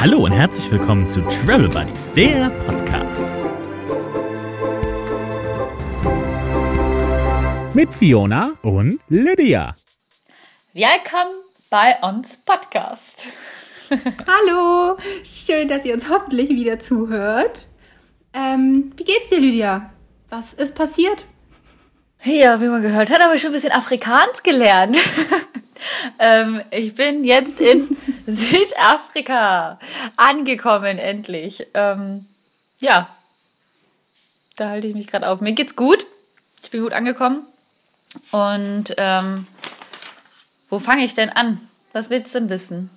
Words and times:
Hallo 0.00 0.24
und 0.24 0.32
herzlich 0.32 0.70
willkommen 0.70 1.06
zu 1.08 1.20
Travel 1.20 1.68
Buddies, 1.68 2.14
der 2.14 2.48
Podcast. 2.66 3.20
Mit 7.74 7.92
Fiona 7.92 8.56
und 8.62 8.98
Lydia. 9.10 9.74
Willkommen 10.72 11.34
bei 11.68 11.98
uns 12.02 12.38
Podcast. 12.38 13.28
Hallo, 13.90 14.96
schön, 15.22 15.68
dass 15.68 15.84
ihr 15.84 15.92
uns 15.92 16.08
hoffentlich 16.08 16.48
wieder 16.48 16.78
zuhört. 16.78 17.68
Ähm, 18.32 18.92
wie 18.96 19.04
geht's 19.04 19.28
dir, 19.28 19.40
Lydia? 19.40 19.92
Was 20.30 20.54
ist 20.54 20.74
passiert? 20.74 21.26
Ja, 22.22 22.60
wie 22.60 22.66
man 22.66 22.82
gehört 22.82 23.08
hat, 23.08 23.22
habe 23.22 23.34
ich 23.34 23.40
schon 23.40 23.50
ein 23.50 23.54
bisschen 23.54 23.72
Afrikaans 23.72 24.42
gelernt. 24.42 24.98
ähm, 26.18 26.60
ich 26.70 26.94
bin 26.94 27.24
jetzt 27.24 27.60
in 27.60 27.96
Südafrika 28.26 29.78
angekommen, 30.16 30.98
endlich. 30.98 31.66
Ähm, 31.72 32.26
ja, 32.78 33.08
da 34.56 34.68
halte 34.68 34.86
ich 34.86 34.94
mich 34.94 35.06
gerade 35.06 35.28
auf. 35.28 35.40
Mir 35.40 35.52
geht's 35.52 35.76
gut. 35.76 36.06
Ich 36.62 36.70
bin 36.70 36.82
gut 36.82 36.92
angekommen. 36.92 37.46
Und 38.32 38.94
ähm, 38.98 39.46
wo 40.68 40.78
fange 40.78 41.04
ich 41.04 41.14
denn 41.14 41.30
an? 41.30 41.58
Was 41.92 42.10
willst 42.10 42.34
du 42.34 42.40
denn 42.40 42.50
wissen? 42.50 42.90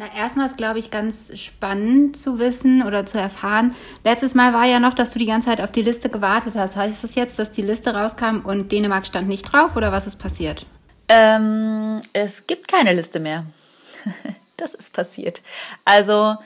Na, 0.00 0.06
erstmal 0.16 0.46
ist, 0.46 0.56
glaube 0.56 0.78
ich, 0.78 0.90
ganz 0.90 1.30
spannend 1.38 2.16
zu 2.16 2.38
wissen 2.38 2.82
oder 2.82 3.04
zu 3.04 3.18
erfahren. 3.18 3.74
Letztes 4.02 4.34
Mal 4.34 4.54
war 4.54 4.64
ja 4.64 4.80
noch, 4.80 4.94
dass 4.94 5.10
du 5.10 5.18
die 5.18 5.26
ganze 5.26 5.48
Zeit 5.48 5.60
auf 5.60 5.70
die 5.70 5.82
Liste 5.82 6.08
gewartet 6.08 6.54
hast. 6.54 6.74
Heißt 6.74 7.04
das 7.04 7.16
jetzt, 7.16 7.38
dass 7.38 7.50
die 7.50 7.60
Liste 7.60 7.92
rauskam 7.92 8.38
und 8.38 8.72
Dänemark 8.72 9.06
stand 9.06 9.28
nicht 9.28 9.42
drauf 9.42 9.76
oder 9.76 9.92
was 9.92 10.06
ist 10.06 10.16
passiert? 10.16 10.64
Ähm, 11.08 12.00
es 12.14 12.46
gibt 12.46 12.68
keine 12.68 12.94
Liste 12.94 13.20
mehr. 13.20 13.44
das 14.56 14.72
ist 14.72 14.94
passiert. 14.94 15.42
Also, 15.84 16.38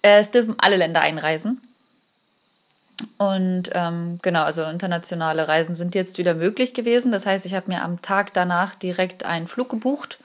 es 0.00 0.30
dürfen 0.30 0.54
alle 0.60 0.76
Länder 0.76 1.02
einreisen. 1.02 1.60
Und 3.18 3.64
ähm, 3.74 4.18
genau, 4.22 4.44
also 4.44 4.62
internationale 4.64 5.46
Reisen 5.46 5.74
sind 5.74 5.94
jetzt 5.94 6.16
wieder 6.16 6.32
möglich 6.32 6.72
gewesen. 6.72 7.12
Das 7.12 7.26
heißt, 7.26 7.44
ich 7.44 7.52
habe 7.52 7.70
mir 7.70 7.82
am 7.82 8.00
Tag 8.00 8.32
danach 8.32 8.74
direkt 8.74 9.26
einen 9.26 9.46
Flug 9.46 9.68
gebucht 9.68 10.20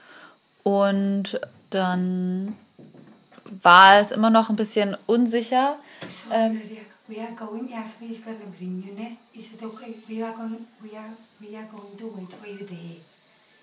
und 0.62 1.38
dann 1.76 2.56
war 3.62 4.00
es 4.00 4.10
immer 4.10 4.30
noch 4.30 4.50
ein 4.50 4.56
bisschen 4.56 4.96
unsicher. 5.06 5.78
Ähm, 6.32 6.60
we 7.06 7.20
are 7.20 7.32
going 7.32 7.72
as 7.72 7.96
we 8.00 8.06
is 8.06 8.24
gonna 8.24 8.38
bring 8.58 8.82
you 8.82 8.94
ne? 8.94 9.16
Is 9.34 9.52
it 9.52 9.62
okay? 9.62 9.94
We 10.08 10.24
are 10.24 10.34
going 10.34 10.66
we 10.82 10.96
are 10.96 11.12
we 11.40 11.56
are 11.56 11.66
going 11.66 11.96
to 11.98 12.06
wait 12.16 12.32
for 12.32 12.48
you 12.48 12.66
there. 12.66 12.96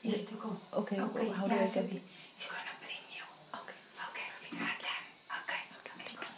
Is 0.03 0.21
it 0.21 0.29
okay? 0.33 0.55
Okay, 0.71 1.01
okay. 1.01 1.31
how 1.37 1.47
do 1.47 1.55
I 1.55 1.65
get 1.65 1.75
it? 1.75 2.01
It's 2.37 2.47
gonna 2.47 2.75
bring 2.79 3.03
you. 3.11 3.25
Okay, 3.51 3.79
okay, 4.09 4.27
we 4.41 4.47
got 4.57 4.77
that. 4.85 5.01
Okay, 5.41 5.61
okay, 5.79 5.95
thanks. 6.05 6.31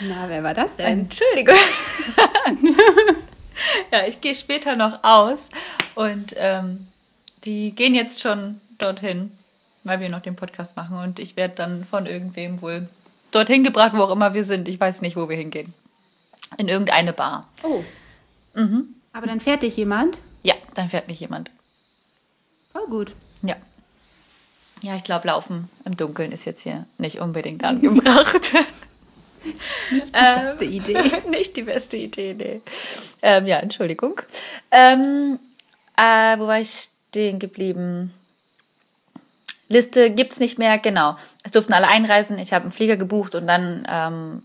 Na, 0.00 0.28
wer 0.28 0.42
war 0.42 0.54
das 0.54 0.76
denn? 0.76 1.00
Entschuldigung. 1.00 1.56
ja, 3.92 4.06
ich 4.06 4.20
gehe 4.20 4.34
später 4.34 4.76
noch 4.76 5.02
aus 5.02 5.48
und 5.94 6.34
ähm, 6.36 6.86
die 7.44 7.74
gehen 7.74 7.94
jetzt 7.94 8.20
schon 8.20 8.60
dorthin 8.78 9.32
weil 9.88 10.00
wir 10.00 10.10
noch 10.10 10.20
den 10.20 10.36
Podcast 10.36 10.76
machen 10.76 10.98
und 10.98 11.18
ich 11.18 11.36
werde 11.36 11.54
dann 11.54 11.84
von 11.84 12.06
irgendwem 12.06 12.62
wohl 12.62 12.88
dorthin 13.30 13.64
gebracht, 13.64 13.92
wo 13.94 14.02
auch 14.02 14.10
immer 14.10 14.34
wir 14.34 14.44
sind. 14.44 14.68
Ich 14.68 14.80
weiß 14.80 15.02
nicht, 15.02 15.16
wo 15.16 15.28
wir 15.28 15.36
hingehen. 15.36 15.74
In 16.56 16.68
irgendeine 16.68 17.12
Bar. 17.12 17.48
Oh. 17.62 17.82
Mhm. 18.54 18.94
Aber 19.12 19.26
dann 19.26 19.40
fährt 19.40 19.62
dich 19.62 19.76
jemand? 19.76 20.18
Ja, 20.42 20.54
dann 20.74 20.88
fährt 20.88 21.08
mich 21.08 21.20
jemand. 21.20 21.50
Voll 22.72 22.86
gut. 22.86 23.14
Ja. 23.42 23.56
Ja, 24.82 24.94
ich 24.94 25.04
glaube, 25.04 25.26
Laufen 25.26 25.68
im 25.84 25.96
Dunkeln 25.96 26.32
ist 26.32 26.44
jetzt 26.44 26.62
hier 26.62 26.86
nicht 26.98 27.20
unbedingt 27.20 27.64
angebracht. 27.64 28.52
nicht 29.90 30.14
die 30.14 30.20
beste 30.20 30.64
ähm, 30.64 30.72
Idee. 30.72 31.12
nicht 31.28 31.56
die 31.56 31.62
beste 31.62 31.96
Idee, 31.96 32.34
nee. 32.34 32.60
Ähm, 33.22 33.46
ja, 33.46 33.58
Entschuldigung. 33.58 34.20
Ähm, 34.70 35.38
äh, 35.96 36.38
wo 36.38 36.46
war 36.46 36.60
ich 36.60 36.90
stehen 37.10 37.38
geblieben? 37.38 38.12
Liste 39.68 40.10
gibt's 40.10 40.40
nicht 40.40 40.58
mehr, 40.58 40.78
genau. 40.78 41.16
Es 41.42 41.52
durften 41.52 41.74
alle 41.74 41.88
einreisen. 41.88 42.38
Ich 42.38 42.52
habe 42.52 42.64
einen 42.64 42.72
Flieger 42.72 42.96
gebucht 42.96 43.34
und 43.34 43.46
dann 43.46 43.86
ähm, 43.88 44.42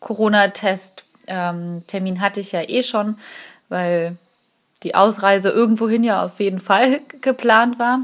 Corona-Test-Termin 0.00 2.16
ähm, 2.16 2.20
hatte 2.20 2.40
ich 2.40 2.52
ja 2.52 2.68
eh 2.68 2.82
schon, 2.82 3.18
weil 3.68 4.16
die 4.82 4.94
Ausreise 4.94 5.50
irgendwohin 5.50 6.04
ja 6.04 6.24
auf 6.24 6.40
jeden 6.40 6.60
Fall 6.60 7.00
geplant 7.20 7.78
war. 7.78 8.00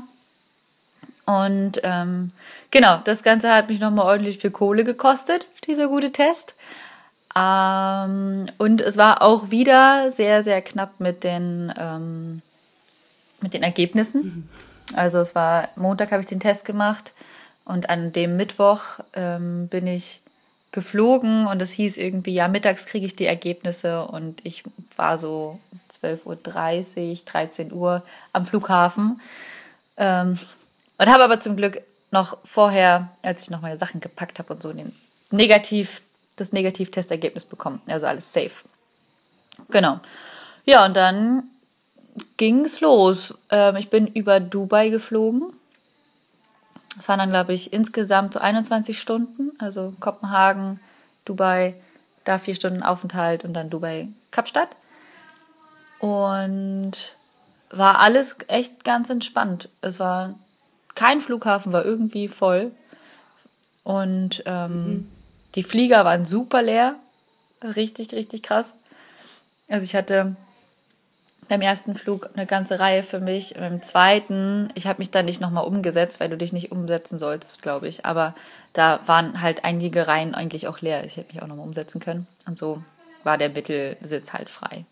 Und 1.27 1.81
ähm, 1.83 2.31
genau, 2.71 3.01
das 3.05 3.23
Ganze 3.23 3.53
hat 3.53 3.69
mich 3.69 3.81
nochmal 3.81 4.07
ordentlich 4.07 4.39
viel 4.39 4.51
Kohle 4.51 4.85
gekostet, 4.85 5.49
dieser 5.67 5.89
gute 5.89 6.11
Test. 6.11 6.55
Ähm, 7.37 8.47
und 8.57 8.81
es 8.81 8.97
war 8.97 9.21
auch 9.21 9.51
wieder 9.51 10.11
sehr, 10.11 10.43
sehr 10.43 10.63
knapp 10.63 11.01
mit 11.01 11.25
den, 11.25 11.71
ähm, 11.79 12.41
mit 13.43 13.53
den 13.53 13.63
Ergebnissen. 13.63 14.23
Mhm. 14.23 14.49
Also 14.95 15.19
es 15.21 15.35
war 15.35 15.69
Montag 15.77 16.13
habe 16.13 16.21
ich 16.21 16.29
den 16.29 16.41
Test 16.41 16.65
gemacht 16.65 17.13
und 17.65 17.91
an 17.91 18.13
dem 18.13 18.37
Mittwoch 18.37 19.01
ähm, 19.13 19.69
bin 19.69 19.87
ich 19.87 20.21
geflogen 20.73 21.47
und 21.47 21.63
es 21.63 21.73
hieß 21.73 21.97
irgendwie, 21.97 22.35
ja, 22.35 22.49
mittags 22.49 22.87
kriege 22.87 23.07
ich 23.07 23.17
die 23.17 23.27
Ergebnisse 23.27 24.03
und 24.05 24.45
ich 24.45 24.63
war 24.97 25.19
so 25.19 25.59
12.30 25.93 26.25
Uhr, 27.11 27.19
13 27.25 27.73
Uhr 27.73 28.03
am 28.33 28.45
Flughafen 28.45 29.21
ähm, 29.97 30.39
und 30.99 31.09
habe 31.09 31.25
aber 31.25 31.41
zum 31.41 31.57
Glück 31.57 31.81
noch 32.11 32.39
vorher, 32.45 33.09
als 33.23 33.43
ich 33.43 33.51
noch 33.51 33.61
meine 33.61 33.79
Sachen 33.79 34.01
gepackt 34.01 34.39
habe 34.39 34.53
und 34.53 34.63
so, 34.63 34.73
den 34.73 34.95
Negativ, 35.31 36.03
das 36.37 36.53
Negativtestergebnis 36.53 37.45
bekommen. 37.45 37.83
Also 37.87 38.07
alles 38.07 38.33
safe. 38.33 38.65
Genau. 39.71 40.01
Ja, 40.65 40.87
und 40.87 40.97
dann 40.97 41.45
ging's 42.37 42.81
los. 42.81 43.35
Ähm, 43.51 43.77
ich 43.77 43.91
bin 43.91 44.07
über 44.07 44.41
Dubai 44.41 44.89
geflogen. 44.89 45.53
Das 46.97 47.09
waren 47.09 47.19
dann, 47.19 47.31
glaube 47.31 47.53
ich, 47.53 47.73
insgesamt 47.73 48.33
so 48.33 48.41
21 48.41 48.99
Stunden. 48.99 49.53
Also 49.59 49.95
Kopenhagen, 50.01 50.81
Dubai, 51.25 51.75
da 52.25 52.39
vier 52.39 52.55
Stunden 52.55 52.83
Aufenthalt 52.83 53.45
und 53.45 53.55
dann 53.55 53.71
Dubai, 53.71 54.09
Kapstadt. 54.31 54.69
Und 56.01 57.17
war 57.71 58.01
alles 58.01 58.37
echt 58.49 58.85
ganz 58.85 59.11
entspannt. 59.11 59.69
Es 59.81 60.01
war 60.01 60.35
kein 60.95 61.21
Flughafen 61.21 61.73
war 61.73 61.85
irgendwie 61.85 62.29
voll. 62.29 62.73
Und 63.85 64.43
ähm, 64.47 64.87
mhm. 64.87 65.11
die 65.55 65.63
Flieger 65.63 66.05
waren 66.05 66.25
super 66.25 66.63
leer. 66.63 66.97
Richtig, 67.63 68.13
richtig 68.13 68.43
krass. 68.43 68.75
Also 69.69 69.85
ich 69.85 69.95
hatte 69.95 70.37
beim 71.49 71.63
ersten 71.63 71.95
Flug 71.95 72.31
eine 72.35 72.47
ganze 72.47 72.79
Reihe 72.79 73.03
für 73.03 73.21
mich. 73.21 73.55
Beim 73.55 73.83
zweiten, 73.83 74.69
ich 74.75 74.87
habe 74.87 74.99
mich 74.99 75.11
da 75.11 75.23
nicht 75.23 75.41
nochmal 75.41 75.65
umgesetzt, 75.65 76.21
weil 76.21 76.29
du 76.29 76.37
dich 76.37 76.53
nicht 76.53 76.71
umsetzen 76.71 77.19
sollst, 77.19 77.63
glaube 77.63 77.89
ich. 77.89 78.05
Aber 78.05 78.35
da 78.75 79.01
waren 79.07 79.41
halt 79.41 79.65
einige 79.65 80.07
Reihen 80.07 80.35
eigentlich 80.35 80.69
auch 80.69 80.81
leer. 80.81 81.05
Ich 81.05 81.17
hätte 81.17 81.33
mich 81.33 81.43
auch 81.43 81.47
nochmal 81.47 81.67
umsetzen 81.67 82.01
können. 82.01 82.27
Und 82.47 82.59
so 82.59 82.83
war 83.25 83.39
der 83.39 83.49
Mittelsitz 83.49 84.33
halt 84.33 84.51
frei. 84.51 84.85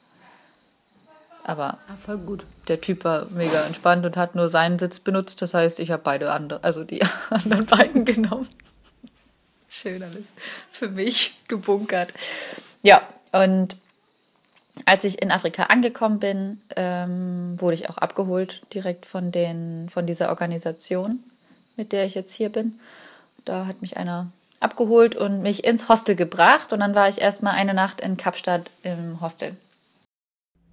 Aber 1.44 1.78
ah, 1.89 1.97
voll 2.05 2.19
gut. 2.19 2.44
der 2.67 2.81
Typ 2.81 3.05
war 3.05 3.27
mega 3.27 3.62
entspannt 3.62 4.05
und 4.05 4.17
hat 4.17 4.34
nur 4.34 4.49
seinen 4.49 4.78
Sitz 4.78 4.99
benutzt. 4.99 5.41
Das 5.43 5.55
heißt, 5.55 5.78
ich 5.78 5.93
habe 5.93 6.03
beide 6.03 6.33
andere, 6.33 6.65
also 6.65 6.83
die 6.83 7.03
anderen 7.31 7.67
beiden 7.67 8.05
genommen. 8.05 8.49
Schön 9.69 10.03
alles 10.03 10.33
für 10.71 10.88
mich 10.88 11.38
gebunkert. 11.49 12.12
Ja, 12.82 13.03
und 13.31 13.76
als 14.84 15.05
ich 15.05 15.23
in 15.23 15.31
Afrika 15.31 15.64
angekommen 15.64 16.19
bin, 16.19 16.61
ähm, 16.76 17.61
wurde 17.61 17.75
ich 17.75 17.88
auch 17.88 17.99
abgeholt 17.99 18.62
direkt 18.75 19.06
von, 19.06 19.32
den, 19.32 19.88
von 19.88 20.06
dieser 20.06 20.28
Organisation, 20.28 21.20
mit 21.76 21.93
der 21.93 22.05
ich 22.05 22.14
jetzt 22.14 22.34
hier 22.34 22.50
bin. 22.50 22.78
Da 23.44 23.67
hat 23.67 23.81
mich 23.81 23.96
einer 23.96 24.31
abgeholt 24.61 25.17
und 25.17 25.43
mich 25.43 25.64
ins 25.64 25.88
Hostel 25.88 26.14
gebracht 26.14 26.73
und 26.73 26.81
dann 26.81 26.94
war 26.94 27.08
ich 27.08 27.20
erstmal 27.20 27.55
eine 27.55 27.75
Nacht 27.75 28.00
in 28.00 28.17
Kapstadt 28.17 28.70
im 28.82 29.20
Hostel. 29.20 29.56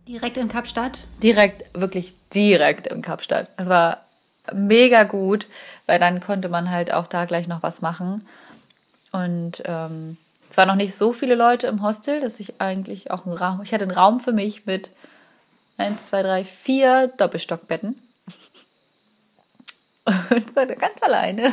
Direkt 0.08 0.38
in 0.38 0.50
Kapstadt? 0.50 1.06
Direkt, 1.22 1.64
wirklich 1.74 2.14
direkt 2.34 2.88
in 2.88 3.02
Kapstadt. 3.02 3.48
Es 3.58 3.70
war 3.70 4.04
mega 4.52 5.04
gut, 5.04 5.48
weil 5.86 6.00
dann 6.00 6.20
konnte 6.20 6.50
man 6.50 6.70
halt 6.70 6.94
auch 6.94 7.08
da 7.08 7.26
gleich 7.26 7.48
noch 7.48 7.64
was 7.64 7.82
machen. 7.82 8.26
Und 9.12 9.64
ähm, 9.66 10.18
es 10.54 10.58
waren 10.58 10.68
noch 10.68 10.76
nicht 10.76 10.94
so 10.94 11.14
viele 11.14 11.34
Leute 11.34 11.66
im 11.66 11.82
Hostel, 11.82 12.22
dass 12.22 12.40
ich 12.40 12.62
eigentlich 12.62 13.10
auch 13.10 13.26
einen 13.26 13.36
Raum, 13.36 13.62
ich 13.64 13.74
hatte 13.74 13.86
einen 13.86 13.92
Raum 13.92 14.20
für 14.20 14.34
mich 14.34 14.68
mit 14.68 14.92
eins, 15.78 16.06
zwei, 16.06 16.22
drei, 16.22 16.44
vier 16.44 17.08
Doppelstockbetten. 17.18 17.96
Und 20.06 20.56
war 20.56 20.68
da 20.68 20.76
ganz 20.76 21.02
alleine. 21.02 21.52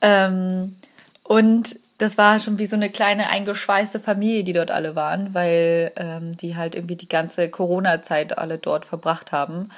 Ähm, 0.00 0.76
und 1.24 1.74
das 1.98 2.16
war 2.16 2.38
schon 2.38 2.58
wie 2.58 2.66
so 2.66 2.76
eine 2.76 2.88
kleine 2.88 3.30
eingeschweißte 3.30 3.98
Familie, 3.98 4.44
die 4.44 4.52
dort 4.52 4.70
alle 4.70 4.94
waren, 4.94 5.34
weil 5.34 5.90
ähm, 5.96 6.36
die 6.36 6.54
halt 6.54 6.76
irgendwie 6.76 6.94
die 6.94 7.08
ganze 7.08 7.48
Corona-Zeit 7.48 8.38
alle 8.38 8.58
dort 8.58 8.84
verbracht 8.84 9.32
haben. 9.32 9.70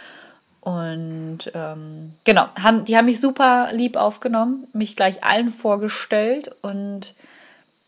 Und 0.60 1.50
ähm, 1.54 2.12
genau, 2.24 2.48
haben, 2.62 2.84
die 2.84 2.98
haben 2.98 3.06
mich 3.06 3.18
super 3.18 3.70
lieb 3.72 3.96
aufgenommen, 3.96 4.66
mich 4.74 4.94
gleich 4.94 5.24
allen 5.24 5.48
vorgestellt 5.48 6.50
und 6.60 7.14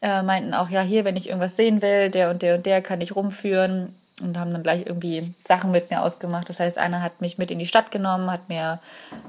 äh, 0.03 0.23
meinten 0.23 0.55
auch, 0.55 0.71
ja, 0.71 0.81
hier, 0.81 1.05
wenn 1.05 1.17
ich 1.17 1.29
irgendwas 1.29 1.57
sehen 1.57 1.83
will, 1.83 2.11
der 2.11 2.31
und 2.31 2.43
der 2.43 2.57
und 2.57 2.67
der 2.67 2.83
kann 2.83 3.01
ich 3.01 3.17
rumführen 3.17 3.95
und 4.21 4.39
haben 4.39 4.53
dann 4.53 4.63
gleich 4.63 4.87
irgendwie 4.87 5.35
Sachen 5.45 5.71
mit 5.71 5.91
mir 5.91 6.03
ausgemacht. 6.03 6.49
Das 6.49 6.61
heißt, 6.61 6.79
einer 6.79 7.03
hat 7.03 7.21
mich 7.21 7.39
mit 7.39 7.51
in 7.51 7.59
die 7.59 7.67
Stadt 7.67 7.91
genommen, 7.91 8.31
hat 8.31 8.49
mir 8.49 8.81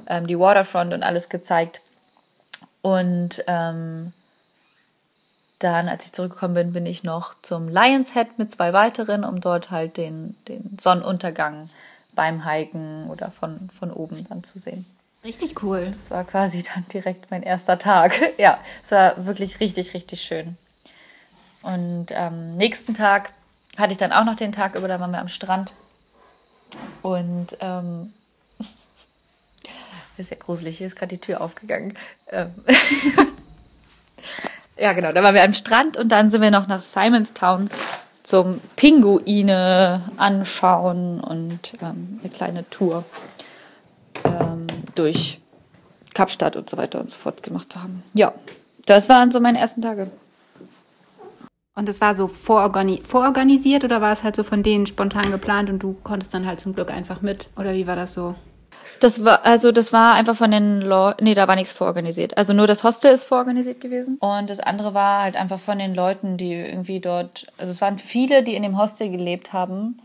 ähm, 0.07 0.27
die 0.27 0.39
Waterfront 0.39 0.93
und 0.93 1.03
alles 1.03 1.29
gezeigt. 1.29 1.81
Und 2.81 3.43
ähm, 3.47 4.13
dann, 5.59 5.89
als 5.89 6.05
ich 6.05 6.13
zurückgekommen 6.13 6.53
bin, 6.53 6.73
bin 6.73 6.85
ich 6.85 7.03
noch 7.03 7.33
zum 7.41 7.67
Lions 7.67 8.13
Head 8.13 8.37
mit 8.37 8.51
zwei 8.51 8.71
weiteren, 8.71 9.23
um 9.25 9.41
dort 9.41 9.71
halt 9.71 9.97
den, 9.97 10.35
den 10.47 10.77
Sonnenuntergang 10.79 11.69
beim 12.13 12.49
Hiken 12.49 13.09
oder 13.09 13.31
von, 13.31 13.69
von 13.77 13.91
oben 13.91 14.25
dann 14.29 14.43
zu 14.43 14.57
sehen. 14.57 14.85
Richtig 15.23 15.61
cool. 15.63 15.93
Das 15.97 16.11
war 16.11 16.23
quasi 16.23 16.63
dann 16.63 16.85
direkt 16.93 17.29
mein 17.29 17.43
erster 17.43 17.77
Tag. 17.77 18.13
ja, 18.37 18.59
es 18.83 18.91
war 18.91 19.25
wirklich 19.25 19.59
richtig, 19.59 19.93
richtig 19.93 20.21
schön. 20.21 20.57
Und 21.61 22.11
am 22.13 22.33
ähm, 22.33 22.57
nächsten 22.57 22.93
Tag 22.93 23.33
hatte 23.77 23.91
ich 23.91 23.97
dann 23.97 24.13
auch 24.13 24.23
noch 24.23 24.35
den 24.35 24.53
Tag 24.53 24.75
über, 24.75 24.87
da 24.87 24.99
waren 24.99 25.11
wir 25.11 25.19
am 25.19 25.27
Strand. 25.27 25.73
Und 27.01 27.57
ähm, 27.59 28.13
ist 30.17 30.31
ja 30.31 30.37
gruselig, 30.37 30.77
hier 30.77 30.87
ist 30.87 30.95
gerade 30.95 31.15
die 31.15 31.21
Tür 31.21 31.41
aufgegangen. 31.41 31.97
Ähm 32.31 32.53
ja, 34.77 34.93
genau, 34.93 35.11
da 35.11 35.21
waren 35.21 35.35
wir 35.35 35.43
am 35.43 35.53
Strand 35.53 35.97
und 35.97 36.09
dann 36.09 36.29
sind 36.29 36.41
wir 36.41 36.51
noch 36.51 36.67
nach 36.67 36.81
Simonstown 36.81 37.69
zum 38.23 38.61
Pinguine 38.77 40.03
anschauen 40.15 41.19
und 41.19 41.73
ähm, 41.81 42.19
eine 42.21 42.29
kleine 42.31 42.69
Tour 42.69 43.03
durch 44.95 45.39
Kapstadt 46.13 46.55
und 46.55 46.69
so 46.69 46.77
weiter 46.77 46.99
und 46.99 47.09
so 47.09 47.15
fort 47.15 47.43
gemacht 47.43 47.75
haben. 47.75 48.03
Ja, 48.13 48.33
das 48.85 49.09
waren 49.09 49.31
so 49.31 49.39
meine 49.39 49.59
ersten 49.59 49.81
Tage. 49.81 50.09
Und 51.75 51.87
das 51.87 52.01
war 52.01 52.13
so 52.13 52.27
vororgani 52.27 53.01
vororganisiert 53.07 53.85
oder 53.85 54.01
war 54.01 54.11
es 54.11 54.23
halt 54.23 54.35
so 54.35 54.43
von 54.43 54.63
denen 54.63 54.85
spontan 54.85 55.31
geplant 55.31 55.69
und 55.69 55.79
du 55.79 55.95
konntest 56.03 56.33
dann 56.33 56.45
halt 56.45 56.59
zum 56.59 56.75
Glück 56.75 56.91
einfach 56.91 57.21
mit? 57.21 57.47
Oder 57.55 57.73
wie 57.73 57.87
war 57.87 57.95
das 57.95 58.13
so? 58.13 58.35
Das 58.99 59.23
war, 59.23 59.45
also 59.45 59.71
das 59.71 59.93
war 59.93 60.15
einfach 60.15 60.35
von 60.35 60.51
den 60.51 60.81
Leuten, 60.81 61.23
nee, 61.23 61.33
da 61.33 61.47
war 61.47 61.55
nichts 61.55 61.71
vororganisiert. 61.71 62.37
Also 62.37 62.53
nur 62.53 62.67
das 62.67 62.83
Hostel 62.83 63.13
ist 63.13 63.23
vororganisiert 63.23 63.79
gewesen. 63.79 64.17
Und 64.19 64.49
das 64.49 64.59
andere 64.59 64.93
war 64.93 65.21
halt 65.21 65.37
einfach 65.37 65.59
von 65.59 65.79
den 65.79 65.95
Leuten, 65.95 66.37
die 66.37 66.53
irgendwie 66.53 66.99
dort, 66.99 67.47
also 67.57 67.71
es 67.71 67.79
waren 67.79 67.97
viele, 67.97 68.43
die 68.43 68.55
in 68.55 68.63
dem 68.63 68.77
Hostel 68.77 69.09
gelebt 69.09 69.53
haben. 69.53 69.99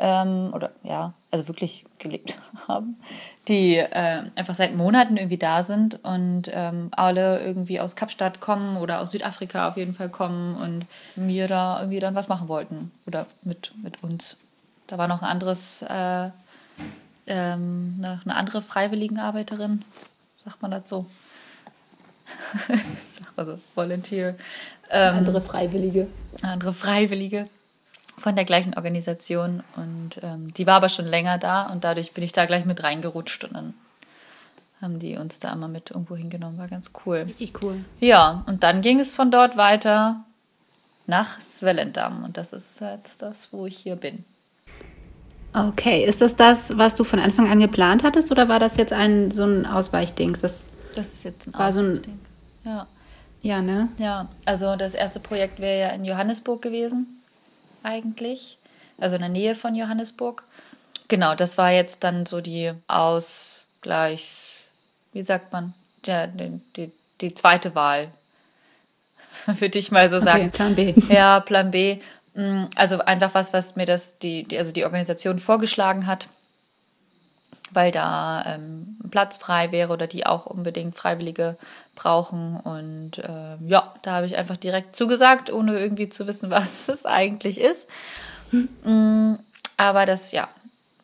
Ähm, 0.00 0.52
oder 0.54 0.70
ja, 0.84 1.12
also 1.32 1.48
wirklich 1.48 1.84
gelebt 1.98 2.38
haben, 2.68 2.96
die 3.48 3.76
äh, 3.76 4.22
einfach 4.36 4.54
seit 4.54 4.76
Monaten 4.76 5.16
irgendwie 5.16 5.38
da 5.38 5.62
sind 5.64 6.02
und 6.04 6.44
ähm, 6.52 6.88
alle 6.92 7.40
irgendwie 7.40 7.80
aus 7.80 7.96
Kapstadt 7.96 8.40
kommen 8.40 8.76
oder 8.76 9.00
aus 9.00 9.10
Südafrika 9.10 9.68
auf 9.68 9.76
jeden 9.76 9.94
Fall 9.94 10.08
kommen 10.08 10.56
und 10.56 10.86
mir 11.16 11.48
da 11.48 11.80
irgendwie 11.80 11.98
dann 11.98 12.14
was 12.14 12.28
machen 12.28 12.48
wollten. 12.48 12.92
Oder 13.06 13.26
mit, 13.42 13.72
mit 13.82 14.02
uns. 14.02 14.36
Da 14.86 14.98
war 14.98 15.08
noch 15.08 15.20
ein 15.20 15.28
anderes 15.28 15.82
äh, 15.82 16.30
ähm, 17.26 17.94
eine, 17.98 18.20
eine 18.24 18.36
andere 18.36 18.62
Freiwilligenarbeiterin, 18.62 19.84
sagt 20.44 20.62
man 20.62 20.70
das 20.70 20.88
so? 20.88 21.06
sagt 22.68 23.36
man 23.36 23.46
so, 23.46 23.58
Volunteer. 23.74 24.36
Ähm, 24.90 25.16
andere 25.16 25.40
Freiwillige. 25.40 26.06
Andere 26.42 26.72
Freiwillige 26.72 27.48
von 28.18 28.36
der 28.36 28.44
gleichen 28.44 28.74
Organisation 28.74 29.62
und 29.76 30.20
ähm, 30.22 30.52
die 30.54 30.66
war 30.66 30.76
aber 30.76 30.88
schon 30.88 31.06
länger 31.06 31.38
da 31.38 31.66
und 31.66 31.84
dadurch 31.84 32.12
bin 32.12 32.24
ich 32.24 32.32
da 32.32 32.46
gleich 32.46 32.64
mit 32.64 32.82
reingerutscht 32.82 33.44
und 33.44 33.54
dann 33.54 33.74
haben 34.80 34.98
die 34.98 35.16
uns 35.16 35.38
da 35.38 35.52
immer 35.52 35.68
mit 35.68 35.90
irgendwo 35.90 36.16
hingenommen, 36.16 36.58
war 36.58 36.68
ganz 36.68 36.92
cool. 37.04 37.18
Richtig 37.18 37.62
cool. 37.62 37.84
Ja, 38.00 38.44
und 38.46 38.62
dann 38.62 38.80
ging 38.80 39.00
es 39.00 39.14
von 39.14 39.30
dort 39.30 39.56
weiter 39.56 40.24
nach 41.06 41.40
Swellendam 41.40 42.24
und 42.24 42.36
das 42.36 42.52
ist 42.52 42.80
jetzt 42.80 43.22
das, 43.22 43.48
wo 43.52 43.66
ich 43.66 43.78
hier 43.78 43.96
bin. 43.96 44.24
Okay, 45.54 46.04
ist 46.04 46.20
das 46.20 46.36
das, 46.36 46.76
was 46.76 46.94
du 46.94 47.04
von 47.04 47.18
Anfang 47.18 47.50
an 47.50 47.58
geplant 47.58 48.04
hattest 48.04 48.30
oder 48.30 48.48
war 48.48 48.60
das 48.60 48.76
jetzt 48.76 48.92
ein 48.92 49.30
so 49.30 49.44
ein 49.44 49.66
Ausweichding? 49.66 50.36
Das, 50.40 50.70
das 50.94 51.08
ist 51.08 51.24
jetzt 51.24 51.48
ein 51.48 51.54
Ausweichding. 51.54 52.18
So 52.64 52.70
ja. 52.70 52.86
Ja, 53.40 53.62
ne? 53.62 53.88
Ja, 53.98 54.28
also 54.44 54.76
das 54.76 54.94
erste 54.94 55.20
Projekt 55.20 55.60
wäre 55.60 55.80
ja 55.80 55.88
in 55.90 56.04
Johannesburg 56.04 56.60
gewesen, 56.60 57.17
eigentlich. 57.82 58.58
Also 58.98 59.16
in 59.16 59.22
der 59.22 59.30
Nähe 59.30 59.54
von 59.54 59.74
Johannesburg. 59.74 60.44
Genau, 61.08 61.34
das 61.34 61.56
war 61.56 61.70
jetzt 61.70 62.04
dann 62.04 62.26
so 62.26 62.40
die 62.40 62.72
Ausgleichs, 62.86 64.68
wie 65.12 65.22
sagt 65.22 65.52
man, 65.52 65.72
ja, 66.04 66.26
die, 66.26 66.60
die, 66.76 66.92
die 67.20 67.34
zweite 67.34 67.74
Wahl, 67.74 68.08
würde 69.46 69.78
ich 69.78 69.90
mal 69.90 70.08
so 70.08 70.20
sagen. 70.20 70.48
Okay, 70.48 70.50
Plan 70.50 70.74
B. 70.74 70.94
Ja, 71.08 71.40
Plan 71.40 71.70
B. 71.70 71.98
Mm, 72.34 72.64
also 72.76 72.98
einfach 73.00 73.34
was, 73.34 73.52
was 73.52 73.76
mir 73.76 73.86
das, 73.86 74.18
die, 74.18 74.44
die 74.44 74.58
also 74.58 74.72
die 74.72 74.84
Organisation 74.84 75.38
vorgeschlagen 75.38 76.06
hat, 76.06 76.28
weil 77.72 77.90
da 77.90 78.44
ähm, 78.46 78.96
Platz 79.10 79.36
frei 79.36 79.72
wäre 79.72 79.92
oder 79.92 80.06
die 80.06 80.26
auch 80.26 80.46
unbedingt 80.46 80.96
Freiwillige 80.96 81.56
brauchen. 81.94 82.56
Und 82.56 83.18
äh, 83.18 83.56
ja, 83.66 83.94
da 84.02 84.12
habe 84.12 84.26
ich 84.26 84.36
einfach 84.36 84.56
direkt 84.56 84.96
zugesagt, 84.96 85.50
ohne 85.50 85.78
irgendwie 85.78 86.08
zu 86.08 86.26
wissen, 86.26 86.50
was 86.50 86.88
es 86.88 87.06
eigentlich 87.06 87.60
ist. 87.60 87.88
Hm. 88.50 89.38
Aber 89.76 90.06
das, 90.06 90.32
ja, 90.32 90.48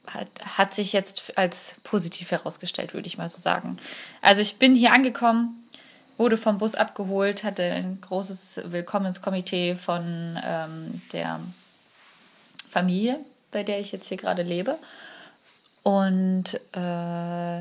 hat, 0.06 0.28
hat 0.56 0.74
sich 0.74 0.92
jetzt 0.92 1.38
als 1.38 1.76
positiv 1.84 2.30
herausgestellt, 2.30 2.94
würde 2.94 3.06
ich 3.06 3.18
mal 3.18 3.28
so 3.28 3.40
sagen. 3.40 3.76
Also 4.20 4.42
ich 4.42 4.58
bin 4.58 4.74
hier 4.74 4.92
angekommen 4.92 5.60
wurde 6.16 6.36
vom 6.36 6.58
Bus 6.58 6.74
abgeholt, 6.74 7.44
hatte 7.44 7.62
ein 7.64 7.98
großes 8.00 8.60
Willkommenskomitee 8.66 9.74
von 9.74 10.38
ähm, 10.44 11.02
der 11.12 11.40
Familie, 12.68 13.18
bei 13.50 13.62
der 13.62 13.80
ich 13.80 13.92
jetzt 13.92 14.08
hier 14.08 14.16
gerade 14.16 14.42
lebe. 14.42 14.78
Und 15.84 16.54
äh, 16.72 17.58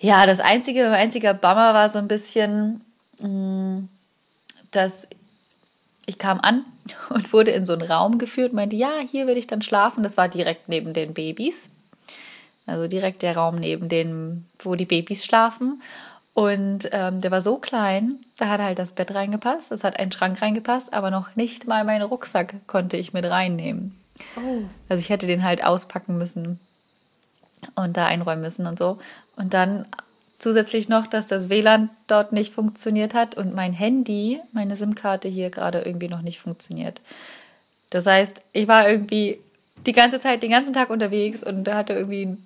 ja, 0.00 0.26
das 0.26 0.40
einzige, 0.40 0.90
einziger 0.90 1.32
Bummer 1.32 1.72
war 1.72 1.88
so 1.88 1.98
ein 1.98 2.08
bisschen, 2.08 2.84
mh, 3.20 3.28
mm, 3.28 3.88
dass 4.72 5.08
ich 6.04 6.18
kam 6.18 6.40
an 6.40 6.64
und 7.10 7.32
wurde 7.32 7.52
in 7.52 7.64
so 7.64 7.72
einen 7.72 7.90
Raum 7.90 8.18
geführt, 8.18 8.52
meinte, 8.52 8.76
ja, 8.76 8.98
hier 9.08 9.26
will 9.26 9.38
ich 9.38 9.46
dann 9.46 9.62
schlafen. 9.62 10.02
Das 10.02 10.16
war 10.16 10.28
direkt 10.28 10.68
neben 10.68 10.92
den 10.92 11.14
Babys. 11.14 11.70
Also 12.66 12.88
direkt 12.88 13.22
der 13.22 13.36
Raum 13.36 13.56
neben 13.56 13.88
den, 13.88 14.46
wo 14.58 14.74
die 14.74 14.84
Babys 14.84 15.24
schlafen. 15.24 15.80
Und 16.34 16.88
ähm, 16.92 17.20
der 17.20 17.30
war 17.30 17.40
so 17.40 17.56
klein, 17.56 18.18
da 18.38 18.48
hat 18.48 18.60
halt 18.60 18.78
das 18.78 18.92
Bett 18.92 19.14
reingepasst, 19.14 19.70
es 19.70 19.84
hat 19.84 19.98
ein 19.98 20.10
Schrank 20.10 20.40
reingepasst, 20.40 20.94
aber 20.94 21.10
noch 21.10 21.36
nicht 21.36 21.66
mal 21.66 21.84
meinen 21.84 22.02
Rucksack 22.02 22.54
konnte 22.66 22.96
ich 22.96 23.12
mit 23.12 23.26
reinnehmen. 23.26 23.94
Oh. 24.36 24.62
Also 24.88 25.00
ich 25.00 25.08
hätte 25.08 25.26
den 25.26 25.42
halt 25.42 25.64
auspacken 25.64 26.18
müssen 26.18 26.60
und 27.74 27.96
da 27.96 28.06
einräumen 28.06 28.42
müssen 28.42 28.66
und 28.66 28.78
so. 28.78 28.98
Und 29.36 29.54
dann 29.54 29.86
zusätzlich 30.38 30.88
noch, 30.88 31.06
dass 31.06 31.26
das 31.26 31.48
WLAN 31.48 31.88
dort 32.08 32.32
nicht 32.32 32.52
funktioniert 32.52 33.14
hat 33.14 33.36
und 33.36 33.54
mein 33.54 33.72
Handy, 33.72 34.40
meine 34.52 34.76
SIM-Karte 34.76 35.28
hier 35.28 35.50
gerade 35.50 35.82
irgendwie 35.82 36.08
noch 36.08 36.22
nicht 36.22 36.40
funktioniert. 36.40 37.00
Das 37.90 38.06
heißt, 38.06 38.42
ich 38.52 38.66
war 38.66 38.88
irgendwie 38.88 39.38
die 39.86 39.92
ganze 39.92 40.18
Zeit, 40.18 40.42
den 40.42 40.50
ganzen 40.50 40.72
Tag 40.72 40.90
unterwegs 40.90 41.44
und 41.44 41.68
hatte 41.68 41.92
irgendwie 41.92 42.36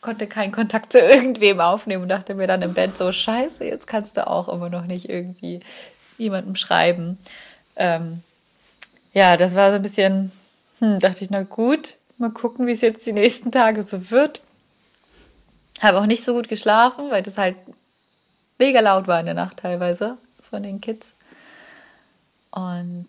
konnte 0.00 0.26
keinen 0.26 0.52
Kontakt 0.52 0.92
zu 0.92 0.98
irgendwem 0.98 1.60
aufnehmen 1.60 2.02
und 2.02 2.08
dachte 2.08 2.34
mir 2.34 2.46
dann 2.46 2.62
im 2.62 2.74
Bett 2.74 2.96
so, 2.96 3.12
scheiße, 3.12 3.64
jetzt 3.64 3.86
kannst 3.86 4.16
du 4.16 4.26
auch 4.26 4.48
immer 4.48 4.70
noch 4.70 4.86
nicht 4.86 5.08
irgendwie 5.08 5.60
jemandem 6.18 6.56
schreiben. 6.56 7.18
Ähm, 7.76 8.22
ja, 9.12 9.36
das 9.36 9.54
war 9.54 9.70
so 9.70 9.76
ein 9.76 9.82
bisschen, 9.82 10.32
hm, 10.80 10.98
dachte 10.98 11.24
ich, 11.24 11.30
na 11.30 11.42
gut, 11.42 11.96
mal 12.18 12.30
gucken, 12.30 12.66
wie 12.66 12.72
es 12.72 12.80
jetzt 12.80 13.06
die 13.06 13.12
nächsten 13.12 13.52
Tage 13.52 13.82
so 13.82 14.10
wird. 14.10 14.42
Habe 15.80 15.98
auch 15.98 16.06
nicht 16.06 16.24
so 16.24 16.34
gut 16.34 16.48
geschlafen, 16.48 17.10
weil 17.10 17.22
das 17.22 17.38
halt 17.38 17.56
mega 18.58 18.80
laut 18.80 19.06
war 19.06 19.20
in 19.20 19.26
der 19.26 19.34
Nacht 19.34 19.58
teilweise 19.58 20.18
von 20.50 20.62
den 20.62 20.80
Kids. 20.80 21.14
Und 22.50 23.06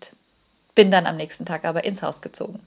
bin 0.75 0.91
dann 0.91 1.07
am 1.07 1.17
nächsten 1.17 1.45
Tag 1.45 1.65
aber 1.65 1.83
ins 1.83 2.01
Haus 2.01 2.21
gezogen. 2.21 2.59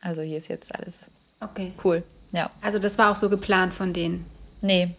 Also 0.00 0.22
hier 0.22 0.38
ist 0.38 0.48
jetzt 0.48 0.74
alles 0.74 1.06
okay. 1.40 1.72
cool. 1.84 2.02
Ja. 2.32 2.50
Also 2.62 2.78
das 2.78 2.98
war 2.98 3.10
auch 3.10 3.16
so 3.16 3.28
geplant 3.28 3.74
von 3.74 3.92
denen? 3.92 4.24
Nee. 4.60 4.94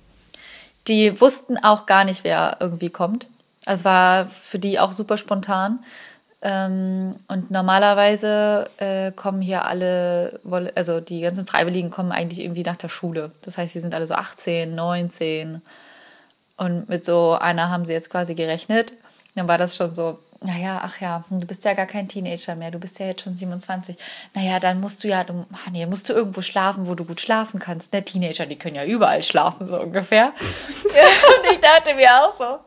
Die 0.88 1.20
wussten 1.22 1.58
auch 1.58 1.86
gar 1.86 2.04
nicht, 2.04 2.24
wer 2.24 2.58
irgendwie 2.60 2.90
kommt. 2.90 3.28
Also 3.66 3.82
es 3.82 3.86
war 3.86 4.26
für 4.26 4.60
die 4.60 4.80
auch 4.80 4.92
super 4.92 5.18
spontan. 5.18 5.80
Ähm, 6.42 7.16
und 7.28 7.52
normalerweise 7.52 8.70
äh, 8.78 9.12
kommen 9.12 9.42
hier 9.42 9.66
alle, 9.66 10.40
also 10.76 11.02
die 11.02 11.22
ganzen 11.22 11.46
Freiwilligen 11.46 11.90
kommen 11.90 12.12
eigentlich 12.12 12.40
irgendwie 12.40 12.64
nach 12.64 12.78
der 12.78 12.90
Schule. 12.90 13.32
Das 13.42 13.58
heißt, 13.58 13.74
sie 13.74 13.82
sind 13.82 13.94
alle 13.94 14.08
so 14.08 14.14
18, 14.14 14.74
19. 14.74 15.62
Und 16.56 16.90
mit 16.90 17.04
so 17.04 17.38
einer 17.40 17.70
haben 17.70 17.86
sie 17.86 17.94
jetzt 17.94 18.10
quasi 18.10 18.36
gerechnet. 18.36 18.94
Dann 19.36 19.48
war 19.48 19.58
das 19.58 19.76
schon 19.76 19.94
so, 19.96 20.20
naja, 20.42 20.80
ach 20.84 21.02
ja, 21.02 21.24
du 21.30 21.46
bist 21.46 21.66
ja 21.66 21.74
gar 21.74 21.86
kein 21.86 22.08
Teenager 22.08 22.56
mehr, 22.56 22.72
du 22.72 22.80
bist 22.80 23.00
ja 23.00 23.08
jetzt 23.08 23.24
schon 23.24 23.36
27. 23.36 23.98
Naja, 24.34 24.60
dann 24.60 24.80
musst 24.80 25.04
du 25.04 25.10
ja, 25.10 25.26
du, 25.26 25.46
ach 25.54 25.70
nee, 25.72 25.86
musst 25.86 26.08
du 26.08 26.14
irgendwo 26.14 26.42
schlafen, 26.42 26.88
wo 26.88 26.96
du 26.96 27.04
gut 27.04 27.20
schlafen 27.20 27.60
kannst. 27.60 27.92
Ne, 27.92 28.04
Teenager, 28.04 28.46
die 28.46 28.56
können 28.56 28.76
ja 28.76 28.86
überall 28.86 29.22
schlafen, 29.24 29.68
so 29.68 29.80
ungefähr. 29.80 30.32
und 30.84 31.52
ich 31.52 31.60
dachte 31.60 31.94
mir 31.96 32.10
auch 32.24 32.38
so, 32.38 32.60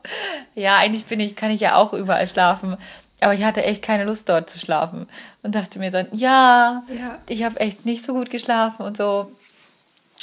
ja, 0.55 0.77
eigentlich 0.77 1.07
bin 1.07 1.21
ich, 1.21 1.35
kann 1.35 1.51
ich 1.51 1.61
ja 1.61 1.77
auch 1.77 1.95
überall 1.95 2.29
schlafen. 2.29 2.77
Aber 3.23 3.35
ich 3.35 3.45
hatte 3.45 3.63
echt 3.65 3.83
keine 3.83 4.05
Lust 4.05 4.29
dort 4.29 4.51
zu 4.51 4.59
schlafen 4.59 5.09
und 5.43 5.55
dachte 5.55 5.79
mir 5.79 5.91
dann, 5.91 6.07
ja, 6.13 6.83
ja. 6.89 7.19
ich 7.29 7.45
habe 7.45 7.61
echt 7.61 7.87
nicht 7.87 8.05
so 8.05 8.13
gut 8.13 8.31
geschlafen 8.31 8.85
und 8.85 8.97
so. 8.97 9.31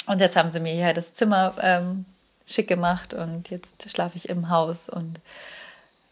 Und 0.06 0.20
jetzt 0.20 0.36
haben 0.36 0.52
sie 0.52 0.60
mir 0.60 0.72
hier 0.72 0.92
das 0.92 1.14
Zimmer 1.14 1.54
ähm, 1.62 2.04
schick 2.46 2.68
gemacht 2.68 3.14
und 3.14 3.50
jetzt 3.50 3.88
schlafe 3.90 4.16
ich 4.16 4.28
im 4.28 4.50
Haus 4.50 4.88
und 4.88 5.20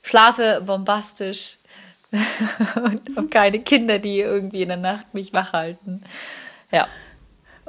schlafe 0.02 0.62
bombastisch 0.64 1.59
und 2.11 3.16
habe 3.16 3.28
keine 3.28 3.59
Kinder, 3.61 3.99
die 3.99 4.21
irgendwie 4.21 4.62
in 4.62 4.68
der 4.68 4.78
Nacht 4.78 5.12
mich 5.12 5.33
wach 5.33 5.52
halten. 5.52 6.02
Ja. 6.71 6.87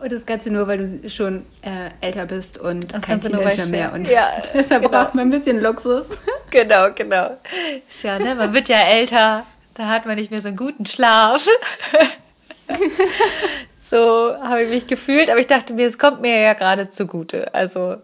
Und 0.01 0.11
das 0.11 0.25
Ganze 0.25 0.51
nur, 0.51 0.67
weil 0.67 0.77
du 0.77 1.09
schon 1.09 1.45
äh, 1.61 1.89
älter 2.01 2.25
bist 2.25 2.57
und 2.57 2.93
das 2.93 3.03
kein 3.03 3.19
Teenager 3.19 3.65
mehr. 3.65 3.93
Und 3.93 4.07
ja, 4.07 4.31
deshalb 4.53 4.83
genau. 4.83 5.03
braucht 5.03 5.15
man 5.15 5.27
ein 5.27 5.31
bisschen 5.31 5.59
Luxus. 5.59 6.07
Genau, 6.51 6.91
genau. 6.95 7.37
Ist 7.87 8.01
ja, 8.01 8.17
ne, 8.17 8.33
man 8.33 8.55
wird 8.55 8.69
ja 8.69 8.79
älter, 8.79 9.45
da 9.75 9.87
hat 9.87 10.07
man 10.07 10.15
nicht 10.15 10.31
mehr 10.31 10.41
so 10.41 10.47
einen 10.47 10.57
guten 10.57 10.87
Schlaf. 10.87 11.45
so 13.79 14.33
habe 14.41 14.63
ich 14.63 14.69
mich 14.71 14.87
gefühlt, 14.87 15.29
aber 15.29 15.39
ich 15.39 15.45
dachte 15.45 15.73
mir, 15.73 15.85
es 15.85 15.99
kommt 15.99 16.21
mir 16.21 16.41
ja 16.41 16.53
gerade 16.53 16.89
zugute. 16.89 17.53
Also 17.53 17.97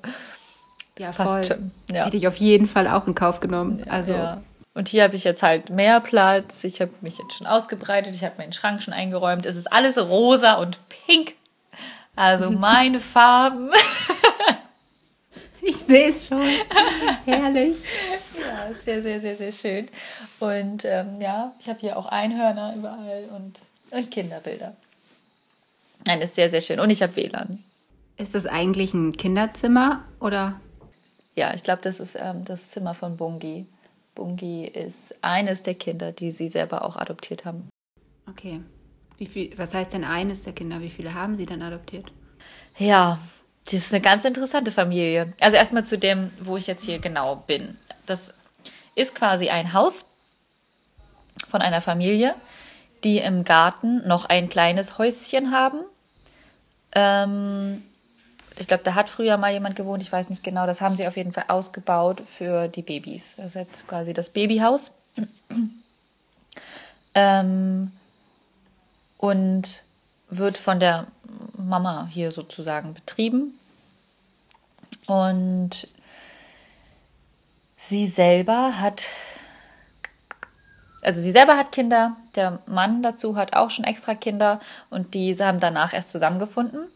ja, 0.99 1.07
das 1.07 1.15
passt 1.15 1.47
schon. 1.47 1.71
Ja. 1.91 2.05
Hätte 2.05 2.17
ich 2.17 2.27
auf 2.27 2.35
jeden 2.35 2.67
Fall 2.67 2.87
auch 2.87 3.07
in 3.07 3.15
Kauf 3.15 3.39
genommen. 3.39 3.83
Also. 3.89 4.13
Ja. 4.13 4.43
Und 4.75 4.89
hier 4.89 5.03
habe 5.03 5.15
ich 5.15 5.23
jetzt 5.23 5.41
halt 5.41 5.69
mehr 5.69 6.01
Platz. 6.01 6.63
Ich 6.65 6.81
habe 6.81 6.91
mich 7.01 7.17
jetzt 7.17 7.33
schon 7.33 7.47
ausgebreitet. 7.47 8.13
Ich 8.13 8.23
habe 8.23 8.35
meinen 8.37 8.53
Schrank 8.53 8.83
schon 8.83 8.93
eingeräumt. 8.93 9.45
Es 9.45 9.55
ist 9.55 9.71
alles 9.71 9.97
rosa 9.97 10.55
und 10.55 10.77
pink. 10.89 11.33
Also 12.15 12.49
meine 12.51 12.99
Farben. 12.99 13.69
ich 15.61 15.77
sehe 15.77 16.09
es 16.09 16.27
schon. 16.27 16.47
Herrlich. 17.25 17.77
Ja, 18.39 18.73
sehr, 18.73 19.01
sehr, 19.01 19.19
sehr, 19.21 19.35
sehr 19.35 19.51
schön. 19.51 19.87
Und 20.39 20.85
ähm, 20.85 21.19
ja, 21.19 21.53
ich 21.59 21.67
habe 21.67 21.79
hier 21.79 21.97
auch 21.97 22.05
Einhörner 22.05 22.73
überall 22.75 23.25
und, 23.35 23.59
und 23.91 24.11
Kinderbilder. 24.11 24.75
Nein, 26.05 26.21
ist 26.21 26.35
sehr, 26.35 26.49
sehr 26.49 26.61
schön. 26.61 26.79
Und 26.79 26.89
ich 26.89 27.01
habe 27.01 27.15
WLAN. 27.15 27.63
Ist 28.17 28.35
das 28.35 28.45
eigentlich 28.45 28.93
ein 28.93 29.17
Kinderzimmer 29.17 30.05
oder? 30.19 30.59
Ja, 31.35 31.53
ich 31.53 31.63
glaube, 31.63 31.81
das 31.81 31.99
ist 31.99 32.15
ähm, 32.17 32.45
das 32.45 32.71
Zimmer 32.71 32.93
von 32.93 33.17
Bungi. 33.17 33.65
Bungi 34.13 34.65
ist 34.65 35.15
eines 35.21 35.63
der 35.63 35.75
Kinder, 35.75 36.13
die 36.13 36.31
sie 36.31 36.47
selber 36.47 36.85
auch 36.85 36.95
adoptiert 36.95 37.43
haben. 37.43 37.69
Okay. 38.29 38.61
Wie 39.17 39.25
viel, 39.25 39.57
was 39.57 39.73
heißt 39.73 39.93
denn 39.93 40.03
eines 40.03 40.43
der 40.43 40.53
Kinder? 40.53 40.81
Wie 40.81 40.89
viele 40.89 41.13
haben 41.13 41.35
sie 41.35 41.45
denn 41.45 41.61
adoptiert? 41.61 42.11
Ja, 42.77 43.17
das 43.65 43.73
ist 43.73 43.93
eine 43.93 44.01
ganz 44.01 44.25
interessante 44.25 44.71
Familie. 44.71 45.33
Also 45.39 45.57
erstmal 45.57 45.85
zu 45.85 45.97
dem, 45.97 46.31
wo 46.41 46.57
ich 46.57 46.67
jetzt 46.67 46.85
hier 46.85 46.99
genau 46.99 47.37
bin. 47.47 47.77
Das 48.05 48.33
ist 48.95 49.15
quasi 49.15 49.49
ein 49.49 49.73
Haus 49.73 50.05
von 51.49 51.61
einer 51.61 51.81
Familie, 51.81 52.35
die 53.03 53.19
im 53.19 53.43
Garten 53.43 54.07
noch 54.07 54.25
ein 54.25 54.49
kleines 54.49 54.97
Häuschen 54.97 55.51
haben. 55.51 55.79
Ähm, 56.93 57.83
ich 58.57 58.67
glaube, 58.67 58.83
da 58.83 58.95
hat 58.95 59.09
früher 59.09 59.37
mal 59.37 59.51
jemand 59.51 59.75
gewohnt, 59.75 60.01
ich 60.01 60.11
weiß 60.11 60.29
nicht 60.29 60.43
genau. 60.43 60.65
Das 60.65 60.81
haben 60.81 60.95
sie 60.95 61.07
auf 61.07 61.17
jeden 61.17 61.33
Fall 61.33 61.45
ausgebaut 61.47 62.21
für 62.21 62.67
die 62.67 62.81
Babys. 62.81 63.35
Das 63.37 63.47
ist 63.47 63.55
jetzt 63.55 63.87
quasi 63.87 64.13
das 64.13 64.29
Babyhaus. 64.29 64.91
ähm, 67.15 67.91
und 69.17 69.83
wird 70.29 70.57
von 70.57 70.79
der 70.79 71.07
Mama 71.57 72.07
hier 72.11 72.31
sozusagen 72.31 72.93
betrieben. 72.93 73.59
Und 75.07 75.87
sie 77.77 78.07
selber 78.07 78.79
hat, 78.79 79.07
also 81.01 81.21
sie 81.21 81.31
selber 81.31 81.57
hat 81.57 81.71
Kinder, 81.71 82.15
der 82.35 82.59
Mann 82.65 83.03
dazu 83.03 83.35
hat 83.35 83.55
auch 83.55 83.69
schon 83.69 83.85
extra 83.85 84.15
Kinder 84.15 84.59
und 84.89 85.13
die 85.13 85.35
haben 85.37 85.59
danach 85.59 85.93
erst 85.93 86.11
zusammengefunden 86.11 86.87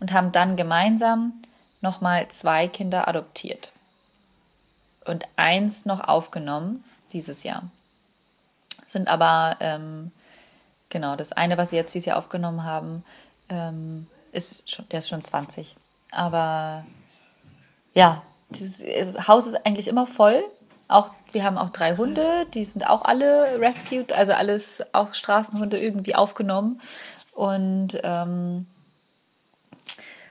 und 0.00 0.12
haben 0.12 0.32
dann 0.32 0.56
gemeinsam 0.56 1.32
nochmal 1.80 2.28
zwei 2.28 2.68
Kinder 2.68 3.08
adoptiert 3.08 3.72
und 5.04 5.24
eins 5.36 5.84
noch 5.84 6.00
aufgenommen 6.00 6.84
dieses 7.12 7.42
Jahr. 7.42 7.62
Sind 8.86 9.08
aber, 9.08 9.56
ähm, 9.60 10.12
genau, 10.96 11.14
das 11.14 11.32
eine, 11.32 11.58
was 11.58 11.70
sie 11.70 11.76
jetzt 11.76 11.94
dieses 11.94 12.06
Jahr 12.06 12.16
aufgenommen 12.16 12.64
haben, 12.64 13.04
ähm, 13.50 14.06
ist 14.32 14.70
schon, 14.70 14.88
der 14.88 15.00
ist 15.00 15.10
schon 15.10 15.22
20. 15.22 15.76
Aber 16.10 16.86
ja, 17.92 18.22
dieses 18.48 18.80
äh, 18.80 19.12
Haus 19.28 19.46
ist 19.46 19.66
eigentlich 19.66 19.88
immer 19.88 20.06
voll. 20.06 20.42
Auch, 20.88 21.10
wir 21.32 21.44
haben 21.44 21.58
auch 21.58 21.68
drei 21.68 21.98
Hunde, 21.98 22.46
die 22.54 22.64
sind 22.64 22.88
auch 22.88 23.04
alle 23.04 23.60
rescued, 23.60 24.14
also 24.14 24.32
alles 24.32 24.82
auch 24.92 25.12
Straßenhunde 25.12 25.78
irgendwie 25.78 26.14
aufgenommen. 26.14 26.80
Und 27.34 28.00
ähm, 28.02 28.66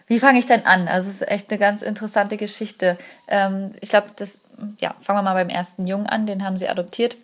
wie 0.08 0.20
fange 0.20 0.40
ich 0.40 0.48
denn 0.48 0.66
an? 0.66 0.88
Also 0.88 1.10
es 1.10 1.18
ist 1.18 1.28
echt 1.28 1.52
eine 1.52 1.60
ganz 1.60 1.84
interessante 1.84 2.38
Geschichte. 2.38 2.98
Ähm, 3.28 3.76
ich 3.82 3.90
glaube, 3.90 4.08
das, 4.16 4.40
ja, 4.80 4.96
fangen 5.00 5.20
wir 5.20 5.22
mal 5.22 5.36
beim 5.36 5.50
ersten 5.50 5.86
Jungen 5.86 6.08
an, 6.08 6.26
den 6.26 6.44
haben 6.44 6.58
sie 6.58 6.68
adoptiert. 6.68 7.18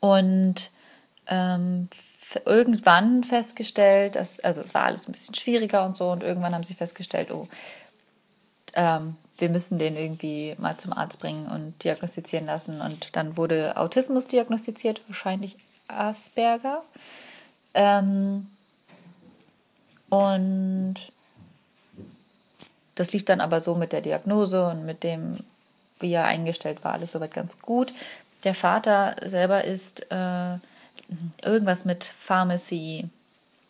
Und 0.00 0.72
ähm, 1.32 1.88
irgendwann 2.44 3.24
festgestellt, 3.24 4.16
dass, 4.16 4.38
also 4.40 4.60
es 4.60 4.74
war 4.74 4.84
alles 4.84 5.08
ein 5.08 5.12
bisschen 5.12 5.34
schwieriger 5.34 5.84
und 5.84 5.96
so, 5.96 6.10
und 6.10 6.22
irgendwann 6.22 6.54
haben 6.54 6.64
sie 6.64 6.74
festgestellt, 6.74 7.30
oh, 7.30 7.48
ähm, 8.74 9.16
wir 9.38 9.48
müssen 9.48 9.78
den 9.78 9.96
irgendwie 9.96 10.54
mal 10.58 10.76
zum 10.76 10.92
Arzt 10.92 11.18
bringen 11.18 11.46
und 11.46 11.82
diagnostizieren 11.82 12.46
lassen. 12.46 12.80
Und 12.80 13.16
dann 13.16 13.36
wurde 13.36 13.76
Autismus 13.76 14.28
diagnostiziert, 14.28 15.00
wahrscheinlich 15.08 15.56
Asperger. 15.88 16.82
Ähm, 17.74 18.46
und 20.10 20.94
das 22.94 23.12
lief 23.12 23.24
dann 23.24 23.40
aber 23.40 23.60
so 23.60 23.74
mit 23.74 23.92
der 23.92 24.02
Diagnose 24.02 24.68
und 24.68 24.84
mit 24.84 25.02
dem, 25.02 25.36
wie 25.98 26.12
er 26.12 26.24
eingestellt 26.24 26.84
war, 26.84 26.92
alles 26.92 27.12
soweit 27.12 27.34
ganz 27.34 27.58
gut. 27.60 27.92
Der 28.44 28.54
Vater 28.54 29.16
selber 29.24 29.64
ist 29.64 30.06
äh, 30.12 30.58
irgendwas 31.42 31.84
mit 31.84 32.04
Pharmacy. 32.04 33.08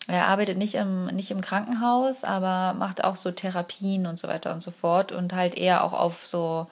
Er 0.08 0.26
arbeitet 0.26 0.58
nicht 0.58 0.74
im, 0.74 1.06
nicht 1.06 1.30
im 1.30 1.40
Krankenhaus, 1.40 2.24
aber 2.24 2.74
macht 2.74 3.04
auch 3.04 3.16
so 3.16 3.30
Therapien 3.30 4.06
und 4.06 4.18
so 4.18 4.28
weiter 4.28 4.52
und 4.52 4.62
so 4.62 4.70
fort 4.70 5.12
und 5.12 5.32
halt 5.32 5.54
eher 5.54 5.84
auch 5.84 5.92
auf 5.92 6.26
so 6.26 6.66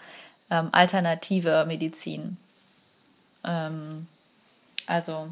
ähm, 0.50 0.68
alternative 0.72 1.64
Medizin. 1.66 2.36
Ähm, 3.44 4.08
also 4.86 5.28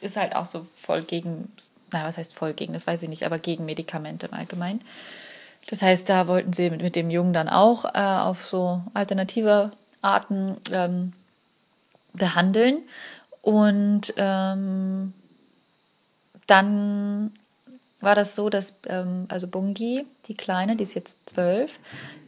ist 0.00 0.16
halt 0.16 0.34
auch 0.34 0.46
so 0.46 0.66
voll 0.76 1.02
gegen, 1.02 1.50
naja, 1.92 2.06
was 2.06 2.18
heißt 2.18 2.34
voll 2.34 2.54
gegen, 2.54 2.72
das 2.72 2.86
weiß 2.86 3.02
ich 3.02 3.08
nicht, 3.08 3.24
aber 3.24 3.38
gegen 3.38 3.64
Medikamente 3.64 4.26
im 4.26 4.34
Allgemeinen. 4.34 4.80
Das 5.68 5.82
heißt, 5.82 6.08
da 6.08 6.28
wollten 6.28 6.52
sie 6.52 6.70
mit, 6.70 6.82
mit 6.82 6.96
dem 6.96 7.10
Jungen 7.10 7.32
dann 7.32 7.48
auch 7.48 7.84
äh, 7.84 7.98
auf 7.98 8.46
so 8.46 8.82
alternative 8.94 9.70
Arten 10.02 10.56
ähm, 10.72 11.12
behandeln. 12.14 12.78
Und 13.48 14.12
ähm, 14.18 15.14
dann 16.46 17.32
war 18.00 18.14
das 18.14 18.34
so, 18.34 18.50
dass 18.50 18.74
ähm, 18.86 19.24
also 19.30 19.46
Bungi, 19.46 20.04
die 20.26 20.36
Kleine, 20.36 20.76
die 20.76 20.82
ist 20.82 20.92
jetzt 20.92 21.30
zwölf, 21.30 21.80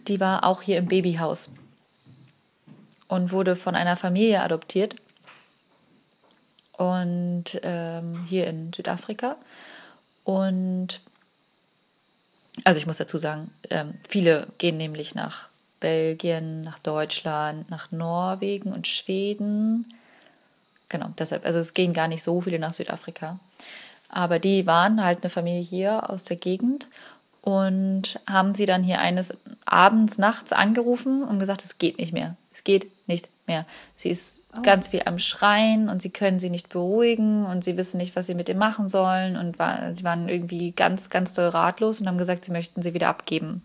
die 0.09 0.19
war 0.19 0.45
auch 0.45 0.62
hier 0.62 0.79
im 0.79 0.87
Babyhaus 0.87 1.53
und 3.07 3.33
wurde 3.33 3.55
von 3.55 3.75
einer 3.75 3.97
Familie 3.97 4.41
adoptiert 4.41 4.97
und 6.79 7.45
ähm, 7.65 8.25
hier 8.27 8.47
in 8.47 8.73
Südafrika. 8.73 9.37
Und 10.25 11.03
also 12.65 12.81
ich 12.81 12.87
muss 12.87 12.97
dazu 12.97 13.19
sagen, 13.19 13.50
ähm, 13.69 13.93
viele 14.09 14.47
gehen 14.57 14.79
nämlich 14.79 15.15
nach 15.15 15.49
Belgien, 15.81 16.62
nach 16.62 16.79
Deutschland, 16.79 17.69
nach 17.69 17.93
Norwegen 17.93 18.73
und 18.73 18.87
Schweden. 18.87 19.85
Genau, 20.91 21.07
deshalb, 21.19 21.47
also 21.47 21.61
es 21.61 21.73
gehen 21.73 21.95
gar 21.95 22.09
nicht 22.09 22.23
so 22.23 22.43
viele 22.43 22.59
nach 22.59 22.75
Südafrika. 22.75 23.39
Aber 24.11 24.39
die 24.39 24.67
waren 24.67 25.03
halt 25.03 25.23
eine 25.23 25.31
Familie 25.31 25.63
hier 25.63 26.11
aus 26.11 26.25
der 26.25 26.37
Gegend 26.37 26.89
und 27.43 28.21
haben 28.29 28.55
sie 28.55 28.67
dann 28.67 28.83
hier 28.83 28.99
eines 28.99 29.33
Abends, 29.65 30.19
nachts 30.19 30.53
angerufen 30.53 31.23
und 31.23 31.39
gesagt, 31.39 31.65
es 31.65 31.79
geht 31.79 31.99
nicht 31.99 32.13
mehr. 32.13 32.37
Es 32.53 32.65
geht 32.65 32.91
nicht 33.07 33.29
mehr. 33.47 33.65
Sie 33.97 34.11
ist 34.11 34.43
oh. 34.57 34.63
ganz 34.63 34.89
viel 34.89 35.03
am 35.05 35.19
Schreien 35.19 35.89
und 35.89 36.03
sie 36.03 36.11
können 36.11 36.41
sie 36.41 36.51
nicht 36.51 36.69
beruhigen 36.69 37.47
und 37.47 37.63
sie 37.65 37.77
wissen 37.77 37.99
nicht, 37.99 38.17
was 38.17 38.27
sie 38.27 38.35
mit 38.35 38.49
ihm 38.49 38.59
machen 38.59 38.89
sollen 38.89 39.37
und 39.37 39.61
war, 39.61 39.95
sie 39.95 40.03
waren 40.05 40.29
irgendwie 40.29 40.73
ganz, 40.73 41.09
ganz 41.09 41.33
doll 41.33 41.49
ratlos 41.49 42.01
und 42.01 42.09
haben 42.09 42.19
gesagt, 42.19 42.45
sie 42.45 42.53
möchten 42.53 42.83
sie 42.83 42.95
wieder 42.95 43.09
abgeben. 43.09 43.63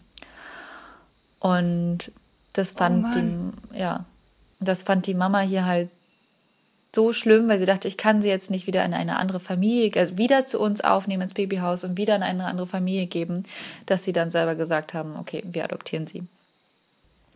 Und 1.39 2.12
das 2.53 2.72
fand 2.72 3.05
oh 3.08 3.20
die, 3.20 3.77
ja, 3.79 4.05
das 4.60 4.84
fand 4.84 5.08
die 5.08 5.15
Mama 5.15 5.41
hier 5.41 5.65
halt 5.65 5.89
so 6.95 7.13
schlimm, 7.13 7.47
weil 7.47 7.59
sie 7.59 7.65
dachte, 7.65 7.87
ich 7.87 7.97
kann 7.97 8.21
sie 8.21 8.29
jetzt 8.29 8.49
nicht 8.49 8.65
wieder 8.65 8.83
in 8.83 8.93
eine 8.93 9.17
andere 9.17 9.39
Familie, 9.39 9.91
also 9.99 10.17
wieder 10.17 10.45
zu 10.45 10.59
uns 10.59 10.81
aufnehmen 10.81 11.23
ins 11.23 11.33
Babyhaus 11.33 11.83
und 11.83 11.97
wieder 11.97 12.15
in 12.15 12.23
eine 12.23 12.45
andere 12.45 12.65
Familie 12.65 13.05
geben, 13.05 13.43
dass 13.85 14.03
sie 14.03 14.13
dann 14.13 14.31
selber 14.31 14.55
gesagt 14.55 14.93
haben, 14.93 15.15
okay, 15.17 15.43
wir 15.45 15.65
adoptieren 15.65 16.07
sie. 16.07 16.23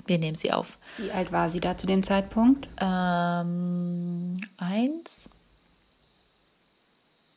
Wir 0.07 0.17
nehmen 0.17 0.35
sie 0.35 0.51
auf. 0.51 0.79
Wie 0.97 1.11
alt 1.11 1.31
war 1.31 1.49
sie 1.49 1.59
da 1.59 1.77
zu 1.77 1.85
dem 1.85 2.01
Zeitpunkt? 2.01 2.67
Ähm, 2.81 4.37
eins. 4.57 5.29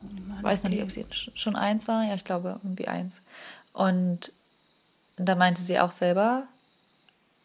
Ich 0.01 0.43
weiß 0.43 0.63
noch 0.63 0.71
nicht, 0.71 0.81
ob 0.81 0.91
sie 0.91 1.05
schon 1.11 1.55
eins 1.55 1.87
war. 1.87 2.03
Ja, 2.03 2.15
ich 2.15 2.25
glaube 2.25 2.59
irgendwie 2.63 2.87
eins. 2.87 3.21
Und 3.73 4.31
da 5.17 5.35
meinte 5.35 5.61
sie 5.61 5.79
auch 5.79 5.91
selber, 5.91 6.43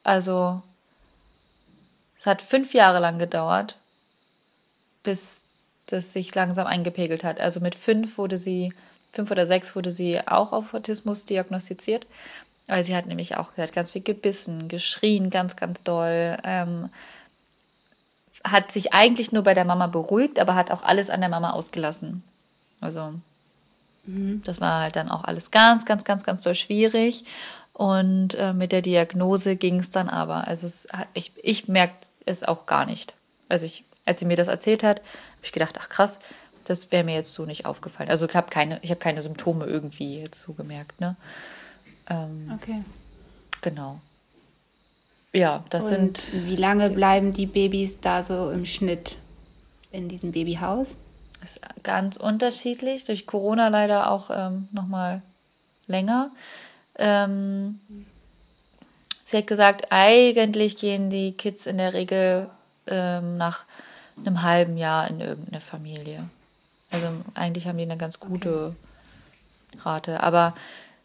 also 0.03 0.63
es 2.19 2.27
hat 2.27 2.41
fünf 2.41 2.73
Jahre 2.75 2.99
lang 2.99 3.19
gedauert, 3.19 3.77
bis 5.09 5.45
das 5.87 6.13
sich 6.13 6.35
langsam 6.35 6.67
eingepegelt 6.67 7.25
hat. 7.25 7.41
Also 7.41 7.61
mit 7.61 7.75
fünf 7.75 8.19
wurde 8.19 8.37
sie, 8.37 8.75
fünf 9.11 9.31
oder 9.31 9.47
sechs 9.47 9.75
wurde 9.75 9.91
sie 9.91 10.21
auch 10.29 10.53
auf 10.53 10.75
Autismus 10.75 11.25
diagnostiziert. 11.25 12.07
Weil 12.67 12.85
sie 12.85 12.95
hat 12.95 13.07
nämlich 13.07 13.39
auch, 13.39 13.57
hat 13.57 13.73
ganz 13.73 13.93
viel 13.93 14.03
gebissen, 14.03 14.69
geschrien, 14.69 15.31
ganz, 15.31 15.57
ganz 15.57 15.83
doll. 15.83 16.37
Ähm, 16.45 16.91
hat 18.45 18.71
sich 18.71 18.93
eigentlich 18.93 19.33
nur 19.33 19.45
bei 19.45 19.55
der 19.55 19.65
Mama 19.65 19.87
beruhigt, 19.87 20.39
aber 20.39 20.55
hat 20.55 20.71
auch 20.71 20.83
alles 20.83 21.09
an 21.09 21.21
der 21.21 21.31
Mama 21.31 21.53
ausgelassen. 21.53 22.23
Also, 22.83 23.15
mhm. 24.05 24.43
das 24.45 24.61
war 24.61 24.83
halt 24.83 24.97
dann 24.97 25.09
auch 25.09 25.25
alles 25.25 25.51
ganz, 25.51 25.87
ganz, 25.87 26.05
ganz, 26.05 26.23
ganz 26.23 26.43
doll 26.43 26.55
schwierig. 26.55 27.25
Und 27.73 28.35
äh, 28.35 28.53
mit 28.53 28.73
der 28.73 28.83
Diagnose 28.83 29.57
ging 29.57 29.81
es 29.81 29.89
dann 29.89 30.11
aber. 30.11 30.47
Also, 30.47 30.67
es, 30.67 30.87
ich, 31.15 31.33
ich 31.43 31.67
merke 31.67 31.95
es 32.27 32.45
auch 32.45 32.67
gar 32.67 32.85
nicht. 32.85 33.15
Also, 33.49 33.65
ich 33.65 33.87
als 34.09 34.21
sie 34.21 34.27
mir 34.27 34.37
das 34.37 34.49
erzählt 34.49 34.83
hat, 34.83 34.99
habe 34.99 35.45
ich 35.45 35.53
gedacht, 35.53 35.77
ach 35.79 35.89
krass, 35.89 36.19
das 36.65 36.91
wäre 36.93 37.05
mir 37.05 37.15
jetzt 37.15 37.35
so 37.35 37.45
nicht 37.45 37.67
aufgefallen. 37.67 38.11
Also 38.11 38.27
ich 38.27 38.35
habe 38.35 38.51
keine, 38.51 38.79
ich 38.83 38.91
habe 38.91 39.01
keine 39.01 39.23
Symptome 39.23 39.67
irgendwie 39.67 40.19
jetzt 40.21 40.43
so 40.43 40.53
gemerkt, 40.53 41.01
ne? 41.01 41.17
Ähm, 42.11 42.51
okay. 42.55 42.85
Genau. 43.63 44.01
Ja, 45.33 45.63
das 45.71 45.85
Und 45.85 46.17
sind. 46.19 46.47
Wie 46.47 46.57
lange 46.57 46.91
bleiben 46.91 47.33
die 47.33 47.47
Babys 47.47 48.01
da 48.01 48.23
so 48.23 48.51
im 48.51 48.65
Schnitt 48.65 49.17
in 49.93 50.09
diesem 50.09 50.33
Babyhaus? 50.33 50.97
Das 51.41 51.57
ist 51.57 51.61
ganz 51.83 52.17
unterschiedlich. 52.17 53.05
Durch 53.05 53.27
Corona 53.27 53.69
leider 53.69 54.11
auch 54.11 54.31
ähm, 54.33 54.69
nochmal 54.73 55.23
länger. 55.87 56.31
Ähm, 56.99 57.79
sie 59.25 59.39
hat 59.39 59.47
gesagt, 59.47 59.87
eigentlich 59.91 60.77
gehen 60.77 61.11
die 61.11 61.33
Kids 61.33 61.67
in 61.67 61.79
der 61.79 61.95
Regel 61.95 62.49
ähm, 62.87 63.37
nach 63.37 63.65
einem 64.27 64.43
halben 64.43 64.77
Jahr 64.77 65.09
in 65.09 65.21
irgendeine 65.21 65.61
Familie. 65.61 66.29
Also 66.91 67.09
eigentlich 67.35 67.67
haben 67.67 67.79
die 67.79 67.85
eine 67.85 67.97
ganz 67.97 68.21
gute 68.21 68.75
okay. 69.73 69.81
Rate. 69.85 70.23
Aber 70.23 70.55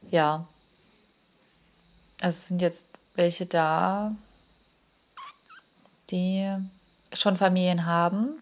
ja, 0.10 0.46
also 2.22 2.36
es 2.36 2.48
sind 2.48 2.62
jetzt 2.62 2.88
welche 3.16 3.46
da, 3.46 4.12
die 6.10 6.50
schon 7.14 7.38
Familien 7.38 7.86
haben 7.86 8.42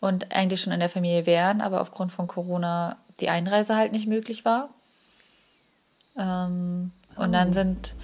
und 0.00 0.32
eigentlich 0.32 0.60
schon 0.60 0.72
in 0.72 0.80
der 0.80 0.88
Familie 0.88 1.26
wären, 1.26 1.60
aber 1.60 1.80
aufgrund 1.80 2.12
von 2.12 2.26
Corona 2.26 2.96
die 3.20 3.28
Einreise 3.28 3.76
halt 3.76 3.92
nicht 3.92 4.06
möglich 4.06 4.44
war. 4.44 4.70
Ähm, 6.16 6.92
oh. 7.16 7.22
Und 7.22 7.32
dann 7.32 7.50
oh. 7.50 7.52
sind, 7.52 7.94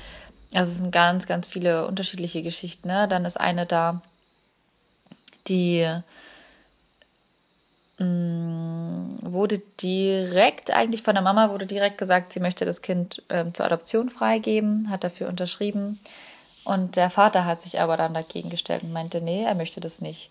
also 0.53 0.71
es 0.71 0.79
sind 0.79 0.93
ganz, 0.93 1.27
ganz 1.27 1.47
viele 1.47 1.87
unterschiedliche 1.87 2.43
Geschichten. 2.43 2.89
Ne? 2.89 3.09
Dann 3.09 3.25
ist 3.25 3.41
eine 3.41 3.67
da, 3.67 4.03
die 5.47 5.87
mm, 7.99 9.19
wurde 9.21 9.61
direkt, 9.81 10.71
eigentlich 10.71 11.03
von 11.03 11.15
der 11.15 11.23
Mama 11.23 11.51
wurde 11.51 11.67
direkt 11.67 11.99
gesagt, 11.99 12.33
sie 12.33 12.41
möchte 12.41 12.65
das 12.65 12.83
Kind 12.83 13.23
ähm, 13.29 13.55
zur 13.55 13.67
Adoption 13.67 14.09
freigeben, 14.09 14.91
hat 14.91 15.05
dafür 15.05 15.29
unterschrieben. 15.29 15.99
Und 16.65 16.97
der 16.97 17.11
Vater 17.11 17.45
hat 17.45 17.61
sich 17.61 17.81
aber 17.81 17.97
dann 17.97 18.15
dagegen 18.15 18.49
gestellt 18.49 18.83
und 18.83 18.93
meinte, 18.93 19.21
nee, 19.21 19.45
er 19.45 19.55
möchte 19.55 19.81
das 19.81 20.01
nicht. 20.01 20.31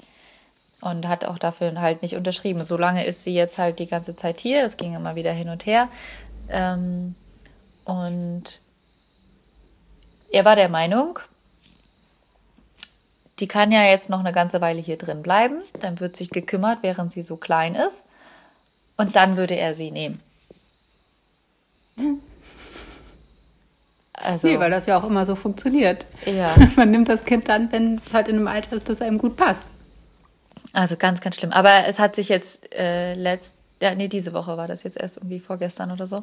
Und 0.82 1.08
hat 1.08 1.26
auch 1.26 1.38
dafür 1.38 1.80
halt 1.80 2.02
nicht 2.02 2.16
unterschrieben. 2.16 2.64
Solange 2.64 3.06
ist 3.06 3.24
sie 3.24 3.34
jetzt 3.34 3.58
halt 3.58 3.80
die 3.80 3.88
ganze 3.88 4.16
Zeit 4.16 4.42
hier. 4.42 4.66
Es 4.66 4.76
ging 4.78 4.96
immer 4.96 5.16
wieder 5.16 5.32
hin 5.32 5.50
und 5.50 5.66
her. 5.66 5.88
Ähm, 6.50 7.16
und 7.86 8.60
er 10.32 10.46
war 10.46 10.56
der 10.56 10.70
Meinung, 10.70 11.20
die 13.40 13.48
kann 13.48 13.72
ja 13.72 13.84
jetzt 13.84 14.10
noch 14.10 14.20
eine 14.20 14.34
ganze 14.34 14.62
Weile 14.62 14.82
hier 14.82 14.98
drin 14.98 15.22
bleiben. 15.22 15.60
Dann 15.80 16.00
wird 16.00 16.16
sich 16.16 16.30
gekümmert, 16.30 16.80
während 16.82 17.12
sie 17.12 17.22
so 17.22 17.36
klein 17.38 17.76
ist. 17.76 18.06
Und 18.98 19.16
dann 19.16 19.38
würde 19.38 19.56
er 19.56 19.74
sie 19.76 19.92
nehmen. 19.92 20.20
Also, 24.16 24.48
nee, 24.48 24.58
weil 24.60 24.70
das 24.70 24.86
ja 24.86 24.98
auch 24.98 25.04
immer 25.04 25.26
so 25.26 25.36
funktioniert. 25.36 26.06
Ja. 26.26 26.56
Man 26.78 26.92
nimmt 26.92 27.10
das 27.10 27.26
Kind 27.26 27.50
dann, 27.50 27.72
wenn 27.72 28.00
es 28.06 28.14
halt 28.14 28.30
in 28.30 28.38
einem 28.38 28.48
Alter 28.48 28.74
ist, 28.76 28.88
das 28.88 29.02
einem 29.02 29.18
gut 29.18 29.36
passt. 29.36 29.66
Also 30.72 30.96
ganz, 30.96 31.20
ganz 31.20 31.36
schlimm. 31.36 31.52
Aber 31.52 31.88
es 31.88 32.00
hat 32.00 32.16
sich 32.16 32.30
jetzt 32.30 32.74
äh, 32.74 33.16
letzt, 33.16 33.56
ja, 33.82 33.96
nee, 33.96 34.08
diese 34.08 34.32
Woche 34.34 34.56
war 34.56 34.68
das 34.68 34.84
jetzt 34.84 34.98
erst 34.98 35.18
irgendwie 35.18 35.40
vorgestern 35.40 35.92
oder 35.92 36.08
so, 36.08 36.22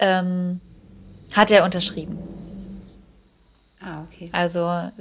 ähm, 0.00 0.60
hat 1.32 1.50
er 1.50 1.64
unterschrieben. 1.64 2.18
Ah, 3.82 4.02
okay. 4.02 4.28
Also 4.32 4.60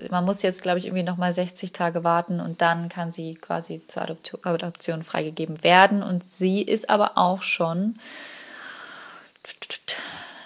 man 0.10 0.26
muss 0.26 0.42
jetzt, 0.42 0.62
glaube 0.62 0.80
ich, 0.80 0.86
irgendwie 0.86 1.04
nochmal 1.04 1.34
60 1.34 1.74
Tage 1.74 2.04
warten 2.06 2.40
und 2.40 2.62
dann 2.62 2.88
kann 2.88 3.12
sie 3.12 3.34
quasi 3.36 3.82
zur 3.88 4.04
Adoption, 4.04 4.40
Adoption 4.44 5.04
freigegeben 5.04 5.64
werden. 5.64 6.02
Und 6.02 6.30
sie 6.32 6.62
ist 6.62 6.90
aber 6.90 7.18
auch 7.18 7.42
schon, 7.42 8.00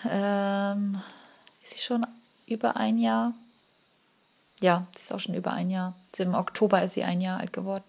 ähm, 0.10 1.00
ist 1.62 1.74
sie 1.74 1.80
schon 1.80 2.08
über 2.48 2.76
ein 2.76 2.98
Jahr? 2.98 3.34
Ja, 4.62 4.88
sie 4.94 5.04
ist 5.04 5.14
auch 5.14 5.20
schon 5.20 5.36
über 5.36 5.54
ein 5.54 5.70
Jahr. 5.70 5.94
Im 6.18 6.34
Oktober 6.34 6.82
ist 6.82 6.94
sie 6.94 7.04
ein 7.04 7.22
Jahr 7.22 7.40
alt 7.40 7.54
geworden. 7.54 7.84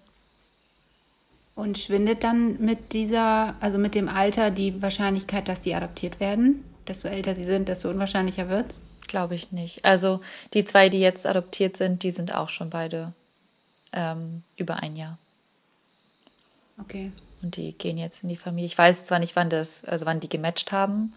Und 1.54 1.78
schwindet 1.78 2.22
dann 2.24 2.60
mit 2.60 2.92
dieser, 2.92 3.54
also 3.60 3.78
mit 3.78 3.94
dem 3.94 4.08
Alter 4.08 4.50
die 4.50 4.82
Wahrscheinlichkeit, 4.82 5.48
dass 5.48 5.62
die 5.62 5.74
adoptiert 5.74 6.20
werden? 6.20 6.64
Desto 6.86 7.08
älter 7.08 7.34
sie 7.34 7.44
sind, 7.44 7.68
desto 7.68 7.88
unwahrscheinlicher 7.88 8.48
wird 8.50 8.72
es? 8.72 8.80
Glaube 9.08 9.34
ich 9.34 9.52
nicht. 9.52 9.84
Also 9.84 10.20
die 10.54 10.64
zwei, 10.64 10.88
die 10.88 11.00
jetzt 11.00 11.26
adoptiert 11.26 11.76
sind, 11.76 12.02
die 12.02 12.10
sind 12.10 12.34
auch 12.34 12.48
schon 12.48 12.70
beide 12.70 13.12
ähm, 13.92 14.42
über 14.56 14.76
ein 14.76 14.96
Jahr. 14.96 15.18
Okay. 16.80 17.12
Und 17.42 17.56
die 17.56 17.72
gehen 17.72 17.98
jetzt 17.98 18.22
in 18.22 18.28
die 18.28 18.36
Familie. 18.36 18.66
Ich 18.66 18.78
weiß 18.78 19.04
zwar 19.04 19.18
nicht, 19.18 19.36
wann 19.36 19.50
das, 19.50 19.84
also 19.84 20.06
wann 20.06 20.20
die 20.20 20.28
gematcht 20.28 20.72
haben, 20.72 21.12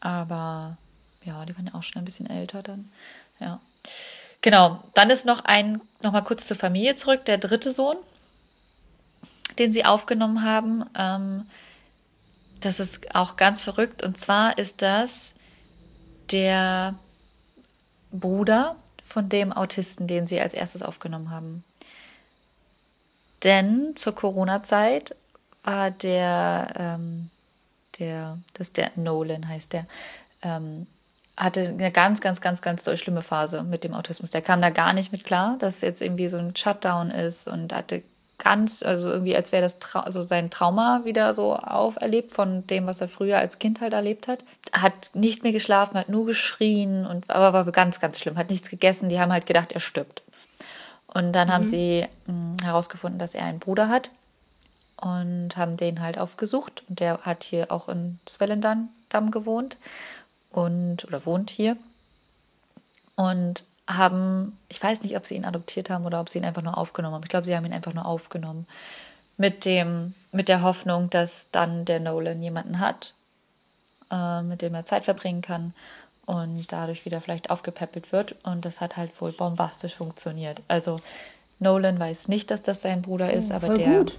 aber 0.00 0.76
ja, 1.24 1.44
die 1.44 1.56
waren 1.56 1.66
ja 1.66 1.74
auch 1.74 1.82
schon 1.82 2.00
ein 2.00 2.04
bisschen 2.04 2.30
älter 2.30 2.62
dann. 2.62 2.90
Ja. 3.40 3.60
Genau. 4.40 4.82
Dann 4.94 5.10
ist 5.10 5.26
noch 5.26 5.44
ein, 5.44 5.80
noch 6.02 6.12
mal 6.12 6.22
kurz 6.22 6.46
zur 6.46 6.56
Familie 6.56 6.96
zurück, 6.96 7.24
der 7.24 7.38
dritte 7.38 7.70
Sohn, 7.70 7.96
den 9.58 9.72
sie 9.72 9.84
aufgenommen 9.84 10.44
haben. 10.44 10.84
Ähm, 10.96 11.46
das 12.60 12.80
ist 12.80 13.14
auch 13.14 13.36
ganz 13.36 13.60
verrückt. 13.60 14.02
Und 14.02 14.18
zwar 14.18 14.56
ist 14.58 14.82
das 14.82 15.34
der 16.30 16.94
Bruder 18.10 18.76
von 19.04 19.28
dem 19.28 19.52
Autisten, 19.52 20.06
den 20.06 20.26
sie 20.26 20.40
als 20.40 20.54
erstes 20.54 20.82
aufgenommen 20.82 21.30
haben. 21.30 21.64
Denn 23.44 23.94
zur 23.96 24.14
Corona-Zeit 24.14 25.14
war 25.62 25.90
der, 25.90 26.72
ähm, 26.76 27.30
der, 27.98 28.38
das 28.54 28.68
ist 28.68 28.76
der 28.76 28.90
Nolan 28.96 29.46
heißt 29.48 29.72
der, 29.72 29.86
ähm, 30.42 30.86
hatte 31.36 31.68
eine 31.68 31.92
ganz, 31.92 32.20
ganz, 32.20 32.40
ganz, 32.40 32.62
ganz 32.62 32.84
so 32.84 32.96
schlimme 32.96 33.22
Phase 33.22 33.62
mit 33.62 33.84
dem 33.84 33.94
Autismus. 33.94 34.30
Der 34.30 34.42
kam 34.42 34.60
da 34.60 34.70
gar 34.70 34.92
nicht 34.92 35.12
mit 35.12 35.24
klar, 35.24 35.56
dass 35.58 35.82
jetzt 35.82 36.02
irgendwie 36.02 36.28
so 36.28 36.38
ein 36.38 36.56
Shutdown 36.56 37.10
ist 37.10 37.46
und 37.46 37.72
hatte 37.72 38.02
ganz, 38.38 38.82
also 38.82 39.10
irgendwie, 39.10 39.36
als 39.36 39.52
wäre 39.52 39.62
das 39.62 39.78
Trau 39.78 40.00
also 40.00 40.22
sein 40.22 40.48
Trauma 40.48 41.02
wieder 41.04 41.32
so 41.32 41.56
auferlebt 41.56 42.30
von 42.30 42.66
dem, 42.66 42.86
was 42.86 43.00
er 43.00 43.08
früher 43.08 43.38
als 43.38 43.58
Kind 43.58 43.80
halt 43.80 43.92
erlebt 43.92 44.28
hat. 44.28 44.38
Hat 44.72 45.10
nicht 45.14 45.42
mehr 45.42 45.52
geschlafen, 45.52 45.98
hat 45.98 46.08
nur 46.08 46.24
geschrien 46.24 47.06
und 47.06 47.28
aber 47.30 47.52
war 47.52 47.72
ganz, 47.72 48.00
ganz 48.00 48.20
schlimm, 48.20 48.38
hat 48.38 48.50
nichts 48.50 48.70
gegessen. 48.70 49.08
Die 49.08 49.20
haben 49.20 49.32
halt 49.32 49.46
gedacht, 49.46 49.72
er 49.72 49.80
stirbt. 49.80 50.22
Und 51.08 51.32
dann 51.32 51.48
mhm. 51.48 51.52
haben 51.52 51.68
sie 51.68 52.06
mh, 52.26 52.32
hm, 52.32 52.56
herausgefunden, 52.62 53.18
dass 53.18 53.34
er 53.34 53.44
einen 53.44 53.58
Bruder 53.58 53.88
hat 53.88 54.10
und 54.96 55.56
haben 55.56 55.76
den 55.76 56.00
halt 56.00 56.18
aufgesucht. 56.18 56.84
Und 56.88 57.00
der 57.00 57.18
hat 57.22 57.44
hier 57.44 57.72
auch 57.72 57.88
in 57.88 58.20
Swellendam 58.28 58.90
gewohnt 59.30 59.78
und 60.52 61.04
oder 61.04 61.24
wohnt 61.26 61.50
hier. 61.50 61.76
Und 63.16 63.64
haben, 63.88 64.56
ich 64.68 64.82
weiß 64.82 65.02
nicht, 65.02 65.16
ob 65.16 65.24
sie 65.26 65.34
ihn 65.34 65.46
adoptiert 65.46 65.88
haben 65.88 66.04
oder 66.04 66.20
ob 66.20 66.28
sie 66.28 66.38
ihn 66.38 66.44
einfach 66.44 66.62
nur 66.62 66.76
aufgenommen 66.76 67.14
haben. 67.14 67.22
Ich 67.24 67.30
glaube, 67.30 67.46
sie 67.46 67.56
haben 67.56 67.64
ihn 67.64 67.72
einfach 67.72 67.94
nur 67.94 68.06
aufgenommen. 68.06 68.66
Mit 69.38 69.64
dem, 69.64 70.14
mit 70.30 70.48
der 70.48 70.62
Hoffnung, 70.62 71.10
dass 71.10 71.48
dann 71.52 71.84
der 71.84 72.00
Nolan 72.00 72.42
jemanden 72.42 72.80
hat, 72.80 73.14
äh, 74.10 74.42
mit 74.42 74.62
dem 74.62 74.74
er 74.74 74.84
Zeit 74.84 75.04
verbringen 75.04 75.42
kann 75.42 75.72
und 76.26 76.70
dadurch 76.70 77.06
wieder 77.06 77.20
vielleicht 77.20 77.48
aufgepäppelt 77.50 78.12
wird. 78.12 78.34
Und 78.42 78.64
das 78.64 78.80
hat 78.80 78.96
halt 78.96 79.18
wohl 79.20 79.32
bombastisch 79.32 79.94
funktioniert. 79.94 80.60
Also 80.68 81.00
Nolan 81.60 81.98
weiß 81.98 82.28
nicht, 82.28 82.50
dass 82.50 82.62
das 82.62 82.82
sein 82.82 83.00
Bruder 83.00 83.32
ist, 83.32 83.50
Oh, 83.50 83.54
aber 83.54 83.74
der 83.74 83.98
gut. 83.98 84.18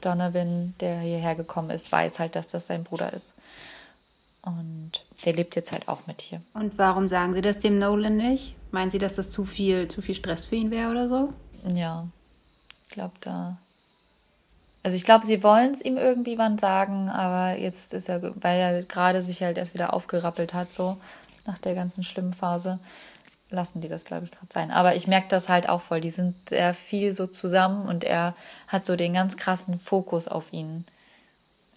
Donovan, 0.00 0.74
der 0.80 1.00
hierher 1.00 1.34
gekommen 1.34 1.70
ist, 1.70 1.90
weiß 1.92 2.18
halt, 2.18 2.36
dass 2.36 2.46
das 2.46 2.66
sein 2.66 2.84
Bruder 2.84 3.12
ist. 3.12 3.34
Und 4.42 4.92
der 5.24 5.32
lebt 5.32 5.56
jetzt 5.56 5.72
halt 5.72 5.88
auch 5.88 6.06
mit 6.06 6.20
hier. 6.20 6.40
Und 6.52 6.78
warum 6.78 7.08
sagen 7.08 7.34
Sie 7.34 7.40
das 7.42 7.58
dem 7.58 7.78
Nolan 7.78 8.16
nicht? 8.16 8.54
Meinen 8.74 8.90
Sie, 8.90 8.98
dass 8.98 9.14
das 9.14 9.30
zu 9.30 9.44
viel, 9.44 9.86
zu 9.86 10.02
viel 10.02 10.16
Stress 10.16 10.46
für 10.46 10.56
ihn 10.56 10.72
wäre 10.72 10.90
oder 10.90 11.06
so? 11.06 11.32
Ja, 11.72 12.08
ich 12.82 12.88
glaube 12.88 13.14
da. 13.20 13.56
Also 14.82 14.96
ich 14.96 15.04
glaube, 15.04 15.24
sie 15.26 15.44
wollen 15.44 15.72
es 15.72 15.80
ihm 15.80 15.96
irgendwie 15.96 16.38
wann 16.38 16.58
sagen, 16.58 17.08
aber 17.08 17.56
jetzt 17.56 17.94
ist 17.94 18.08
er, 18.08 18.20
weil 18.42 18.58
er 18.58 18.82
gerade 18.82 19.22
sich 19.22 19.44
halt 19.44 19.58
erst 19.58 19.74
wieder 19.74 19.94
aufgerappelt 19.94 20.54
hat, 20.54 20.74
so 20.74 20.96
nach 21.46 21.58
der 21.58 21.76
ganzen 21.76 22.02
schlimmen 22.02 22.32
Phase, 22.32 22.80
lassen 23.48 23.80
die 23.80 23.86
das, 23.86 24.06
glaube 24.06 24.24
ich, 24.24 24.32
gerade 24.32 24.52
sein. 24.52 24.72
Aber 24.72 24.96
ich 24.96 25.06
merke 25.06 25.28
das 25.28 25.48
halt 25.48 25.68
auch 25.68 25.80
voll. 25.80 26.00
Die 26.00 26.10
sind 26.10 26.34
sehr 26.48 26.74
viel 26.74 27.12
so 27.12 27.28
zusammen 27.28 27.86
und 27.86 28.02
er 28.02 28.34
hat 28.66 28.86
so 28.86 28.96
den 28.96 29.12
ganz 29.12 29.36
krassen 29.36 29.78
Fokus 29.78 30.26
auf 30.26 30.52
ihn. 30.52 30.84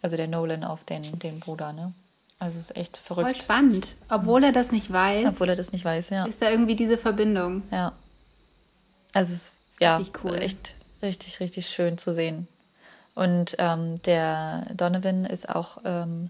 Also 0.01 0.17
der 0.17 0.27
Nolan 0.27 0.63
auf 0.63 0.83
den, 0.83 1.03
den 1.19 1.39
Bruder, 1.41 1.73
ne? 1.73 1.93
Also 2.39 2.60
es 2.60 2.69
ist 2.69 2.78
echt 2.78 2.97
Voll 2.97 3.23
verrückt. 3.23 3.41
spannend. 3.41 3.95
Obwohl 4.10 4.43
er 4.43 4.52
das 4.52 4.71
nicht 4.71 4.91
weiß, 4.91 5.26
Obwohl 5.28 5.50
er 5.50 5.56
das 5.56 5.71
nicht 5.71 5.84
weiß, 5.86 6.10
ja. 6.10 6.26
ist 6.26 6.41
da 6.41 6.52
irgendwie 6.52 6.76
diese 6.76 6.97
Verbindung. 6.97 7.63
Ja. 7.71 7.93
Also 9.13 9.34
es 9.34 9.39
ist 9.50 9.54
ja 9.80 9.97
Richtig 9.97 10.23
cool. 10.23 10.36
echt 10.36 10.76
richtig, 11.02 11.39
richtig 11.39 11.67
schön 11.67 11.97
zu 11.97 12.13
sehen. 12.13 12.47
Und 13.15 13.56
ähm, 13.58 14.02
der 14.04 14.67
Donovan 14.76 15.26
ist 15.26 15.50
auch 15.50 15.80
ähm, 15.86 16.30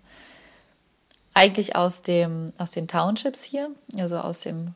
eigentlich 1.34 1.76
aus 1.76 2.02
dem, 2.02 2.54
aus 2.58 2.72
den 2.72 2.88
Townships 2.88 3.44
hier, 3.44 3.70
also 3.98 4.20
aus 4.20 4.40
dem, 4.42 4.74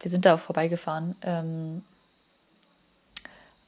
wir 0.00 0.10
sind 0.10 0.24
da 0.26 0.34
auch 0.34 0.40
vorbeigefahren, 0.40 1.14
ähm, 1.22 1.84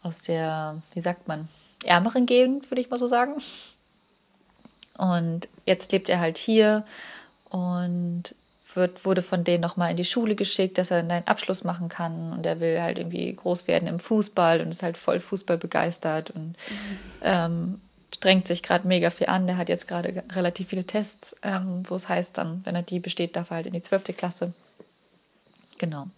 aus 0.02 0.22
der, 0.22 0.82
wie 0.94 1.00
sagt 1.00 1.28
man, 1.28 1.48
ärmeren 1.84 2.26
Gegend, 2.26 2.70
würde 2.70 2.80
ich 2.80 2.90
mal 2.90 2.98
so 2.98 3.06
sagen. 3.06 3.34
Und 5.00 5.48
jetzt 5.64 5.92
lebt 5.92 6.10
er 6.10 6.20
halt 6.20 6.36
hier 6.36 6.84
und 7.48 8.34
wird, 8.74 9.06
wurde 9.06 9.22
von 9.22 9.44
denen 9.44 9.62
nochmal 9.62 9.92
in 9.92 9.96
die 9.96 10.04
Schule 10.04 10.34
geschickt, 10.34 10.76
dass 10.76 10.90
er 10.90 10.98
einen 10.98 11.26
Abschluss 11.26 11.64
machen 11.64 11.88
kann. 11.88 12.34
Und 12.34 12.44
er 12.44 12.60
will 12.60 12.82
halt 12.82 12.98
irgendwie 12.98 13.32
groß 13.32 13.66
werden 13.66 13.88
im 13.88 13.98
Fußball 13.98 14.60
und 14.60 14.68
ist 14.68 14.82
halt 14.82 14.98
voll 14.98 15.18
Fußball 15.18 15.56
begeistert 15.56 16.30
und 16.30 16.54
ähm, 17.22 17.80
strengt 18.14 18.46
sich 18.46 18.62
gerade 18.62 18.86
mega 18.86 19.08
viel 19.08 19.28
an. 19.28 19.46
Der 19.46 19.56
hat 19.56 19.70
jetzt 19.70 19.88
gerade 19.88 20.22
relativ 20.32 20.68
viele 20.68 20.84
Tests, 20.84 21.34
ähm, 21.42 21.82
wo 21.88 21.94
es 21.94 22.10
heißt 22.10 22.36
dann, 22.36 22.60
wenn 22.64 22.76
er 22.76 22.82
die 22.82 23.00
besteht, 23.00 23.36
darf 23.36 23.50
er 23.50 23.56
halt 23.56 23.66
in 23.68 23.72
die 23.72 23.82
zwölfte 23.82 24.12
Klasse. 24.12 24.52
Genau. 25.78 26.08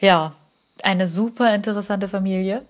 Ja, 0.00 0.34
eine 0.82 1.06
super 1.06 1.54
interessante 1.54 2.08
Familie. 2.08 2.62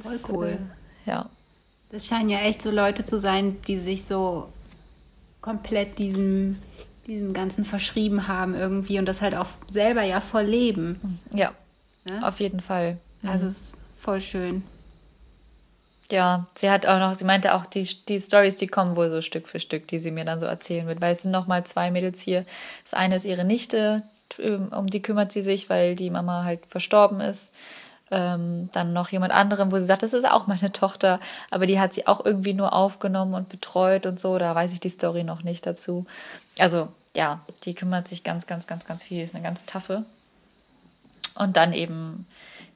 Voll 0.00 0.18
cool. 0.30 0.58
Ja, 1.04 1.28
Das 1.94 2.08
scheinen 2.08 2.28
ja 2.28 2.40
echt 2.40 2.60
so 2.60 2.72
Leute 2.72 3.04
zu 3.04 3.20
sein, 3.20 3.56
die 3.68 3.76
sich 3.78 4.04
so 4.04 4.48
komplett 5.40 6.00
diesem, 6.00 6.58
diesem 7.06 7.32
Ganzen 7.32 7.64
verschrieben 7.64 8.26
haben 8.26 8.56
irgendwie 8.56 8.98
und 8.98 9.06
das 9.06 9.22
halt 9.22 9.36
auch 9.36 9.46
selber 9.70 10.02
ja 10.02 10.20
voll 10.20 10.42
leben. 10.42 11.20
ja, 11.32 11.52
Ne? 12.04 12.26
auf 12.26 12.40
jeden 12.40 12.58
Fall. 12.58 12.98
Also 13.22 13.46
es 13.46 13.58
ist 13.58 13.76
voll 13.96 14.20
schön. 14.20 14.64
Ja, 16.10 16.48
sie 16.56 16.68
hat 16.68 16.84
auch 16.84 16.98
noch, 16.98 17.14
sie 17.14 17.24
meinte 17.24 17.54
auch, 17.54 17.64
die, 17.64 17.88
die 18.08 18.20
Stories, 18.20 18.56
die 18.56 18.66
kommen 18.66 18.96
wohl 18.96 19.08
so 19.08 19.20
Stück 19.20 19.46
für 19.46 19.60
Stück, 19.60 19.86
die 19.86 20.00
sie 20.00 20.10
mir 20.10 20.24
dann 20.24 20.40
so 20.40 20.46
erzählen 20.46 20.88
wird, 20.88 21.00
weil 21.00 21.12
es 21.12 21.22
sind 21.22 21.30
noch 21.30 21.46
mal 21.46 21.64
zwei 21.64 21.92
Mädels 21.92 22.20
hier. 22.20 22.44
Das 22.82 22.92
eine 22.92 23.14
ist 23.14 23.24
ihre 23.24 23.44
Nichte, 23.44 24.02
ähm, 24.40 24.72
um 24.72 24.88
die 24.88 25.00
kümmert 25.00 25.30
sie 25.30 25.42
sich, 25.42 25.70
weil 25.70 25.94
die 25.94 26.10
Mama 26.10 26.42
halt 26.42 26.60
verstorben 26.68 27.20
ist. 27.20 27.54
Ähm, 28.10 28.68
dann 28.72 28.92
noch 28.92 29.08
jemand 29.08 29.32
anderem, 29.32 29.72
wo 29.72 29.78
sie 29.78 29.86
sagt, 29.86 30.02
das 30.02 30.12
ist 30.12 30.28
auch 30.28 30.46
meine 30.46 30.72
Tochter, 30.72 31.20
aber 31.50 31.66
die 31.66 31.80
hat 31.80 31.94
sie 31.94 32.06
auch 32.06 32.24
irgendwie 32.24 32.52
nur 32.52 32.74
aufgenommen 32.74 33.34
und 33.34 33.48
betreut 33.48 34.04
und 34.06 34.20
so, 34.20 34.38
da 34.38 34.54
weiß 34.54 34.72
ich 34.74 34.80
die 34.80 34.90
Story 34.90 35.24
noch 35.24 35.42
nicht 35.42 35.66
dazu. 35.66 36.04
Also, 36.58 36.88
ja, 37.16 37.40
die 37.64 37.74
kümmert 37.74 38.06
sich 38.06 38.22
ganz, 38.22 38.46
ganz, 38.46 38.66
ganz, 38.66 38.84
ganz 38.84 39.04
viel, 39.04 39.22
ist 39.22 39.34
eine 39.34 39.42
ganz 39.42 39.64
taffe. 39.64 40.04
Und 41.34 41.56
dann 41.56 41.72
eben 41.72 42.26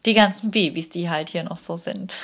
die 0.06 0.14
ganzen 0.14 0.50
Babys, 0.50 0.88
die 0.88 1.10
halt 1.10 1.28
hier 1.28 1.44
noch 1.44 1.58
so 1.58 1.76
sind. 1.76 2.14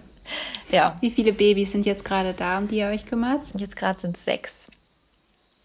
ja, 0.70 0.96
Wie 1.00 1.10
viele 1.10 1.32
Babys 1.32 1.72
sind 1.72 1.86
jetzt 1.86 2.04
gerade 2.04 2.34
da, 2.34 2.58
um 2.58 2.68
die 2.68 2.78
ihr 2.78 2.88
euch 2.88 3.04
kümmert? 3.04 3.40
jetzt 3.54 3.76
gerade 3.76 3.98
sind 3.98 4.16
es 4.16 4.24
sechs. 4.24 4.70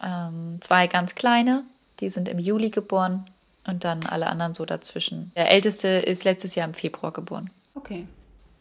Ähm, 0.01 0.57
zwei 0.61 0.87
ganz 0.87 1.15
kleine, 1.15 1.63
die 1.99 2.09
sind 2.09 2.27
im 2.27 2.39
Juli 2.39 2.71
geboren 2.71 3.23
und 3.65 3.83
dann 3.83 4.05
alle 4.05 4.27
anderen 4.27 4.53
so 4.53 4.65
dazwischen. 4.65 5.31
Der 5.35 5.49
älteste 5.49 5.87
ist 5.87 6.23
letztes 6.23 6.55
Jahr 6.55 6.67
im 6.67 6.73
Februar 6.73 7.11
geboren. 7.11 7.49
Okay. 7.75 8.07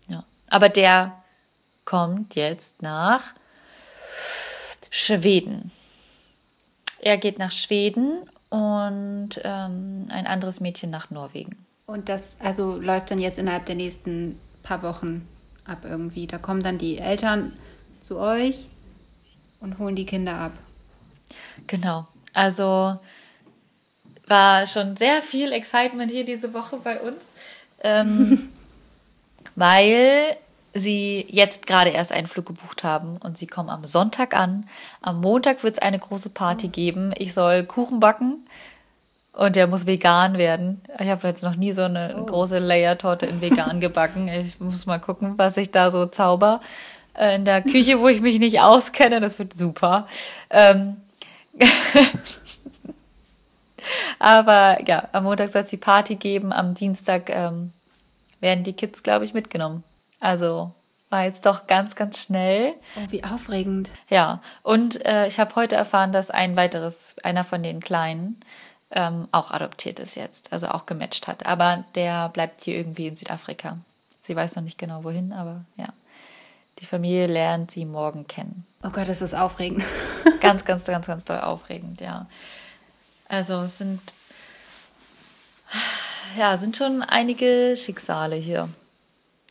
Ja. 0.08 0.24
Aber 0.48 0.68
der 0.68 1.22
kommt 1.84 2.34
jetzt 2.34 2.82
nach 2.82 3.32
Schweden. 4.90 5.70
Er 7.00 7.18
geht 7.18 7.38
nach 7.38 7.50
Schweden 7.50 8.28
und 8.48 9.40
ähm, 9.42 10.06
ein 10.10 10.26
anderes 10.26 10.60
Mädchen 10.60 10.90
nach 10.90 11.10
Norwegen. 11.10 11.64
Und 11.86 12.08
das 12.08 12.36
also 12.40 12.78
läuft 12.78 13.10
dann 13.10 13.18
jetzt 13.18 13.38
innerhalb 13.38 13.66
der 13.66 13.74
nächsten 13.74 14.38
paar 14.62 14.82
Wochen 14.82 15.26
ab 15.64 15.78
irgendwie. 15.84 16.26
Da 16.26 16.38
kommen 16.38 16.62
dann 16.62 16.78
die 16.78 16.98
Eltern 16.98 17.52
zu 18.00 18.18
euch 18.18 18.68
und 19.60 19.78
holen 19.78 19.96
die 19.96 20.06
Kinder 20.06 20.34
ab. 20.36 20.52
Genau. 21.66 22.06
Also 22.32 22.98
war 24.26 24.66
schon 24.66 24.96
sehr 24.96 25.22
viel 25.22 25.52
Excitement 25.52 26.10
hier 26.10 26.24
diese 26.24 26.54
Woche 26.54 26.78
bei 26.82 27.00
uns, 27.00 27.32
ähm, 27.82 28.48
weil 29.56 30.36
sie 30.74 31.26
jetzt 31.28 31.66
gerade 31.66 31.90
erst 31.90 32.12
einen 32.12 32.26
Flug 32.26 32.46
gebucht 32.46 32.82
haben 32.84 33.18
und 33.18 33.36
sie 33.36 33.46
kommen 33.46 33.68
am 33.68 33.84
Sonntag 33.84 34.34
an. 34.34 34.68
Am 35.02 35.20
Montag 35.20 35.62
wird 35.62 35.74
es 35.74 35.82
eine 35.82 35.98
große 35.98 36.30
Party 36.30 36.68
geben. 36.68 37.12
Ich 37.18 37.34
soll 37.34 37.64
Kuchen 37.64 38.00
backen 38.00 38.46
und 39.34 39.56
der 39.56 39.66
muss 39.66 39.86
vegan 39.86 40.38
werden. 40.38 40.80
Ich 40.98 41.08
habe 41.08 41.28
jetzt 41.28 41.42
noch 41.42 41.56
nie 41.56 41.72
so 41.72 41.82
eine 41.82 42.14
große 42.26 42.58
Layer-Torte 42.58 43.26
in 43.26 43.40
vegan 43.40 43.80
gebacken. 43.80 44.28
Ich 44.28 44.60
muss 44.60 44.86
mal 44.86 44.98
gucken, 44.98 45.34
was 45.36 45.56
ich 45.56 45.70
da 45.70 45.90
so 45.90 46.06
zauber. 46.06 46.60
Äh, 47.14 47.36
In 47.36 47.44
der 47.44 47.62
Küche, 47.62 48.00
wo 48.00 48.08
ich 48.08 48.20
mich 48.20 48.38
nicht 48.38 48.60
auskenne, 48.60 49.20
das 49.20 49.38
wird 49.38 49.52
super. 49.54 50.06
Ähm, 50.50 50.96
aber 54.18 54.78
ja, 54.86 55.08
am 55.12 55.24
Montag 55.24 55.52
soll 55.52 55.62
es 55.62 55.70
die 55.70 55.76
Party 55.76 56.16
geben, 56.16 56.52
am 56.52 56.74
Dienstag 56.74 57.30
ähm, 57.30 57.72
werden 58.40 58.64
die 58.64 58.72
Kids, 58.72 59.02
glaube 59.02 59.24
ich, 59.24 59.34
mitgenommen. 59.34 59.84
Also 60.20 60.72
war 61.10 61.24
jetzt 61.24 61.44
doch 61.44 61.66
ganz, 61.66 61.94
ganz 61.94 62.18
schnell. 62.18 62.72
Oh, 62.96 63.10
wie 63.10 63.22
aufregend. 63.22 63.90
Ja, 64.08 64.40
und 64.62 65.04
äh, 65.04 65.26
ich 65.26 65.38
habe 65.38 65.54
heute 65.56 65.76
erfahren, 65.76 66.10
dass 66.10 66.30
ein 66.30 66.56
weiteres, 66.56 67.16
einer 67.22 67.44
von 67.44 67.62
den 67.62 67.80
Kleinen, 67.80 68.40
ähm, 68.92 69.28
auch 69.32 69.50
adoptiert 69.50 69.98
ist 69.98 70.14
jetzt, 70.14 70.52
also 70.52 70.68
auch 70.68 70.86
gematcht 70.86 71.26
hat. 71.28 71.46
Aber 71.46 71.84
der 71.94 72.28
bleibt 72.28 72.62
hier 72.62 72.76
irgendwie 72.76 73.08
in 73.08 73.16
Südafrika. 73.16 73.78
Sie 74.20 74.36
weiß 74.36 74.56
noch 74.56 74.62
nicht 74.62 74.78
genau 74.78 75.04
wohin, 75.04 75.32
aber 75.32 75.64
ja. 75.76 75.88
Die 76.78 76.86
Familie 76.86 77.26
lernt 77.26 77.70
sie 77.70 77.84
morgen 77.84 78.26
kennen. 78.26 78.66
Oh 78.82 78.90
Gott, 78.90 79.08
das 79.08 79.22
ist 79.22 79.34
aufregend. 79.34 79.84
Ganz, 80.40 80.64
ganz, 80.64 80.84
ganz, 80.84 81.06
ganz 81.06 81.24
doll 81.24 81.40
aufregend, 81.40 82.00
ja. 82.00 82.26
Also 83.32 83.62
es 83.62 83.78
sind, 83.78 83.98
ja, 86.36 86.54
sind 86.58 86.76
schon 86.76 87.00
einige 87.00 87.74
Schicksale 87.78 88.36
hier. 88.36 88.68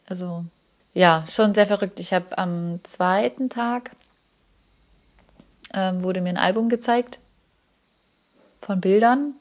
Also, 0.07 0.45
ja, 0.93 1.23
schon 1.27 1.55
sehr 1.55 1.65
verrückt. 1.65 1.99
Ich 1.99 2.13
habe 2.13 2.37
am 2.37 2.83
zweiten 2.83 3.49
Tag 3.49 3.89
ähm, 5.73 6.03
wurde 6.03 6.21
mir 6.21 6.29
ein 6.29 6.37
Album 6.37 6.69
gezeigt 6.69 7.17
von 8.61 8.81
Bildern 8.81 9.33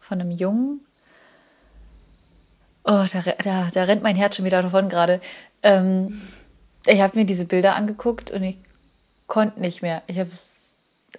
von 0.00 0.20
einem 0.20 0.32
Jungen. 0.32 0.80
Oh, 2.82 3.06
da, 3.12 3.20
da, 3.44 3.70
da 3.72 3.84
rennt 3.84 4.02
mein 4.02 4.16
Herz 4.16 4.34
schon 4.34 4.46
wieder 4.46 4.62
davon 4.62 4.88
gerade. 4.88 5.20
Ähm, 5.62 6.22
ich 6.86 7.00
habe 7.00 7.16
mir 7.16 7.24
diese 7.24 7.44
Bilder 7.44 7.76
angeguckt 7.76 8.32
und 8.32 8.42
ich 8.42 8.58
konnte 9.28 9.60
nicht 9.60 9.80
mehr. 9.80 10.02
Ich 10.08 10.18
habe 10.18 10.30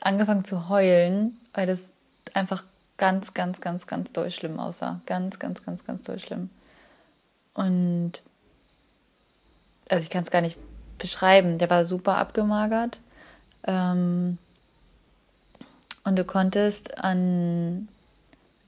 angefangen 0.02 0.44
zu 0.44 0.68
heulen, 0.68 1.40
weil 1.54 1.66
das 1.66 1.92
einfach 2.34 2.64
ganz, 2.98 3.34
ganz, 3.34 3.62
ganz, 3.62 3.88
ganz 3.88 4.14
doll 4.14 4.32
schlimm 4.32 4.60
aussah. 4.60 5.02
Ganz, 5.06 5.40
ganz, 5.40 5.64
ganz, 5.64 5.86
ganz 5.86 6.02
doll 6.02 6.20
schlimm. 6.20 6.50
Und 7.54 8.14
also 9.90 10.04
ich 10.04 10.10
kann 10.10 10.24
es 10.24 10.32
gar 10.32 10.42
nicht 10.42 10.58
beschreiben. 10.98 11.58
Der 11.58 11.70
war 11.70 11.86
super 11.86 12.18
abgemagert. 12.18 13.00
Ähm, 13.66 14.38
und 16.04 16.16
du 16.16 16.24
konntest 16.24 16.98
an 17.00 17.88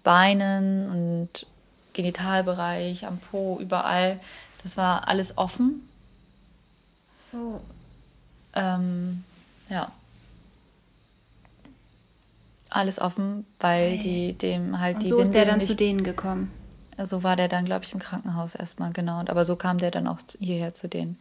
Beinen 0.03 0.89
und 0.89 1.45
Genitalbereich, 1.93 3.05
am 3.05 3.17
Po, 3.19 3.59
überall, 3.59 4.17
das 4.63 4.77
war 4.77 5.07
alles 5.07 5.37
offen. 5.37 5.87
Oh. 7.33 7.59
Ähm, 8.53 9.23
ja. 9.69 9.91
Alles 12.69 12.99
offen, 12.99 13.45
weil 13.59 13.91
hey. 13.91 13.99
die 13.99 14.33
dem 14.33 14.79
halt 14.79 14.95
und 14.95 15.03
die 15.03 15.09
so 15.09 15.17
Windeln 15.17 15.27
ist 15.29 15.35
der 15.35 15.45
dann 15.45 15.57
nicht, 15.59 15.67
zu 15.67 15.75
denen 15.75 16.03
gekommen. 16.03 16.51
Also 16.97 17.23
war 17.23 17.35
der 17.35 17.47
dann, 17.47 17.65
glaube 17.65 17.85
ich, 17.85 17.93
im 17.93 17.99
Krankenhaus 17.99 18.55
erstmal, 18.55 18.91
genau. 18.91 19.19
Aber 19.19 19.45
so 19.45 19.55
kam 19.55 19.77
der 19.77 19.91
dann 19.91 20.07
auch 20.07 20.19
hierher 20.39 20.73
zu 20.73 20.89
denen. 20.89 21.19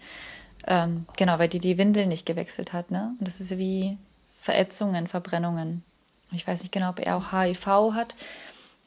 Ähm, 0.66 1.06
genau, 1.16 1.38
weil 1.38 1.48
die 1.48 1.58
die 1.58 1.78
Windeln 1.78 2.08
nicht 2.08 2.26
gewechselt 2.26 2.72
hat, 2.72 2.90
ne? 2.90 3.14
Und 3.18 3.28
das 3.28 3.40
ist 3.40 3.56
wie 3.58 3.96
Verätzungen, 4.40 5.06
Verbrennungen. 5.06 5.84
Ich 6.32 6.46
weiß 6.46 6.62
nicht 6.62 6.72
genau, 6.72 6.90
ob 6.90 6.98
er 6.98 7.16
auch 7.16 7.32
HIV 7.32 7.94
hat, 7.94 8.16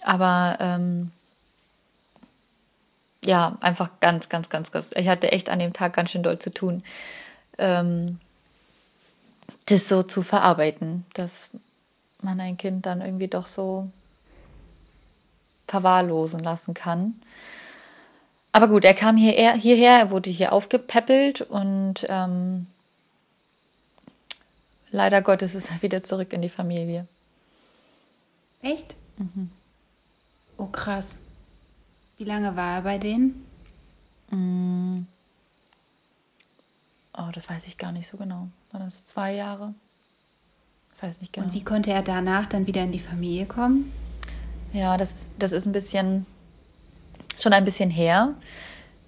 aber 0.01 0.57
ähm, 0.59 1.11
ja, 3.23 3.57
einfach 3.61 3.89
ganz, 3.99 4.29
ganz, 4.29 4.49
ganz, 4.49 4.71
ganz. 4.71 4.91
Ich 4.95 5.07
hatte 5.07 5.31
echt 5.31 5.49
an 5.49 5.59
dem 5.59 5.73
Tag 5.73 5.93
ganz 5.93 6.11
schön 6.11 6.23
doll 6.23 6.39
zu 6.39 6.53
tun, 6.53 6.83
ähm, 7.57 8.19
das 9.65 9.87
so 9.87 10.03
zu 10.03 10.21
verarbeiten, 10.21 11.05
dass 11.13 11.49
man 12.21 12.39
ein 12.39 12.57
Kind 12.57 12.85
dann 12.85 13.01
irgendwie 13.01 13.27
doch 13.27 13.45
so 13.45 13.89
verwahrlosen 15.67 16.39
lassen 16.39 16.73
kann. 16.73 17.21
Aber 18.51 18.67
gut, 18.67 18.83
er 18.83 18.93
kam 18.93 19.15
hierher, 19.15 19.53
hierher 19.53 19.99
er 19.99 20.09
wurde 20.11 20.29
hier 20.29 20.53
aufgepäppelt 20.53 21.41
und 21.41 22.05
ähm, 22.09 22.67
leider 24.89 25.21
Gottes 25.21 25.53
ist 25.53 25.69
er 25.69 25.81
wieder 25.81 26.01
zurück 26.01 26.33
in 26.33 26.41
die 26.41 26.49
Familie. 26.49 27.07
Echt? 28.61 28.95
Mhm. 29.17 29.51
Oh, 30.57 30.65
krass. 30.65 31.15
Wie 32.17 32.25
lange 32.25 32.55
war 32.55 32.77
er 32.77 32.81
bei 32.81 32.97
denen? 32.97 33.45
Mm. 34.29 35.05
Oh, 37.17 37.29
das 37.33 37.49
weiß 37.49 37.67
ich 37.67 37.77
gar 37.77 37.91
nicht 37.91 38.07
so 38.07 38.17
genau. 38.17 38.49
War 38.71 38.79
das 38.79 39.05
zwei 39.05 39.33
Jahre? 39.33 39.73
Ich 40.99 41.03
weiß 41.03 41.21
nicht 41.21 41.31
genau. 41.31 41.47
Und 41.47 41.53
wie 41.53 41.63
konnte 41.63 41.91
er 41.91 42.01
danach 42.01 42.45
dann 42.45 42.67
wieder 42.67 42.83
in 42.83 42.91
die 42.91 42.99
Familie 42.99 43.45
kommen? 43.45 43.89
Ja, 44.73 44.97
das 44.97 45.13
ist, 45.13 45.31
das 45.39 45.53
ist 45.53 45.65
ein 45.65 45.71
bisschen, 45.71 46.25
schon 47.39 47.53
ein 47.53 47.63
bisschen 47.63 47.89
her. 47.89 48.35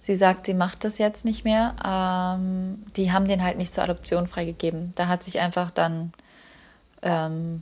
Sie 0.02 0.16
sagt, 0.16 0.46
sie 0.46 0.54
macht 0.54 0.86
das 0.86 1.00
jetzt 1.00 1.26
nicht 1.26 1.44
mehr. 1.44 1.76
Ähm, 1.84 2.82
die 2.96 3.12
haben 3.12 3.28
den 3.28 3.44
halt 3.44 3.58
nicht 3.58 3.74
zur 3.74 3.84
Adoption 3.84 4.26
freigegeben. 4.28 4.94
Da 4.96 5.10
hat 5.10 5.22
sich 5.22 5.42
einfach 5.42 5.70
dann 5.70 6.14
ähm, 7.02 7.62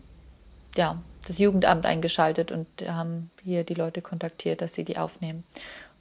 ja, 0.78 1.02
das 1.26 1.40
Jugendamt 1.40 1.88
eingeschaltet 1.88 2.52
und 2.52 2.68
haben 2.88 3.32
hier 3.44 3.64
die 3.64 3.74
Leute 3.74 4.04
kontaktiert, 4.04 4.62
dass 4.62 4.76
sie 4.76 4.84
die 4.84 5.00
aufnehmen. 5.00 5.44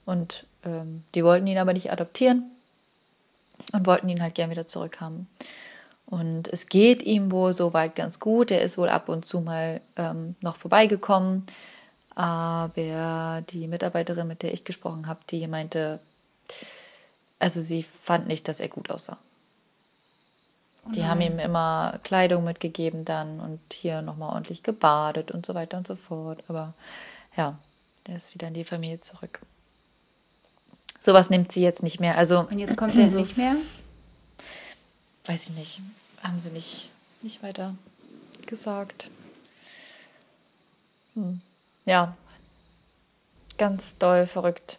Und 0.04 0.44
ähm, 0.66 1.02
die 1.14 1.24
wollten 1.24 1.46
ihn 1.46 1.56
aber 1.56 1.72
nicht 1.72 1.90
adoptieren 1.90 2.44
und 3.72 3.86
wollten 3.86 4.10
ihn 4.10 4.20
halt 4.20 4.34
gern 4.34 4.50
wieder 4.50 4.66
zurückhaben. 4.66 5.28
Und 6.10 6.48
es 6.48 6.68
geht 6.68 7.02
ihm 7.02 7.30
wohl 7.30 7.52
soweit 7.52 7.94
ganz 7.94 8.18
gut. 8.18 8.50
Er 8.50 8.62
ist 8.62 8.78
wohl 8.78 8.88
ab 8.88 9.10
und 9.10 9.26
zu 9.26 9.40
mal 9.40 9.82
ähm, 9.96 10.36
noch 10.40 10.56
vorbeigekommen. 10.56 11.44
Aber 12.14 13.42
die 13.50 13.68
Mitarbeiterin, 13.68 14.26
mit 14.26 14.42
der 14.42 14.52
ich 14.52 14.64
gesprochen 14.64 15.06
habe, 15.06 15.20
die 15.30 15.46
meinte, 15.46 16.00
also 17.38 17.60
sie 17.60 17.82
fand 17.82 18.26
nicht, 18.26 18.48
dass 18.48 18.58
er 18.58 18.68
gut 18.68 18.90
aussah. 18.90 19.18
Oh 20.86 20.90
die 20.92 21.04
haben 21.04 21.20
ihm 21.20 21.38
immer 21.38 22.00
Kleidung 22.02 22.44
mitgegeben 22.44 23.04
dann 23.04 23.38
und 23.38 23.60
hier 23.72 24.00
nochmal 24.00 24.32
ordentlich 24.32 24.62
gebadet 24.62 25.30
und 25.30 25.44
so 25.44 25.54
weiter 25.54 25.76
und 25.76 25.86
so 25.86 25.94
fort. 25.94 26.42
Aber 26.48 26.72
ja, 27.36 27.58
der 28.06 28.16
ist 28.16 28.34
wieder 28.34 28.48
in 28.48 28.54
die 28.54 28.64
Familie 28.64 29.00
zurück. 29.00 29.40
Sowas 31.00 31.30
nimmt 31.30 31.52
sie 31.52 31.62
jetzt 31.62 31.82
nicht 31.82 32.00
mehr. 32.00 32.16
Also, 32.16 32.40
und 32.40 32.58
jetzt 32.58 32.76
kommt 32.76 32.96
er 32.96 33.10
so, 33.10 33.20
nicht 33.20 33.36
mehr? 33.36 33.54
Weiß 35.26 35.50
ich 35.50 35.56
nicht. 35.56 35.80
Haben 36.22 36.40
sie 36.40 36.50
nicht, 36.50 36.90
nicht 37.22 37.42
weiter 37.42 37.74
gesagt. 38.46 39.10
Hm. 41.14 41.40
Ja, 41.84 42.16
ganz 43.56 43.98
doll 43.98 44.26
verrückt. 44.26 44.78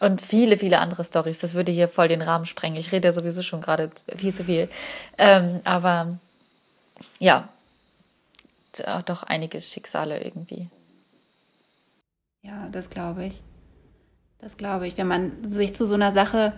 Und 0.00 0.20
viele, 0.20 0.56
viele 0.56 0.80
andere 0.80 1.04
Stories. 1.04 1.38
Das 1.38 1.54
würde 1.54 1.70
hier 1.70 1.88
voll 1.88 2.08
den 2.08 2.22
Rahmen 2.22 2.44
sprengen. 2.44 2.76
Ich 2.76 2.90
rede 2.90 3.08
ja 3.08 3.12
sowieso 3.12 3.42
schon 3.42 3.60
gerade 3.60 3.90
viel 4.16 4.34
zu 4.34 4.44
viel. 4.44 4.68
Ähm, 5.16 5.60
aber 5.64 6.18
ja, 7.20 7.48
doch 9.06 9.22
einige 9.22 9.60
Schicksale 9.60 10.22
irgendwie. 10.22 10.68
Ja, 12.42 12.68
das 12.70 12.90
glaube 12.90 13.24
ich. 13.26 13.42
Das 14.40 14.56
glaube 14.56 14.88
ich. 14.88 14.96
Wenn 14.96 15.06
man 15.06 15.44
sich 15.44 15.74
zu 15.74 15.86
so 15.86 15.94
einer 15.94 16.10
Sache 16.10 16.52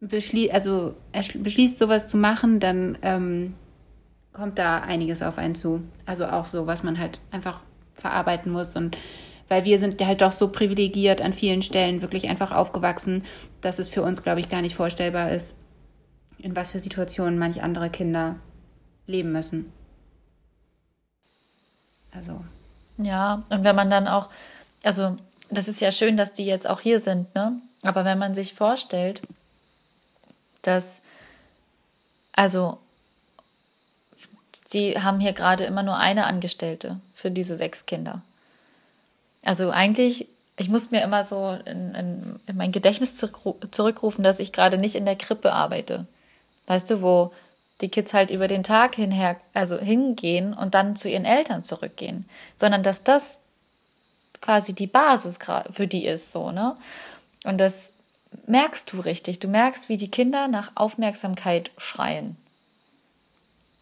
beschließt, 0.00 0.52
also 0.52 0.94
beschließt, 1.34 1.78
sowas 1.78 2.08
zu 2.08 2.16
machen, 2.16 2.60
dann 2.60 2.98
ähm, 3.02 3.54
kommt 4.32 4.58
da 4.58 4.80
einiges 4.80 5.22
auf 5.22 5.38
einen 5.38 5.54
zu. 5.54 5.82
Also 6.06 6.26
auch 6.26 6.44
so, 6.44 6.66
was 6.66 6.82
man 6.82 6.98
halt 6.98 7.18
einfach 7.30 7.62
verarbeiten 7.94 8.52
muss 8.52 8.76
und 8.76 8.96
weil 9.48 9.64
wir 9.64 9.78
sind 9.78 10.04
halt 10.04 10.22
doch 10.22 10.32
so 10.32 10.48
privilegiert 10.48 11.20
an 11.20 11.32
vielen 11.32 11.62
Stellen 11.62 12.02
wirklich 12.02 12.28
einfach 12.28 12.50
aufgewachsen, 12.50 13.24
dass 13.60 13.78
es 13.78 13.88
für 13.88 14.02
uns, 14.02 14.22
glaube 14.22 14.40
ich, 14.40 14.48
gar 14.48 14.62
nicht 14.62 14.74
vorstellbar 14.74 15.32
ist, 15.32 15.54
in 16.38 16.56
was 16.56 16.70
für 16.70 16.80
Situationen 16.80 17.38
manch 17.38 17.62
andere 17.62 17.90
Kinder 17.90 18.36
leben 19.06 19.32
müssen. 19.32 19.72
Also. 22.12 22.42
Ja, 22.98 23.42
und 23.50 23.64
wenn 23.64 23.76
man 23.76 23.90
dann 23.90 24.08
auch, 24.08 24.30
also 24.82 25.16
das 25.50 25.68
ist 25.68 25.80
ja 25.80 25.92
schön, 25.92 26.16
dass 26.16 26.32
die 26.32 26.46
jetzt 26.46 26.68
auch 26.68 26.80
hier 26.80 27.00
sind, 27.00 27.34
ne? 27.34 27.60
Aber 27.82 28.04
wenn 28.04 28.18
man 28.18 28.34
sich 28.34 28.54
vorstellt, 28.54 29.20
dass, 30.66 31.02
also, 32.32 32.78
die 34.72 35.00
haben 35.00 35.20
hier 35.20 35.32
gerade 35.32 35.64
immer 35.64 35.82
nur 35.82 35.96
eine 35.96 36.26
Angestellte 36.26 37.00
für 37.14 37.30
diese 37.30 37.56
sechs 37.56 37.86
Kinder. 37.86 38.22
Also 39.44 39.70
eigentlich, 39.70 40.26
ich 40.56 40.68
muss 40.68 40.90
mir 40.90 41.02
immer 41.02 41.22
so 41.22 41.56
in, 41.64 41.94
in, 41.94 42.40
in 42.46 42.56
mein 42.56 42.72
Gedächtnis 42.72 43.14
zurückrufen, 43.14 44.24
dass 44.24 44.40
ich 44.40 44.52
gerade 44.52 44.78
nicht 44.78 44.94
in 44.94 45.04
der 45.04 45.16
Krippe 45.16 45.52
arbeite. 45.52 46.06
Weißt 46.66 46.90
du, 46.90 47.02
wo 47.02 47.32
die 47.80 47.88
Kids 47.88 48.14
halt 48.14 48.30
über 48.30 48.48
den 48.48 48.62
Tag 48.62 48.94
hinher, 48.94 49.36
also 49.52 49.78
hingehen 49.78 50.54
und 50.54 50.74
dann 50.74 50.96
zu 50.96 51.08
ihren 51.08 51.24
Eltern 51.24 51.64
zurückgehen, 51.64 52.28
sondern 52.56 52.82
dass 52.82 53.04
das 53.04 53.40
quasi 54.40 54.74
die 54.74 54.86
Basis 54.86 55.38
für 55.70 55.86
die 55.86 56.06
ist, 56.06 56.32
so, 56.32 56.50
ne? 56.50 56.76
Und 57.44 57.58
das 57.58 57.92
merkst 58.46 58.92
du 58.92 59.00
richtig. 59.00 59.38
Du 59.38 59.48
merkst, 59.48 59.88
wie 59.88 59.96
die 59.96 60.10
Kinder 60.10 60.48
nach 60.48 60.72
Aufmerksamkeit 60.74 61.70
schreien. 61.78 62.36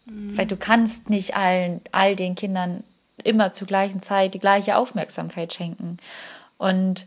Mhm. 0.05 0.37
Weil 0.37 0.45
du 0.45 0.57
kannst 0.57 1.09
nicht 1.09 1.35
allen, 1.35 1.81
all 1.91 2.15
den 2.15 2.35
Kindern 2.35 2.83
immer 3.23 3.53
zur 3.53 3.67
gleichen 3.67 4.01
Zeit 4.01 4.33
die 4.33 4.39
gleiche 4.39 4.77
Aufmerksamkeit 4.77 5.53
schenken. 5.53 5.97
Und 6.57 7.05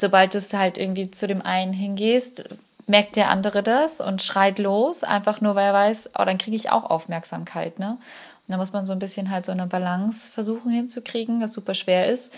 sobald 0.00 0.34
du 0.34 0.40
halt 0.40 0.78
irgendwie 0.78 1.10
zu 1.10 1.26
dem 1.26 1.42
einen 1.42 1.72
hingehst, 1.72 2.44
merkt 2.86 3.16
der 3.16 3.30
andere 3.30 3.62
das 3.62 4.00
und 4.00 4.22
schreit 4.22 4.58
los, 4.58 5.04
einfach 5.04 5.40
nur 5.40 5.54
weil 5.54 5.68
er 5.68 5.74
weiß, 5.74 6.10
oh, 6.18 6.24
dann 6.24 6.38
kriege 6.38 6.56
ich 6.56 6.70
auch 6.70 6.84
Aufmerksamkeit, 6.84 7.78
ne? 7.78 7.98
Und 8.46 8.52
da 8.52 8.56
muss 8.56 8.72
man 8.72 8.84
so 8.84 8.92
ein 8.92 8.98
bisschen 8.98 9.30
halt 9.30 9.46
so 9.46 9.52
eine 9.52 9.66
Balance 9.66 10.28
versuchen 10.28 10.72
hinzukriegen, 10.72 11.40
was 11.40 11.52
super 11.52 11.74
schwer 11.74 12.08
ist. 12.08 12.32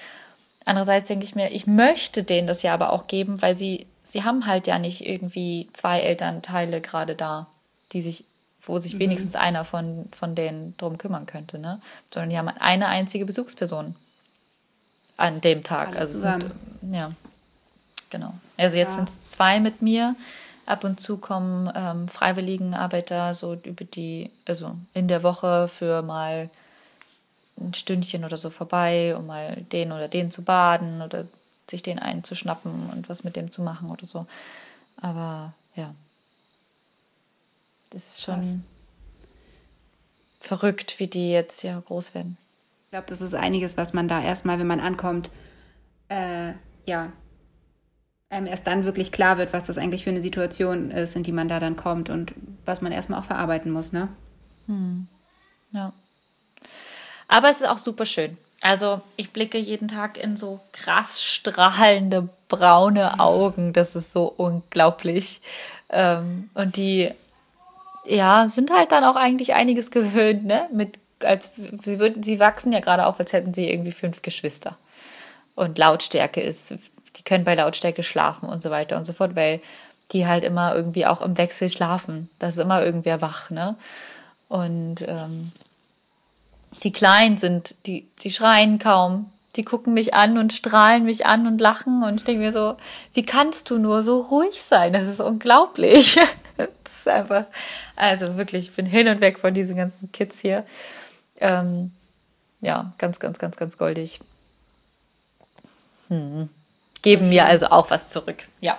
Andererseits 0.65 1.09
denke 1.09 1.25
ich 1.25 1.35
mir, 1.35 1.51
ich 1.51 1.67
möchte 1.67 2.23
denen 2.23 2.47
das 2.47 2.63
ja 2.63 2.75
aber 2.75 2.93
auch 2.93 3.07
geben, 3.07 3.43
weil 3.43 3.57
sie, 3.57 3.87
sie 4.03 4.25
haben 4.25 4.47
halt 4.47 4.67
ja 4.67 4.79
nicht 4.79 5.07
irgendwie 5.07 5.69
zwei 5.73 6.01
Elternteile 6.01 6.81
gerade 6.81 7.15
da, 7.15 7.47
die 7.93 8.03
sich 8.03 8.25
wo 8.65 8.79
sich 8.79 8.95
mhm. 8.95 9.01
wenigstens 9.01 9.35
einer 9.35 9.65
von, 9.65 10.09
von 10.13 10.35
denen 10.35 10.77
drum 10.77 10.99
kümmern 10.99 11.27
könnte, 11.27 11.59
ne? 11.59 11.81
Sondern 12.13 12.31
die 12.31 12.39
haben 12.39 12.49
eine 12.49 12.87
einzige 12.87 13.25
Besuchsperson 13.25 13.97
an 15.17 15.41
dem 15.41 15.63
Tag. 15.63 15.89
Alle 15.89 15.99
also 15.99 16.19
sind, 16.19 16.47
ja, 16.91 17.11
genau. 18.11 18.35
Also 18.57 18.77
jetzt 18.77 18.93
ja. 18.93 18.97
sind 18.97 19.09
es 19.09 19.21
zwei 19.21 19.61
mit 19.61 19.83
mir. 19.83 20.15
Ab 20.65 20.85
und 20.85 21.01
zu 21.01 21.17
kommen 21.17 21.71
ähm, 21.75 22.07
Freiwilligenarbeiter 22.07 23.35
so 23.35 23.55
über 23.55 23.85
die, 23.85 24.31
also 24.47 24.77
in 24.95 25.09
der 25.09 25.25
Woche 25.25 25.67
für 25.67 26.03
mal 26.03 26.51
ein 27.63 27.75
Stündchen 27.75 28.25
oder 28.25 28.37
so 28.37 28.51
vorbei, 28.51 29.17
um 29.17 29.27
mal 29.27 29.57
den 29.73 29.93
oder 29.93 30.09
den 30.09 30.31
zu 30.31 30.43
baden 30.43 31.03
oder 31.03 31.27
sich 31.69 31.83
den 31.83 31.99
einen 31.99 32.25
zu 32.25 32.35
schnappen 32.35 32.91
und 32.91 33.09
was 33.09 33.25
mit 33.25 33.37
dem 33.37 33.51
zu 33.51 33.63
machen 33.63 33.91
oder 33.91 34.05
so. 34.05 34.27
Aber 35.01 35.55
ja, 35.75 35.95
das 37.91 38.15
ist 38.15 38.23
schon 38.23 38.41
Krass. 38.41 38.57
verrückt, 40.41 40.99
wie 40.99 41.07
die 41.07 41.31
jetzt 41.31 41.61
hier 41.61 41.83
groß 41.87 42.15
werden. 42.15 42.37
Ich 42.87 42.91
glaube, 42.91 43.07
das 43.09 43.21
ist 43.21 43.35
einiges, 43.35 43.77
was 43.77 43.93
man 43.93 44.09
da 44.09 44.23
erstmal, 44.23 44.59
wenn 44.59 44.67
man 44.67 44.81
ankommt, 44.81 45.31
äh, 46.09 46.53
ja, 46.85 47.13
einem 48.29 48.47
erst 48.47 48.67
dann 48.67 48.85
wirklich 48.85 49.13
klar 49.13 49.39
wird, 49.39 49.53
was 49.53 49.65
das 49.65 49.79
eigentlich 49.79 50.05
für 50.05 50.11
eine 50.11 50.23
Situation 50.23 50.91
ist, 50.91 51.17
in 51.17 51.23
die 51.23 51.33
man 51.33 51.49
da 51.49 51.61
dann 51.61 51.77
kommt 51.77 52.11
und 52.11 52.35
was 52.65 52.81
man 52.81 52.93
erstmal 52.93 53.21
auch 53.21 53.25
verarbeiten 53.25 53.71
muss, 53.71 53.93
ne? 53.93 54.09
Hm. 54.67 55.07
Ja. 55.73 55.93
Aber 57.33 57.49
es 57.49 57.63
ist 57.63 57.69
auch 57.69 57.79
super 57.79 58.05
schön. 58.05 58.37
Also 58.61 59.01
ich 59.17 59.33
blicke 59.33 59.57
jeden 59.57 59.89
Tag 59.89 60.19
in 60.19 60.37
so 60.37 60.61
krass 60.73 61.25
strahlende 61.25 62.29
braune 62.49 63.21
Augen. 63.21 63.73
Das 63.73 63.97
ist 63.97 64.13
so 64.13 64.31
unglaublich. 64.37 65.41
Ähm, 65.89 66.51
und 66.53 66.77
die 66.77 67.11
ja, 68.05 68.51
sind 68.51 68.71
halt 68.71 68.93
dann 68.93 69.05
auch 69.05 69.17
eigentlich 69.17 69.55
einiges 69.55 69.91
gewöhnt, 69.91 70.45
ne? 70.45 70.69
Mit 70.73 70.99
als 71.21 71.53
sie 71.57 71.99
würden, 71.99 72.23
sie 72.23 72.39
wachsen 72.39 72.71
ja 72.71 72.81
gerade 72.81 73.07
auf, 73.07 73.19
als 73.19 73.33
hätten 73.33 73.55
sie 73.55 73.71
irgendwie 73.71 73.93
fünf 73.93 74.21
Geschwister. 74.21 74.77
Und 75.55 75.79
Lautstärke 75.79 76.43
ist, 76.43 76.75
die 77.17 77.23
können 77.23 77.45
bei 77.45 77.55
Lautstärke 77.55 78.03
schlafen 78.03 78.47
und 78.47 78.61
so 78.63 78.71
weiter 78.71 78.99
und 78.99 79.07
so 79.07 79.15
fort, 79.15 79.37
weil 79.37 79.63
die 80.13 80.27
halt 80.27 80.45
immer 80.45 80.75
irgendwie 80.75 81.07
auch 81.07 81.23
im 81.23 81.39
Wechsel 81.39 81.71
schlafen. 81.71 82.29
Da 82.41 82.49
ist 82.49 82.59
immer 82.59 82.85
irgendwer 82.85 83.23
wach, 83.23 83.49
ne? 83.49 83.77
Und 84.51 85.01
ähm, 85.09 85.53
die 86.83 86.93
Kleinen 86.93 87.37
sind, 87.37 87.75
die, 87.87 88.09
die 88.23 88.31
schreien 88.31 88.79
kaum. 88.79 89.31
Die 89.57 89.65
gucken 89.65 89.93
mich 89.93 90.15
an 90.15 90.39
und 90.39 90.53
strahlen 90.53 91.05
mich 91.05 91.27
an 91.27 91.47
und 91.47 91.61
lachen. 91.61 92.03
Und 92.03 92.17
ich 92.17 92.25
denke 92.25 92.43
mir 92.43 92.53
so, 92.53 92.77
wie 93.13 93.23
kannst 93.23 93.69
du 93.69 93.79
nur 93.79 94.03
so 94.03 94.21
ruhig 94.21 94.63
sein? 94.63 94.95
Das 94.95 95.07
ist 95.07 95.21
unglaublich. 95.21 96.19
das 96.57 96.69
ist 96.85 97.09
einfach, 97.09 97.45
also 97.95 98.37
wirklich, 98.37 98.69
ich 98.69 98.75
bin 98.75 98.87
hin 98.87 99.09
und 99.09 99.21
weg 99.21 99.39
von 99.39 99.53
diesen 99.53 99.77
ganzen 99.77 100.11
Kids 100.11 100.41
hier. 100.41 100.65
Ähm, 101.39 101.93
ja, 102.63 102.93
ganz, 102.97 103.21
ganz, 103.21 103.39
ganz, 103.39 103.57
ganz 103.57 103.77
goldig. 103.77 104.21
Hm. 106.09 106.49
Geben 107.03 107.29
mir 107.29 107.47
also 107.47 107.67
auch 107.67 107.91
was 107.91 108.09
zurück. 108.09 108.45
Ja. 108.61 108.79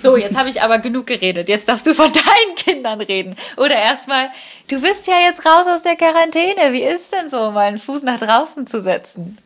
So, 0.00 0.16
jetzt 0.16 0.38
habe 0.38 0.48
ich 0.48 0.62
aber 0.62 0.78
genug 0.78 1.06
geredet. 1.06 1.48
Jetzt 1.48 1.68
darfst 1.68 1.86
du 1.86 1.94
von 1.94 2.10
deinen 2.12 2.54
Kindern 2.56 3.00
reden. 3.00 3.36
Oder 3.56 3.76
erstmal, 3.76 4.28
du 4.68 4.80
bist 4.80 5.06
ja 5.06 5.18
jetzt 5.26 5.44
raus 5.46 5.66
aus 5.66 5.82
der 5.82 5.96
Quarantäne. 5.96 6.72
Wie 6.72 6.82
ist 6.82 7.12
denn 7.12 7.28
so, 7.28 7.50
mal 7.50 7.66
einen 7.66 7.78
Fuß 7.78 8.02
nach 8.02 8.18
draußen 8.18 8.66
zu 8.66 8.80
setzen? 8.80 9.38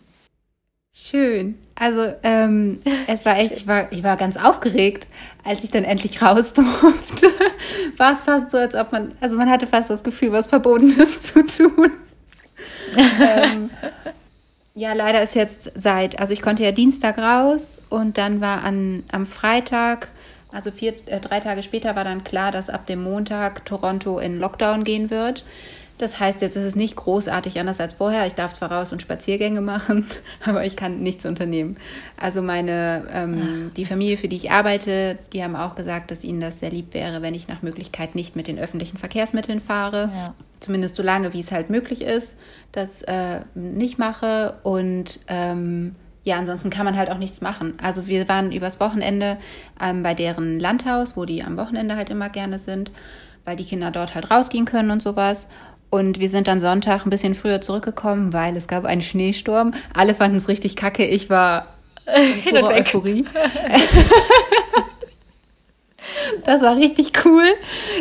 Schön. 0.93 1.59
Also, 1.77 2.13
ähm, 2.25 2.81
es 3.07 3.25
war 3.25 3.39
echt, 3.39 3.53
ich 3.53 3.67
war, 3.69 3.93
ich 3.93 4.03
war 4.03 4.17
ganz 4.17 4.37
aufgeregt, 4.37 5.07
als 5.45 5.63
ich 5.63 5.71
dann 5.71 5.85
endlich 5.85 6.21
raus 6.21 6.53
durfte. 6.55 7.29
War 7.97 8.13
es 8.13 8.25
fast 8.25 8.51
so, 8.51 8.59
als 8.59 8.75
ob 8.75 8.91
man, 8.91 9.15
also 9.21 9.37
man 9.37 9.49
hatte 9.49 9.67
fast 9.67 9.91
das 9.91 10.03
Gefühl, 10.03 10.33
was 10.33 10.49
Verbotenes 10.49 11.21
zu 11.21 11.45
tun. 11.47 11.93
ähm, 12.97 13.71
ja, 14.75 14.93
leider 14.93 15.23
ist 15.23 15.35
jetzt 15.35 15.73
seit, 15.75 16.19
also 16.21 16.33
ich 16.33 16.43
konnte 16.43 16.65
ja 16.65 16.73
Dienstag 16.73 17.19
raus 17.19 17.79
und 17.91 18.19
dann 18.19 18.41
war 18.41 18.65
an, 18.65 19.05
am 19.13 19.27
Freitag 19.27 20.09
also 20.51 20.71
vier, 20.71 20.95
äh, 21.07 21.21
drei 21.21 21.41
Tage 21.41 21.63
später 21.63 21.97
war 21.97 22.05
dann 22.05 22.25
klar, 22.25 22.53
dass 22.53 22.71
ab 22.71 22.87
dem 22.87 23.03
Montag 23.03 23.65
Toronto 23.67 24.19
in 24.19 24.39
Lockdown 24.39 24.85
gehen 24.85 25.11
wird. 25.11 25.45
Das 25.99 26.21
heißt, 26.21 26.41
jetzt 26.43 26.57
ist 26.57 26.63
es 26.63 26.77
nicht 26.77 26.95
großartig 26.95 27.59
anders 27.59 27.81
als 27.81 27.95
vorher. 27.95 28.25
Ich 28.27 28.35
darf 28.35 28.53
zwar 28.53 28.71
raus 28.71 28.93
und 28.93 29.03
Spaziergänge 29.03 29.61
machen, 29.63 30.07
aber 30.45 30.65
ich 30.65 30.77
kann 30.77 31.01
nichts 31.01 31.27
unternehmen. 31.27 31.77
Also 32.17 32.41
meine, 32.41 33.07
ähm, 33.13 33.69
Ach, 33.69 33.75
die 33.75 33.85
Familie, 33.85 34.17
für 34.17 34.29
die 34.29 34.37
ich 34.37 34.51
arbeite, 34.51 35.19
die 35.33 35.43
haben 35.43 35.57
auch 35.57 35.75
gesagt, 35.75 36.11
dass 36.11 36.25
ihnen 36.25 36.41
das 36.41 36.61
sehr 36.61 36.71
lieb 36.71 36.95
wäre, 36.95 37.21
wenn 37.21 37.35
ich 37.35 37.49
nach 37.49 37.63
Möglichkeit 37.63 38.15
nicht 38.15 38.37
mit 38.37 38.47
den 38.47 38.59
öffentlichen 38.59 38.97
Verkehrsmitteln 38.97 39.61
fahre. 39.61 40.11
Ja. 40.15 40.35
Zumindest 40.61 40.95
so 40.95 41.03
lange, 41.03 41.33
wie 41.35 41.41
es 41.41 41.53
halt 41.53 41.69
möglich 41.69 42.03
ist, 42.03 42.37
das 42.73 43.03
äh, 43.03 43.41
nicht 43.55 43.99
mache. 43.99 44.55
Und 44.63 45.21
ähm, 45.27 45.97
ja, 46.29 46.37
ansonsten 46.37 46.69
kann 46.69 46.85
man 46.85 46.95
halt 46.95 47.11
auch 47.11 47.17
nichts 47.17 47.41
machen. 47.41 47.73
Also 47.83 48.07
wir 48.07 48.29
waren 48.29 48.53
übers 48.53 48.81
Wochenende 48.81 49.39
ähm, 49.81 50.03
bei 50.03 50.13
deren 50.13 50.61
Landhaus, 50.61 51.17
wo 51.17 51.25
die 51.25 51.43
am 51.43 51.57
Wochenende 51.57 51.97
halt 51.97 52.11
immer 52.11 52.29
gerne 52.29 52.59
sind, 52.59 52.91
weil 53.47 53.57
die 53.57 53.65
Kinder 53.65 53.91
dort 53.91 54.15
halt 54.15 54.31
rausgehen 54.31 54.67
können 54.67 54.91
und 54.91 55.03
sowas. 55.03 55.47
Und 55.89 56.21
wir 56.21 56.29
sind 56.29 56.47
dann 56.47 56.61
Sonntag 56.61 57.07
ein 57.07 57.11
bisschen 57.11 57.35
früher 57.35 57.63
zurückgekommen, 57.63 58.35
weil 58.35 58.59
es 58.59 58.69
gab 58.69 58.85
einen 58.85 59.01
Schneesturm. 59.01 59.73
Alle 59.95 60.15
fanden 60.15 60.37
es 60.37 60.49
richtig 60.49 60.77
kacke. 60.77 61.07
Ich 61.07 61.31
war 61.31 61.69
in 62.15 62.43
purer 62.51 62.75
Euphorie. 62.75 63.25
Das 66.45 66.63
war 66.63 66.77
richtig 66.77 67.13
cool. 67.25 67.45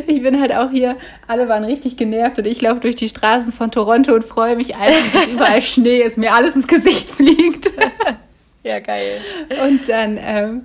Ich 0.08 0.22
bin 0.24 0.40
halt 0.40 0.54
auch 0.54 0.72
hier, 0.72 0.96
alle 1.28 1.48
waren 1.50 1.64
richtig 1.64 1.98
genervt 1.98 2.40
und 2.40 2.48
ich 2.48 2.62
laufe 2.62 2.80
durch 2.80 2.96
die 2.96 3.10
Straßen 3.10 3.52
von 3.52 3.72
Toronto 3.72 4.14
und 4.14 4.24
freue 4.24 4.56
mich 4.56 4.76
einfach, 4.76 5.14
dass 5.14 5.28
überall 5.34 5.62
Schnee 5.62 6.02
ist, 6.02 6.18
mir 6.18 6.34
alles 6.34 6.56
ins 6.56 6.68
Gesicht 6.68 7.10
fliegt. 7.10 7.72
Ja, 8.64 8.80
geil. 8.80 9.22
Und 9.66 9.88
dann 9.88 10.20
ähm, 10.22 10.64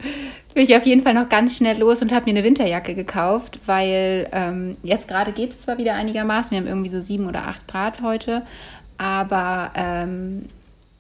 bin 0.55 0.64
ich 0.64 0.77
auf 0.77 0.85
jeden 0.85 1.03
Fall 1.03 1.14
noch 1.14 1.29
ganz 1.29 1.57
schnell 1.57 1.79
los 1.79 2.03
und 2.03 2.12
habe 2.12 2.25
mir 2.25 2.37
eine 2.37 2.44
Winterjacke 2.44 2.94
gekauft, 2.94 3.61
weil 3.66 4.29
ähm, 4.33 4.77
jetzt 4.83 5.09
gerade 5.09 5.33
geht 5.33 5.51
es 5.51 5.61
zwar 5.61 5.79
wieder 5.79 5.94
einigermaßen, 5.94 6.51
wir 6.51 6.59
haben 6.59 6.66
irgendwie 6.66 6.88
so 6.88 7.01
sieben 7.01 7.29
oder 7.29 7.46
acht 7.46 7.68
Grad 7.68 8.03
heute, 8.03 8.42
aber 8.98 9.70
ähm, 9.77 10.48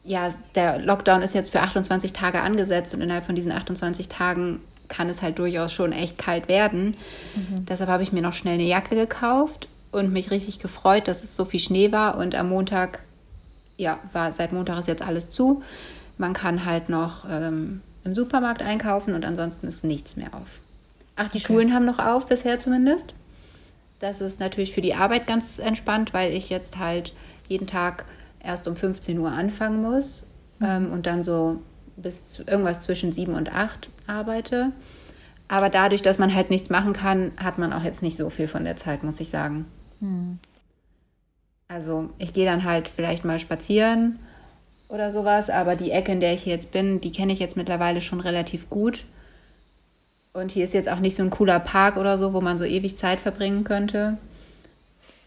ja, 0.04 0.28
der 0.54 0.78
Lockdown 0.78 1.22
ist 1.22 1.34
jetzt 1.34 1.50
für 1.50 1.60
28 1.60 2.12
Tage 2.12 2.40
angesetzt 2.40 2.94
und 2.94 3.00
innerhalb 3.02 3.26
von 3.26 3.34
diesen 3.34 3.52
28 3.52 4.08
Tagen 4.08 4.60
kann 4.92 5.08
es 5.08 5.22
halt 5.22 5.38
durchaus 5.38 5.72
schon 5.72 5.92
echt 5.92 6.18
kalt 6.18 6.48
werden. 6.48 6.96
Mhm. 7.34 7.64
Deshalb 7.64 7.88
habe 7.88 8.02
ich 8.02 8.12
mir 8.12 8.20
noch 8.20 8.34
schnell 8.34 8.54
eine 8.54 8.64
Jacke 8.64 8.94
gekauft 8.94 9.68
und 9.90 10.12
mich 10.12 10.30
richtig 10.30 10.58
gefreut, 10.58 11.08
dass 11.08 11.24
es 11.24 11.34
so 11.34 11.46
viel 11.46 11.60
Schnee 11.60 11.90
war. 11.92 12.18
Und 12.18 12.34
am 12.34 12.50
Montag, 12.50 13.00
ja, 13.78 13.98
war 14.12 14.30
seit 14.32 14.52
Montag 14.52 14.78
ist 14.78 14.88
jetzt 14.88 15.02
alles 15.02 15.30
zu. 15.30 15.62
Man 16.18 16.34
kann 16.34 16.66
halt 16.66 16.90
noch 16.90 17.24
ähm, 17.28 17.80
im 18.04 18.14
Supermarkt 18.14 18.62
einkaufen 18.62 19.14
und 19.14 19.24
ansonsten 19.24 19.66
ist 19.66 19.82
nichts 19.82 20.16
mehr 20.16 20.34
auf. 20.34 20.60
Ach, 21.16 21.28
die 21.28 21.38
okay. 21.38 21.46
Schulen 21.46 21.72
haben 21.72 21.86
noch 21.86 21.98
auf, 21.98 22.26
bisher 22.26 22.58
zumindest. 22.58 23.14
Das 23.98 24.20
ist 24.20 24.40
natürlich 24.40 24.74
für 24.74 24.82
die 24.82 24.94
Arbeit 24.94 25.26
ganz 25.26 25.58
entspannt, 25.58 26.12
weil 26.12 26.32
ich 26.32 26.50
jetzt 26.50 26.78
halt 26.78 27.14
jeden 27.48 27.66
Tag 27.66 28.04
erst 28.40 28.68
um 28.68 28.76
15 28.76 29.18
Uhr 29.18 29.30
anfangen 29.30 29.80
muss 29.80 30.26
mhm. 30.58 30.66
ähm, 30.66 30.92
und 30.92 31.06
dann 31.06 31.22
so 31.22 31.62
bis 31.96 32.38
irgendwas 32.40 32.80
zwischen 32.80 33.12
sieben 33.12 33.34
und 33.34 33.52
acht 33.52 33.88
arbeite. 34.06 34.72
Aber 35.48 35.68
dadurch, 35.68 36.02
dass 36.02 36.18
man 36.18 36.34
halt 36.34 36.50
nichts 36.50 36.70
machen 36.70 36.92
kann, 36.92 37.32
hat 37.36 37.58
man 37.58 37.72
auch 37.72 37.84
jetzt 37.84 38.02
nicht 38.02 38.16
so 38.16 38.30
viel 38.30 38.48
von 38.48 38.64
der 38.64 38.76
Zeit, 38.76 39.02
muss 39.02 39.20
ich 39.20 39.28
sagen. 39.28 39.66
Hm. 40.00 40.38
Also 41.68 42.10
ich 42.18 42.32
gehe 42.32 42.46
dann 42.46 42.64
halt 42.64 42.88
vielleicht 42.88 43.24
mal 43.24 43.38
spazieren 43.38 44.18
oder 44.88 45.10
sowas, 45.10 45.48
aber 45.48 45.74
die 45.74 45.90
Ecke, 45.90 46.12
in 46.12 46.20
der 46.20 46.34
ich 46.34 46.44
jetzt 46.44 46.70
bin, 46.70 47.00
die 47.00 47.12
kenne 47.12 47.32
ich 47.32 47.38
jetzt 47.38 47.56
mittlerweile 47.56 48.00
schon 48.00 48.20
relativ 48.20 48.68
gut. 48.68 49.04
Und 50.34 50.50
hier 50.50 50.64
ist 50.64 50.74
jetzt 50.74 50.90
auch 50.90 51.00
nicht 51.00 51.16
so 51.16 51.22
ein 51.22 51.30
cooler 51.30 51.60
Park 51.60 51.96
oder 51.96 52.18
so, 52.18 52.32
wo 52.32 52.40
man 52.40 52.58
so 52.58 52.64
ewig 52.64 52.96
Zeit 52.96 53.20
verbringen 53.20 53.64
könnte. 53.64 54.18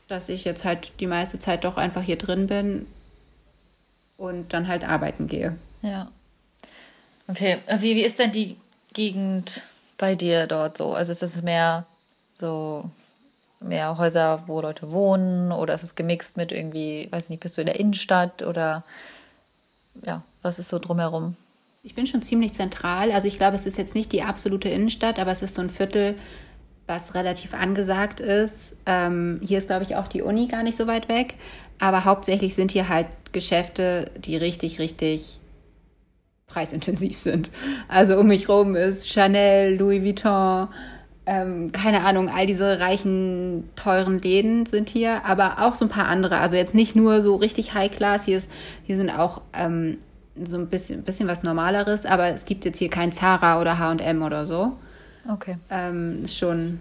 Dass 0.08 0.30
ich 0.30 0.45
jetzt 0.45 0.65
halt 0.65 0.93
die 0.99 1.08
meiste 1.08 1.39
Zeit 1.39 1.63
doch 1.63 1.78
einfach 1.78 2.04
hier 2.04 2.17
drin 2.17 2.47
bin 2.47 2.86
und 4.17 4.54
dann 4.54 4.67
halt 4.67 4.88
arbeiten 4.88 5.28
gehe. 5.28 5.56
Ja. 5.82 6.08
Okay, 7.28 7.58
wie, 7.80 7.96
wie 7.96 8.04
ist 8.04 8.20
denn 8.20 8.32
die 8.32 8.56
Gegend 8.94 9.68
bei 9.98 10.16
dir 10.16 10.48
dort 10.48 10.78
so? 10.78 10.94
Also 10.94 11.12
ist 11.12 11.24
es 11.24 11.42
mehr 11.42 11.86
so 12.36 12.90
mehr 13.60 13.98
Häuser, 13.98 14.44
wo 14.48 14.62
Leute 14.62 14.92
wohnen 14.92 15.52
oder 15.52 15.74
ist 15.74 15.84
es 15.84 15.96
gemixt 15.96 16.38
mit 16.38 16.52
irgendwie, 16.52 17.08
weiß 17.12 17.30
nicht, 17.30 17.40
bist 17.40 17.58
du 17.58 17.62
in 17.62 17.68
der 17.68 17.80
Innenstadt 17.80 18.44
oder 18.44 18.84
ja, 20.06 20.24
was 20.42 20.60
ist 20.60 20.70
so 20.70 20.80
drumherum? 20.80 21.36
Ich 21.84 21.96
bin 21.96 22.08
schon 22.08 22.22
ziemlich 22.22 22.54
zentral. 22.54 23.12
Also 23.12 23.28
ich 23.28 23.38
glaube, 23.38 23.56
es 23.56 23.66
ist 23.66 23.78
jetzt 23.78 23.96
nicht 23.96 24.12
die 24.12 24.24
absolute 24.24 24.70
Innenstadt, 24.70 25.20
aber 25.20 25.32
es 25.32 25.42
ist 25.42 25.56
so 25.56 25.62
ein 25.62 25.70
Viertel, 25.70 26.16
was 26.88 27.16
relativ 27.16 27.54
angesagt 27.54 28.20
ist. 28.20 28.76
Ähm, 28.86 29.40
hier 29.44 29.58
ist, 29.58 29.68
glaube 29.68 29.84
ich, 29.84 29.96
auch 29.96 30.08
die 30.08 30.22
Uni 30.22 30.48
gar 30.48 30.64
nicht 30.64 30.78
so 30.78 30.88
weit 30.88 31.10
weg. 31.10 31.36
Aber 31.80 32.06
hauptsächlich 32.06 32.56
sind 32.56 32.72
hier 32.72 32.90
halt 32.90 33.08
Geschäfte, 33.32 34.12
die 34.18 34.38
richtig, 34.38 34.80
richtig 34.80 35.40
preisintensiv 36.47 37.19
sind. 37.19 37.49
Also 37.88 38.17
um 38.17 38.27
mich 38.27 38.47
rum 38.49 38.75
ist 38.75 39.10
Chanel, 39.10 39.77
Louis 39.77 40.03
Vuitton, 40.03 40.67
ähm, 41.25 41.71
keine 41.71 42.03
Ahnung, 42.03 42.29
all 42.29 42.45
diese 42.45 42.79
reichen, 42.79 43.69
teuren 43.75 44.19
Läden 44.19 44.65
sind 44.65 44.89
hier, 44.89 45.25
aber 45.25 45.58
auch 45.60 45.75
so 45.75 45.86
ein 45.86 45.89
paar 45.89 46.08
andere. 46.08 46.39
Also 46.39 46.55
jetzt 46.55 46.75
nicht 46.75 46.95
nur 46.95 47.21
so 47.21 47.36
richtig 47.36 47.73
High 47.73 47.91
Class, 47.91 48.25
hier, 48.25 48.38
ist, 48.38 48.49
hier 48.84 48.95
sind 48.95 49.10
auch 49.10 49.41
ähm, 49.53 49.97
so 50.43 50.58
ein 50.58 50.67
bisschen, 50.67 51.03
bisschen 51.03 51.27
was 51.27 51.43
Normaleres, 51.43 52.05
aber 52.05 52.27
es 52.27 52.45
gibt 52.45 52.65
jetzt 52.65 52.77
hier 52.77 52.89
kein 52.89 53.12
Zara 53.12 53.60
oder 53.60 53.79
HM 53.79 54.21
oder 54.21 54.45
so. 54.45 54.73
Okay. 55.31 55.58
Ähm, 55.71 56.23
ist 56.23 56.38
schon 56.38 56.79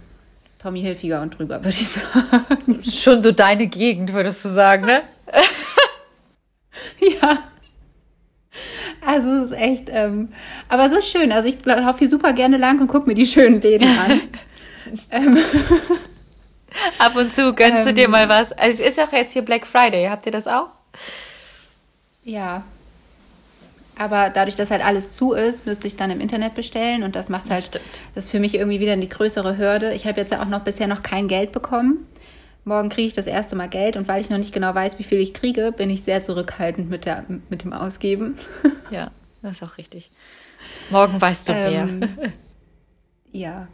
Tommy 0.58 0.80
Hilfiger 0.82 1.22
und 1.22 1.38
drüber, 1.38 1.64
würde 1.64 1.68
ich 1.68 1.88
sagen. 1.88 2.82
Schon 2.82 3.22
so 3.22 3.32
deine 3.32 3.66
Gegend, 3.66 4.12
würdest 4.12 4.44
du 4.44 4.48
sagen, 4.48 4.84
ne? 4.84 5.02
ja. 7.22 7.38
Also 9.06 9.28
es 9.28 9.50
ist 9.50 9.56
echt, 9.56 9.90
ähm, 9.90 10.30
aber 10.68 10.86
es 10.86 10.92
ist 10.92 11.08
schön. 11.08 11.32
Also 11.32 11.48
ich 11.48 11.64
laufe 11.64 11.98
hier 11.98 12.08
super 12.08 12.32
gerne 12.32 12.56
lang 12.56 12.80
und 12.80 12.88
gucke 12.88 13.08
mir 13.08 13.14
die 13.14 13.26
schönen 13.26 13.60
Läden 13.60 13.88
an. 13.98 14.20
ähm, 15.10 15.38
Ab 16.98 17.14
und 17.16 17.32
zu 17.32 17.54
gönnst 17.54 17.80
ähm, 17.80 17.86
du 17.86 17.94
dir 17.94 18.08
mal 18.08 18.28
was. 18.28 18.52
Also 18.52 18.82
ist 18.82 18.98
auch 18.98 19.12
jetzt 19.12 19.32
hier 19.32 19.42
Black 19.42 19.66
Friday. 19.66 20.08
Habt 20.08 20.26
ihr 20.26 20.32
das 20.32 20.46
auch? 20.46 20.68
Ja. 22.24 22.64
Aber 23.96 24.30
dadurch, 24.30 24.56
dass 24.56 24.70
halt 24.70 24.84
alles 24.84 25.12
zu 25.12 25.34
ist, 25.34 25.66
müsste 25.66 25.86
ich 25.86 25.96
dann 25.96 26.10
im 26.10 26.20
Internet 26.20 26.54
bestellen 26.54 27.04
und 27.04 27.14
das 27.14 27.28
macht 27.28 27.50
halt, 27.50 27.64
Stimmt. 27.64 27.84
das 28.14 28.24
ist 28.24 28.30
für 28.30 28.40
mich 28.40 28.54
irgendwie 28.54 28.80
wieder 28.80 28.92
eine 28.92 29.06
größere 29.06 29.56
Hürde. 29.56 29.92
Ich 29.94 30.06
habe 30.06 30.20
jetzt 30.20 30.32
ja 30.32 30.42
auch 30.42 30.48
noch 30.48 30.62
bisher 30.62 30.88
noch 30.88 31.04
kein 31.04 31.28
Geld 31.28 31.52
bekommen 31.52 32.04
morgen 32.64 32.88
kriege 32.88 33.06
ich 33.06 33.12
das 33.12 33.26
erste 33.26 33.56
Mal 33.56 33.68
Geld 33.68 33.96
und 33.96 34.08
weil 34.08 34.20
ich 34.20 34.30
noch 34.30 34.38
nicht 34.38 34.52
genau 34.52 34.74
weiß, 34.74 34.98
wie 34.98 35.04
viel 35.04 35.18
ich 35.18 35.34
kriege, 35.34 35.72
bin 35.72 35.90
ich 35.90 36.02
sehr 36.02 36.20
zurückhaltend 36.20 36.90
mit, 36.90 37.04
der, 37.04 37.24
mit 37.48 37.64
dem 37.64 37.72
Ausgeben. 37.72 38.36
Ja, 38.90 39.10
das 39.42 39.56
ist 39.56 39.62
auch 39.62 39.78
richtig. 39.78 40.10
Morgen 40.90 41.20
weißt 41.20 41.48
du 41.48 41.52
ähm, 41.54 41.98
mehr. 41.98 42.08
Ja. 43.32 43.68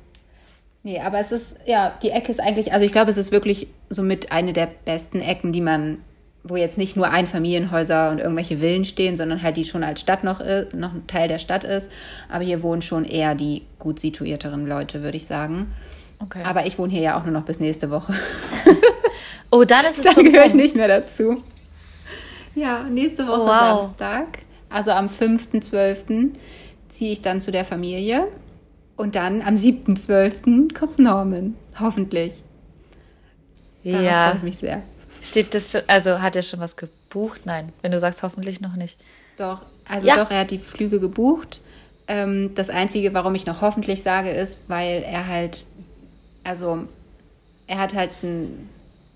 Nee, 0.83 1.01
aber 1.01 1.19
es 1.19 1.31
ist, 1.31 1.57
ja, 1.67 1.99
die 2.03 2.11
Ecke 2.11 2.31
ist 2.33 2.41
eigentlich, 2.41 2.73
also 2.73 2.87
ich 2.87 2.93
glaube, 2.93 3.11
es 3.11 3.17
ist 3.17 3.33
wirklich 3.33 3.67
somit 3.91 4.33
eine 4.33 4.53
der 4.53 4.69
besten 4.85 5.21
Ecken, 5.21 5.53
die 5.53 5.61
man 5.61 5.99
wo 6.43 6.57
jetzt 6.57 6.79
nicht 6.79 6.97
nur 6.97 7.11
Einfamilienhäuser 7.11 8.11
und 8.11 8.19
irgendwelche 8.19 8.59
Villen 8.59 8.85
stehen, 8.85 9.17
sondern 9.17 9.43
halt 9.43 9.57
die 9.57 9.65
schon 9.65 9.85
als 9.85 10.01
Stadt 10.01 10.25
noch, 10.25 10.41
ist, 10.41 10.75
noch 10.75 10.95
ein 10.95 11.07
Teil 11.07 11.29
der 11.29 11.39
Stadt 11.39 11.65
ist. 11.65 11.91
Aber 12.29 12.45
hier 12.45 12.63
wohnen 12.63 12.83
schon 12.83 13.05
eher 13.05 13.35
die 13.35 13.63
gut 13.79 14.01
situierteren 14.01 14.67
Leute, 14.67 15.03
würde 15.03 15.17
ich 15.17 15.27
sagen. 15.27 15.73
Okay. 16.23 16.43
Aber 16.45 16.67
ich 16.67 16.79
wohne 16.79 16.93
hier 16.93 17.01
ja 17.03 17.19
auch 17.19 17.25
nur 17.25 17.33
noch 17.33 17.45
bis 17.45 17.61
nächste 17.61 17.91
Woche. 17.91 18.13
oh, 19.51 19.65
dann 19.65 19.85
ist 19.87 19.99
es 19.99 20.05
Dann 20.05 20.15
schon 20.15 20.25
gehöre 20.27 20.47
ich 20.47 20.55
nicht 20.55 20.75
mehr 20.77 20.89
dazu. 20.89 21.43
Ja, 22.55 22.83
nächste 22.83 23.27
Woche 23.27 23.41
Oh, 23.43 23.47
wow. 23.47 23.83
Samstag, 23.85 24.39
also 24.69 24.91
am 24.91 25.07
5.12. 25.07 26.31
ziehe 26.89 27.13
ich 27.13 27.23
dann 27.23 27.41
zu 27.41 27.51
der 27.53 27.65
Familie. 27.65 28.29
Und 28.97 29.15
dann 29.15 29.41
am 29.41 29.55
7.12. 29.55 30.75
kommt 30.79 30.99
Norman. 30.99 31.55
Hoffentlich. 31.79 32.43
Darauf 33.83 33.97
freue 33.99 34.05
Ja, 34.05 34.35
ich 34.37 34.43
mich 34.43 34.59
sehr. 34.59 34.83
steht 35.23 35.55
das 35.55 35.71
schon, 35.73 35.81
also 35.87 36.21
hat 36.21 36.37
er 36.37 36.43
schon 36.43 36.61
was 36.61 36.77
gebucht? 36.77 37.43
Nein, 37.45 37.73
wenn 37.81 37.93
du 37.93 37.99
sagst 38.01 38.23
hoffentlich 38.23 38.61
noch 38.61 38.77
nicht. 38.77 38.99
Doch, 39.39 39.63
also 39.89 40.07
Ja. 40.07 40.17
doch, 40.23 40.31
er 40.31 40.41
hat 40.41 40.51
die 40.51 40.59
Flüge 40.59 41.01
gebucht. 41.01 41.61
Ähm, 42.09 42.51
das 42.57 42.69
Einzige, 42.69 43.15
warum 43.15 43.35
ich 43.35 43.47
noch 43.47 43.63
hoffentlich 43.63 44.03
sage, 44.03 44.31
ist, 44.31 44.61
weil 44.69 45.03
er 45.03 45.29
halt, 45.29 45.65
also 46.51 46.89
er 47.69 47.79
hat 47.79 47.95
halt 47.95 48.11
ein 48.25 48.69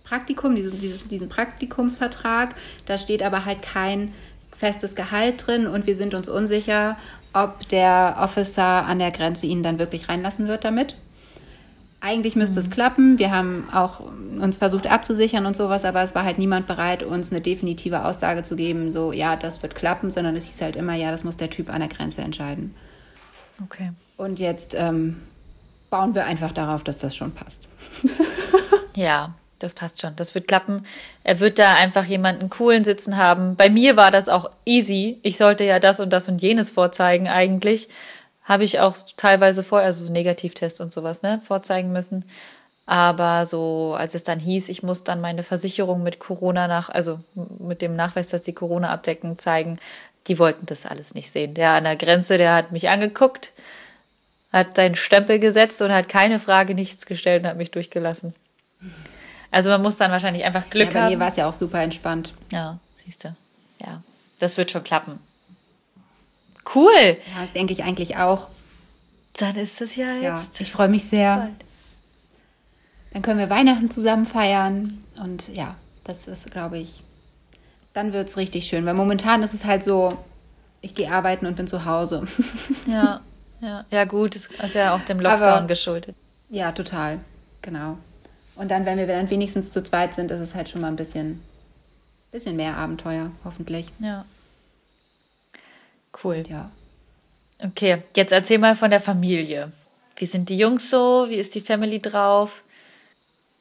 Praktikum, 0.05 0.55
dieses, 0.55 0.79
dieses, 0.79 1.09
diesen 1.09 1.29
Praktikumsvertrag. 1.29 2.55
Da 2.87 2.97
steht 2.97 3.25
aber 3.25 3.45
halt 3.45 3.63
kein 3.63 4.15
festes 4.57 4.95
Gehalt 4.95 5.45
drin 5.45 5.67
und 5.67 5.87
wir 5.89 5.97
sind 5.97 6.15
uns 6.15 6.29
unsicher, 6.29 6.97
ob 7.33 7.69
der 7.69 8.17
Officer 8.21 8.87
an 8.87 9.01
der 9.01 9.11
Grenze 9.11 9.47
ihn 9.47 9.65
dann 9.65 9.81
wirklich 9.81 10.09
reinlassen 10.09 10.47
wird 10.47 10.65
damit. 10.65 10.95
Eigentlich 12.01 12.37
müsste 12.37 12.61
es 12.61 12.71
klappen. 12.71 13.19
Wir 13.19 13.33
haben 13.33 13.67
auch 13.73 14.01
uns 14.41 14.59
versucht 14.59 14.87
abzusichern 14.87 15.47
und 15.47 15.57
sowas, 15.57 15.85
aber 15.85 16.03
es 16.03 16.15
war 16.15 16.23
halt 16.23 16.39
niemand 16.39 16.69
bereit, 16.69 17.03
uns 17.03 17.33
eine 17.33 17.41
definitive 17.41 18.05
Aussage 18.05 18.45
zu 18.45 18.55
geben, 18.55 18.93
so 18.93 19.11
ja, 19.11 19.35
das 19.35 19.63
wird 19.63 19.75
klappen, 19.75 20.11
sondern 20.11 20.37
es 20.37 20.47
hieß 20.47 20.63
halt 20.63 20.77
immer, 20.77 20.95
ja, 20.95 21.11
das 21.11 21.25
muss 21.25 21.37
der 21.37 21.51
Typ 21.51 21.71
an 21.71 21.81
der 21.81 21.89
Grenze 21.89 22.23
entscheiden. 22.23 22.77
Okay. 23.65 23.91
Und 24.17 24.39
jetzt 24.39 24.77
ähm, 24.79 25.17
bauen 25.95 26.17
wir 26.17 26.25
einfach 26.25 26.51
darauf, 26.51 26.83
dass 26.83 26.99
das 26.99 27.15
schon 27.15 27.31
passt. 27.31 27.69
Ja, 28.97 29.35
das 29.61 29.75
passt 29.75 30.01
schon. 30.01 30.15
Das 30.17 30.35
wird 30.35 30.49
klappen. 30.49 30.85
Er 31.23 31.41
wird 31.41 31.59
da 31.59 31.75
einfach 31.75 32.05
jemanden 32.05 32.51
coolen 32.51 32.85
sitzen 32.85 33.17
haben. 33.17 33.55
Bei 33.57 33.71
mir 33.71 33.97
war 33.97 34.11
das 34.11 34.29
auch 34.29 34.51
easy. 34.65 35.19
Ich 35.23 35.37
sollte 35.37 35.65
ja 35.65 35.79
das 35.79 36.01
und 36.01 36.13
das 36.13 36.29
und 36.29 36.43
jenes 36.43 36.71
vorzeigen 36.71 37.29
eigentlich. 37.29 37.89
Habe 38.43 38.65
ich 38.65 38.81
auch 38.81 38.97
teilweise 39.17 39.63
vorher, 39.63 39.87
also 39.87 40.05
so 40.05 40.13
Negativtest 40.13 40.81
und 40.81 40.93
sowas, 40.93 41.23
ne, 41.23 41.41
vorzeigen 41.45 41.93
müssen. 41.93 42.25
Aber 42.87 43.47
so, 43.47 43.95
als 43.97 44.15
es 44.15 44.25
dann 44.25 44.41
hieß, 44.41 44.69
ich 44.69 44.83
muss 44.83 45.05
dann 45.05 45.21
meine 45.21 45.43
Versicherung 45.45 46.03
mit 46.03 46.19
Corona 46.19 46.69
nach, 46.69 46.89
also 46.91 47.21
mit 47.35 47.83
dem 47.83 47.97
Nachweis, 47.97 48.29
dass 48.29 48.43
die 48.43 48.53
Corona 48.53 48.91
abdecken, 48.91 49.39
zeigen, 49.39 49.79
die 50.27 50.39
wollten 50.39 50.67
das 50.67 50.87
alles 50.87 51.15
nicht 51.15 51.31
sehen. 51.31 51.55
Der 51.55 51.71
an 51.71 51.85
der 51.85 51.97
Grenze, 51.97 52.37
der 52.37 52.55
hat 52.55 52.73
mich 52.73 52.89
angeguckt, 52.89 53.53
hat 54.55 54.77
seinen 54.77 54.95
Stempel 54.95 55.39
gesetzt 55.39 55.83
und 55.83 55.93
hat 55.93 56.09
keine 56.09 56.39
Frage, 56.41 56.75
nichts 56.75 57.07
gestellt 57.07 57.43
und 57.43 57.49
hat 57.49 57.57
mich 57.57 57.71
durchgelassen. 57.71 58.35
Also 59.51 59.71
man 59.71 59.83
muss 59.83 59.97
dann 59.97 60.11
wahrscheinlich 60.11 60.45
einfach 60.45 60.63
Ja, 60.65 60.71
Glück 60.71 60.93
bei 60.93 61.01
mir 61.01 61.11
haben. 61.13 61.21
war 61.21 61.29
es 61.29 61.37
ja 61.37 61.49
auch 61.49 61.53
super 61.53 61.81
entspannt. 61.81 62.33
Ja, 62.53 62.79
siehst 63.05 63.25
du. 63.25 63.35
Ja, 63.85 64.03
das 64.39 64.57
wird 64.57 64.71
schon 64.71 64.85
klappen. 64.85 65.19
Cool. 66.75 66.91
Ja, 67.35 67.43
das 67.43 67.53
denke 67.53 67.73
ich 67.73 67.85
eigentlich 67.85 68.17
auch. 68.17 68.49
Dann 69.35 69.57
ist 69.57 69.81
es 69.81 69.97
ja 69.97 70.15
Ja, 70.15 70.37
jetzt. 70.39 70.61
ich 70.61 70.71
freue 70.73 70.89
mich 70.89 71.05
sehr. 71.05 71.37
bald. 71.37 71.53
Dann 73.13 73.23
können 73.23 73.39
wir 73.39 73.51
Weihnachten 73.51 73.91
zusammen 73.91 74.27
feiern. 74.27 75.05
Und 75.23 75.49
ja, 75.55 75.77
das 76.05 76.27
ist, 76.27 76.51
glaube 76.51 76.79
ich, 76.79 77.03
dann 77.93 78.13
wird 78.13 78.29
es 78.29 78.37
richtig 78.37 78.67
schön. 78.67 78.85
Weil 78.87 78.95
momentan 78.95 79.43
ist 79.43 79.55
es 79.55 79.65
halt 79.65 79.83
so, 79.85 80.17
ich 80.81 80.95
gehe 80.95 81.11
arbeiten 81.13 81.47
und 81.47 81.57
bin 81.57 81.67
zu 81.67 81.85
Hause. 81.85 82.27
Ja, 82.87 83.21
ja, 83.65 83.85
ja, 83.91 84.05
gut, 84.05 84.35
das 84.35 84.47
ist 84.47 84.75
ja 84.75 84.95
auch 84.95 85.03
dem 85.03 85.21
Lockdown 85.21 85.43
Aber- 85.49 85.67
geschuldet. 85.67 86.15
ja, 86.51 86.73
total. 86.73 87.21
Genau. 87.63 87.97
Und 88.57 88.71
dann, 88.71 88.85
wenn 88.87 88.99
wir 88.99 89.07
dann 89.07 89.29
wenigstens 89.31 89.73
zu 89.73 89.83
zweit 89.83 90.15
sind, 90.15 90.31
ist 90.31 90.41
es 90.41 90.55
halt 90.55 90.69
schon 90.69 90.81
mal 90.81 90.89
ein 90.89 90.97
bisschen, 90.97 91.41
bisschen 92.31 92.57
mehr 92.57 92.77
Abenteuer, 92.77 93.31
hoffentlich. 93.45 93.91
Ja. 93.99 94.25
Cool. 96.23 96.45
Ja. 96.49 96.71
Okay, 97.59 98.03
jetzt 98.17 98.33
erzähl 98.33 98.59
mal 98.59 98.77
von 98.77 98.91
der 98.91 99.01
Familie. 99.01 99.73
Wie 100.17 100.27
sind 100.27 100.49
die 100.49 100.57
Jungs 100.59 100.91
so? 100.91 101.27
Wie 101.29 101.37
ist 101.37 101.55
die 101.55 101.61
Family 101.61 102.01
drauf? 102.01 102.63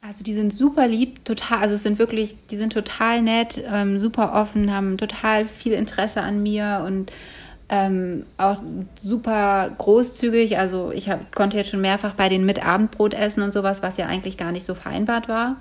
Also 0.02 0.22
die 0.22 0.34
sind 0.34 0.52
super 0.52 0.86
lieb, 0.86 1.24
total, 1.24 1.60
also 1.60 1.76
es 1.76 1.82
sind 1.82 1.98
wirklich, 1.98 2.36
die 2.50 2.56
sind 2.58 2.74
total 2.74 3.22
nett, 3.22 3.60
ähm, 3.72 3.98
super 3.98 4.34
offen, 4.34 4.70
haben 4.70 4.98
total 4.98 5.46
viel 5.46 5.72
Interesse 5.72 6.20
an 6.20 6.42
mir 6.42 6.84
und 6.86 7.10
ähm, 7.68 8.24
auch 8.36 8.60
super 9.02 9.70
großzügig. 9.78 10.58
Also 10.58 10.92
ich 10.92 11.08
hab, 11.08 11.34
konnte 11.34 11.56
jetzt 11.56 11.70
schon 11.70 11.80
mehrfach 11.80 12.14
bei 12.14 12.28
denen 12.28 12.44
mit 12.46 12.64
Abendbrot 12.64 13.14
essen 13.14 13.42
und 13.42 13.52
sowas, 13.52 13.82
was 13.82 13.96
ja 13.96 14.06
eigentlich 14.06 14.36
gar 14.36 14.52
nicht 14.52 14.64
so 14.66 14.74
vereinbart 14.74 15.28
war. 15.28 15.56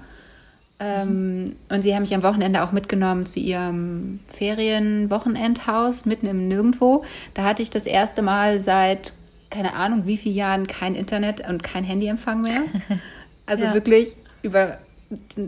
Ähm, 0.79 1.55
und 1.69 1.81
sie 1.81 1.93
haben 1.95 2.01
mich 2.01 2.13
am 2.13 2.23
Wochenende 2.23 2.63
auch 2.63 2.71
mitgenommen 2.71 3.25
zu 3.25 3.39
ihrem 3.39 4.19
Ferienwochenendhaus 4.27 6.05
mitten 6.05 6.27
im 6.27 6.47
Nirgendwo. 6.47 7.05
Da 7.33 7.43
hatte 7.43 7.61
ich 7.61 7.69
das 7.69 7.85
erste 7.85 8.21
Mal 8.21 8.59
seit 8.59 9.13
keine 9.49 9.75
Ahnung 9.75 10.07
wie 10.07 10.17
vielen 10.17 10.35
Jahren 10.35 10.67
kein 10.67 10.95
Internet 10.95 11.47
und 11.47 11.63
kein 11.63 11.83
Handyempfang 11.83 12.41
mehr. 12.41 12.61
Also 13.45 13.65
Ja. 13.65 13.73
wirklich 13.73 14.15
über 14.41 14.77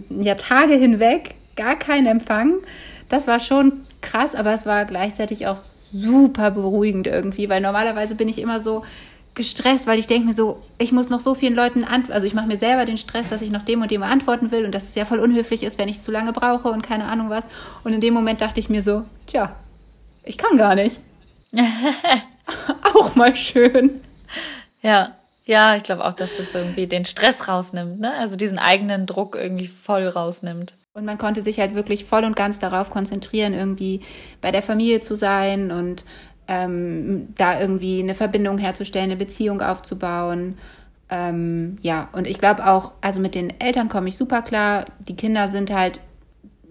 ja, 0.10 0.36
Tage 0.36 0.74
hinweg 0.74 1.36
gar 1.56 1.80
keinen 1.80 2.08
Empfang. 2.08 2.56
Das 3.08 3.26
war 3.26 3.40
schon 3.40 3.86
krass, 4.02 4.36
aber 4.36 4.54
es 4.54 4.66
war 4.66 4.84
gleichzeitig 4.84 5.48
auch 5.48 5.62
super 5.92 6.52
beruhigend 6.52 7.08
irgendwie, 7.08 7.50
weil 7.50 7.62
normalerweise 7.62 8.16
bin 8.16 8.30
ich 8.30 8.40
immer 8.40 8.60
so 8.62 8.84
gestresst, 9.36 9.86
weil 9.86 10.00
ich 10.00 10.08
denke 10.08 10.28
mir 10.28 10.34
so, 10.34 10.62
ich 10.78 10.92
muss 10.92 11.10
noch 11.10 11.20
so 11.20 11.36
vielen 11.36 11.56
Leuten 11.56 11.84
antworten, 11.84 12.14
also 12.14 12.26
ich 12.26 12.34
mache 12.34 12.48
mir 12.48 12.58
selber 12.58 12.86
den 12.86 12.98
Stress, 12.98 13.28
dass 13.28 13.42
ich 13.42 13.52
noch 13.52 13.64
dem 13.64 13.82
und 13.82 13.92
dem 13.92 14.02
antworten 14.02 14.52
will 14.52 14.66
und 14.66 14.74
dass 14.74 14.88
es 14.88 14.96
ja 14.96 15.06
voll 15.06 15.20
unhöflich 15.20 15.64
ist, 15.64 15.78
wenn 15.78 15.90
ich 15.90 16.00
zu 16.00 16.12
lange 16.12 16.32
brauche 16.32 16.70
und 16.70 16.82
keine 16.82 17.06
Ahnung 17.06 17.30
was. 17.30 17.44
Und 17.84 17.94
in 17.94 18.02
dem 18.02 18.14
Moment 18.14 18.42
dachte 18.42 18.60
ich 18.60 18.70
mir 18.70 18.82
so, 18.82 19.04
tja, 19.28 19.54
ich 20.24 20.38
kann 20.38 20.58
gar 20.58 20.76
nicht. 20.76 21.02
auch 22.96 23.16
mal 23.16 23.36
schön. 23.36 24.02
Ja, 24.82 25.16
ja, 25.46 25.76
ich 25.76 25.84
glaube 25.84 26.06
auch, 26.06 26.14
dass 26.14 26.38
das 26.38 26.56
irgendwie 26.56 26.88
den 26.88 27.06
Stress 27.06 27.48
rausnimmt, 27.48 28.00
ne? 28.00 28.14
Also 28.18 28.36
diesen 28.36 28.58
eigenen 28.58 29.06
Druck 29.06 29.36
irgendwie 29.36 29.68
voll 29.68 30.08
rausnimmt. 30.08 30.74
Und 30.96 31.04
man 31.04 31.18
konnte 31.18 31.44
sich 31.44 31.60
halt 31.60 31.76
wirklich 31.76 32.06
voll 32.06 32.24
und 32.24 32.38
ganz 32.38 32.58
darauf 32.58 32.90
konzentrieren, 32.90 33.54
irgendwie 33.54 34.00
bei 34.40 34.52
der 34.52 34.62
Familie 34.62 35.02
zu 35.02 35.16
sein 35.18 35.70
und 35.70 36.06
ähm, 36.48 37.28
da 37.36 37.60
irgendwie 37.60 38.00
eine 38.00 38.16
Verbindung 38.16 38.58
herzustellen, 38.58 39.12
eine 39.12 39.18
Beziehung 39.18 39.62
aufzubauen. 39.62 40.58
Ähm, 41.10 41.76
ja, 41.82 42.08
und 42.14 42.28
ich 42.28 42.40
glaube 42.40 42.66
auch, 42.66 42.94
also 43.02 43.20
mit 43.20 43.36
den 43.36 43.60
Eltern 43.60 43.90
komme 43.90 44.08
ich 44.08 44.16
super 44.16 44.42
klar. 44.42 44.86
Die 45.06 45.18
Kinder 45.18 45.50
sind 45.50 45.70
halt, 45.70 46.00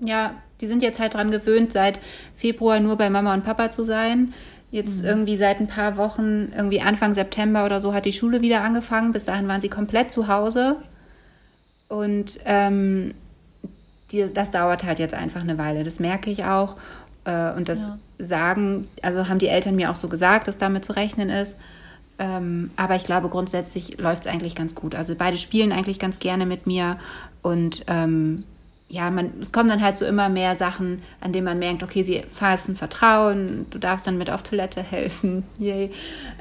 ja, 0.03 0.33
die 0.63 0.69
sind 0.69 0.83
jetzt 0.83 1.01
halt 1.01 1.13
dran 1.13 1.31
gewöhnt, 1.31 1.73
seit 1.73 2.01
Februar 2.35 2.81
nur 2.81 2.97
bei 2.97 3.11
Mama 3.11 3.35
und 3.35 3.45
Papa 3.45 3.69
zu 3.69 3.85
sein. 3.85 4.33
Jetzt 4.71 5.05
irgendwie 5.05 5.37
seit 5.37 5.61
ein 5.61 5.69
paar 5.69 5.99
Wochen, 5.99 6.51
irgendwie 6.57 6.81
Anfang 6.81 7.13
September 7.13 7.67
oder 7.67 7.79
so, 7.79 7.93
hat 7.93 8.07
die 8.07 8.13
Schule 8.13 8.41
wieder 8.41 8.63
angefangen. 8.63 9.13
Bis 9.13 9.27
dahin 9.27 9.49
waren 9.49 9.61
sie 9.61 9.69
komplett 9.69 10.11
zu 10.11 10.29
Hause. 10.29 10.77
Und 11.89 12.41
ähm, 12.47 13.13
die, 14.15 14.33
das 14.33 14.51
dauert 14.51 14.85
halt 14.85 14.99
jetzt 14.99 15.15
einfach 15.15 15.41
eine 15.43 15.59
Weile. 15.59 15.83
Das 15.85 16.01
merke 16.01 16.31
ich 16.31 16.45
auch. 16.45 16.77
Äh, 17.25 17.53
und 17.53 17.69
das 17.69 17.81
Ja. 17.81 17.99
sagen, 18.19 18.89
also 19.03 19.29
haben 19.29 19.39
die 19.39 19.49
Eltern 19.49 19.77
mir 19.77 19.91
auch 19.91 19.97
so 19.97 20.09
gesagt, 20.09 20.49
dass 20.49 20.59
damit 20.59 20.85
zu 20.85 20.93
rechnen 20.95 21.31
ist. 21.31 21.57
Ähm, 22.19 22.71
aber 22.77 22.95
ich 22.97 23.05
glaube, 23.05 23.29
grundsätzlich 23.29 23.99
läuft 23.99 24.27
es 24.27 24.33
eigentlich 24.33 24.55
ganz 24.55 24.75
gut. 24.75 24.95
Also 24.95 25.15
beide 25.17 25.37
spielen 25.37 25.73
eigentlich 25.73 25.99
ganz 25.99 26.19
gerne 26.21 26.47
mit 26.47 26.67
mir. 26.67 26.97
Und 27.43 27.85
ähm, 27.89 28.45
ja, 28.89 29.11
man, 29.11 29.33
es 29.41 29.53
kommen 29.53 29.69
dann 29.69 29.83
halt 29.83 29.97
so 29.97 30.05
immer 30.05 30.29
mehr 30.29 30.55
Sachen, 30.55 31.03
an 31.21 31.33
denen 31.33 31.45
man 31.47 31.59
merkt, 31.59 31.83
okay, 31.83 32.03
sie 32.05 32.23
fassen 32.33 32.77
Vertrauen, 32.77 33.67
du 33.71 33.79
darfst 33.79 34.07
dann 34.07 34.17
mit 34.19 34.31
auf 34.31 34.43
Toilette 34.43 34.83
helfen. 34.83 35.43
Yay. 35.59 35.91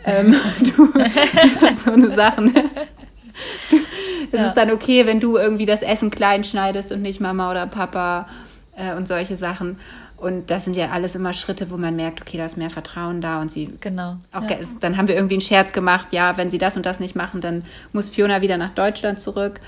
Ähm, 0.05 0.35
du, 0.75 0.93
so 1.83 1.91
eine 1.91 2.11
Sachen. 2.11 2.53
Es 4.31 4.39
Ja. 4.39 4.45
ist 4.47 4.53
dann 4.55 4.71
okay, 4.71 5.05
wenn 5.05 5.19
du 5.19 5.37
irgendwie 5.37 5.65
das 5.65 5.81
Essen 5.81 6.09
klein 6.09 6.43
schneidest 6.43 6.91
und 6.91 7.01
nicht 7.01 7.19
Mama 7.19 7.51
oder 7.51 7.67
Papa 7.67 8.27
äh, 8.75 8.95
und 8.95 9.07
solche 9.07 9.35
Sachen. 9.37 9.77
Und 10.17 10.49
das 10.51 10.63
sind 10.63 10.75
ja 10.77 10.89
alles 10.91 11.15
immer 11.15 11.33
Schritte, 11.33 11.69
wo 11.69 11.75
man 11.75 11.95
merkt, 11.97 12.21
okay, 12.21 12.37
da 12.37 12.45
ist 12.45 12.55
mehr 12.57 12.69
Vertrauen 12.69 13.19
da 13.19 13.41
und 13.41 13.51
sie 13.51 13.69
Genau. 13.81 14.17
auch 14.31 14.49
ja. 14.49 14.55
dann 14.79 14.95
haben 14.97 15.07
wir 15.09 15.15
irgendwie 15.15 15.35
einen 15.35 15.41
Scherz 15.41 15.73
gemacht, 15.73 16.07
ja, 16.11 16.37
wenn 16.37 16.49
sie 16.49 16.57
das 16.57 16.77
und 16.77 16.85
das 16.85 17.01
nicht 17.01 17.13
machen, 17.15 17.41
dann 17.41 17.63
muss 17.91 18.09
Fiona 18.09 18.41
wieder 18.41 18.57
nach 18.57 18.69
Deutschland 18.69 19.19
zurück. 19.19 19.59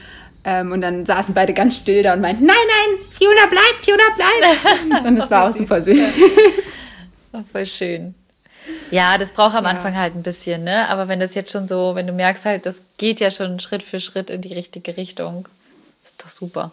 Ähm, 0.45 0.71
und 0.71 0.81
dann 0.81 1.05
saßen 1.05 1.33
beide 1.33 1.53
ganz 1.53 1.75
still 1.75 2.03
da 2.03 2.13
und 2.13 2.21
meinten, 2.21 2.45
nein, 2.45 2.55
nein, 2.55 3.05
Fiona 3.11 3.47
bleibt, 3.49 3.83
Fiona 3.83 4.03
bleibt. 4.15 5.05
und 5.07 5.17
es 5.17 5.29
war 5.31 5.49
auch 5.49 5.51
super 5.53 5.81
süß. 5.81 5.99
Oh, 7.33 7.41
voll 7.51 7.65
schön. 7.65 8.13
Ja, 8.91 9.17
das 9.17 9.31
braucht 9.31 9.55
am 9.55 9.65
Ja. 9.65 9.71
Anfang 9.71 9.95
halt 9.95 10.15
ein 10.15 10.23
bisschen, 10.23 10.63
ne? 10.63 10.87
Aber 10.89 11.07
wenn 11.07 11.19
das 11.19 11.35
jetzt 11.35 11.51
schon 11.51 11.67
so, 11.67 11.95
wenn 11.95 12.07
du 12.07 12.13
merkst 12.13 12.45
halt, 12.45 12.65
das 12.65 12.81
geht 12.97 13.19
ja 13.19 13.31
schon 13.31 13.59
Schritt 13.59 13.83
für 13.83 13.99
Schritt 13.99 14.29
in 14.29 14.41
die 14.41 14.53
richtige 14.53 14.97
Richtung, 14.97 15.47
ist 16.03 16.23
doch 16.23 16.29
super. 16.29 16.71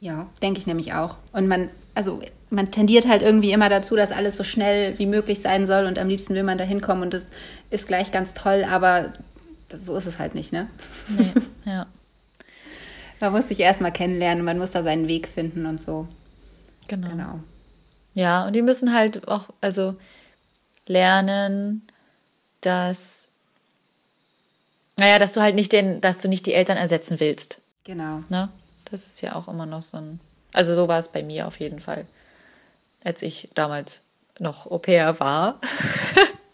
Ja, 0.00 0.28
denke 0.42 0.60
ich 0.60 0.66
nämlich 0.66 0.92
auch. 0.92 1.16
Und 1.32 1.48
man, 1.48 1.70
also 1.94 2.20
man 2.50 2.70
tendiert 2.70 3.08
halt 3.08 3.22
irgendwie 3.22 3.52
immer 3.52 3.68
dazu, 3.68 3.96
dass 3.96 4.12
alles 4.12 4.36
so 4.36 4.44
schnell 4.44 4.98
wie 4.98 5.06
möglich 5.06 5.40
sein 5.40 5.66
soll 5.66 5.86
und 5.86 5.98
am 5.98 6.08
liebsten 6.08 6.34
will 6.34 6.44
man 6.44 6.58
da 6.58 6.64
hinkommen 6.64 7.02
und 7.02 7.14
das 7.14 7.26
ist 7.70 7.88
gleich 7.88 8.12
ganz 8.12 8.34
toll, 8.34 8.64
aber 8.68 9.12
das, 9.68 9.84
so 9.84 9.96
ist 9.96 10.06
es 10.06 10.18
halt 10.18 10.34
nicht, 10.34 10.52
ne? 10.52 10.68
Nee, 11.08 11.32
ja. 11.66 11.86
man 13.20 13.32
muss 13.32 13.48
sich 13.48 13.60
erstmal 13.60 13.92
kennenlernen, 13.92 14.44
man 14.44 14.58
muss 14.58 14.70
da 14.70 14.82
seinen 14.82 15.08
Weg 15.08 15.28
finden 15.28 15.66
und 15.66 15.80
so. 15.80 16.06
Genau. 16.86 17.08
genau. 17.08 17.40
Ja, 18.14 18.46
und 18.46 18.54
die 18.54 18.62
müssen 18.62 18.94
halt 18.94 19.28
auch, 19.28 19.46
also 19.60 19.96
lernen, 20.88 21.86
dass, 22.60 23.28
naja, 24.98 25.18
dass 25.18 25.32
du 25.32 25.40
halt 25.40 25.54
nicht 25.54 25.72
den, 25.72 26.00
dass 26.00 26.18
du 26.18 26.28
nicht 26.28 26.46
die 26.46 26.54
Eltern 26.54 26.76
ersetzen 26.76 27.20
willst. 27.20 27.60
Genau. 27.84 28.22
Ne? 28.28 28.48
Das 28.90 29.06
ist 29.06 29.22
ja 29.22 29.34
auch 29.34 29.48
immer 29.48 29.66
noch 29.66 29.82
so 29.82 29.96
ein, 29.98 30.20
also 30.52 30.74
so 30.74 30.88
war 30.88 30.98
es 30.98 31.08
bei 31.08 31.22
mir 31.22 31.46
auf 31.46 31.60
jeden 31.60 31.80
Fall, 31.80 32.06
als 33.04 33.22
ich 33.22 33.48
damals 33.54 34.02
noch 34.38 34.70
Au 34.70 34.78
pair 34.78 35.18
war. 35.20 35.58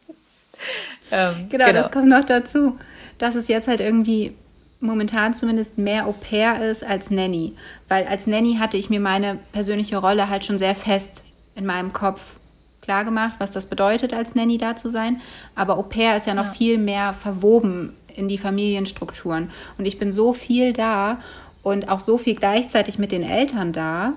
ähm, 1.11 1.49
genau, 1.49 1.67
genau, 1.67 1.73
das 1.73 1.91
kommt 1.91 2.09
noch 2.09 2.25
dazu, 2.25 2.79
dass 3.19 3.35
es 3.35 3.49
jetzt 3.49 3.69
halt 3.69 3.81
irgendwie 3.81 4.35
momentan 4.81 5.35
zumindest 5.35 5.79
mehr 5.79 6.07
Au 6.07 6.13
pair 6.13 6.63
ist 6.63 6.85
als 6.85 7.11
Nanny. 7.11 7.57
Weil 7.89 8.07
als 8.07 8.27
Nanny 8.27 8.57
hatte 8.57 8.77
ich 8.77 8.91
mir 8.91 9.01
meine 9.01 9.39
persönliche 9.53 9.97
Rolle 9.97 10.29
halt 10.29 10.45
schon 10.45 10.59
sehr 10.59 10.75
fest 10.75 11.25
in 11.55 11.67
meinem 11.67 11.93
Kopf 11.93 12.37
klar 12.85 13.05
gemacht, 13.05 13.37
was 13.39 13.53
das 13.53 13.67
bedeutet, 13.67 14.15
als 14.15 14.35
Nanny 14.35 14.59
da 14.59 14.77
zu 14.77 14.89
sein. 14.89 15.21
Aber 15.55 15.79
Au 15.79 15.83
pair 15.83 16.17
ist 16.17 16.27
ja 16.27 16.35
noch 16.35 16.47
ja. 16.47 16.53
viel 16.53 16.79
mehr 16.79 17.15
verwoben 17.15 17.95
in 18.15 18.29
die 18.29 18.39
Familienstrukturen. 18.39 19.51
Und 19.79 19.87
ich 19.87 19.99
bin 19.99 20.13
so 20.13 20.33
viel 20.33 20.73
da 20.73 21.19
und 21.63 21.89
auch 21.89 22.01
so 22.01 22.19
viel 22.19 22.35
gleichzeitig 22.35 22.99
mit 22.99 23.11
den 23.11 23.23
Eltern 23.23 23.73
da. 23.73 24.13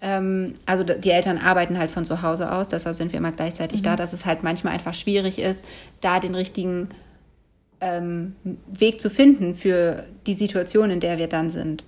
Ähm, 0.00 0.54
also 0.66 0.84
die 0.84 1.10
Eltern 1.10 1.36
arbeiten 1.36 1.78
halt 1.78 1.90
von 1.90 2.04
zu 2.04 2.22
Hause 2.22 2.50
aus, 2.52 2.68
deshalb 2.68 2.96
sind 2.96 3.12
wir 3.12 3.18
immer 3.18 3.32
gleichzeitig 3.32 3.80
mhm. 3.80 3.84
da, 3.84 3.96
dass 3.96 4.12
es 4.12 4.24
halt 4.24 4.42
manchmal 4.42 4.72
einfach 4.72 4.94
schwierig 4.94 5.38
ist, 5.38 5.64
da 6.00 6.20
den 6.20 6.34
richtigen 6.34 6.88
ähm, 7.80 8.36
Weg 8.66 9.00
zu 9.00 9.10
finden 9.10 9.56
für 9.56 10.04
die 10.26 10.34
Situation, 10.34 10.90
in 10.90 11.00
der 11.00 11.18
wir 11.18 11.26
dann 11.26 11.50
sind. 11.50 11.84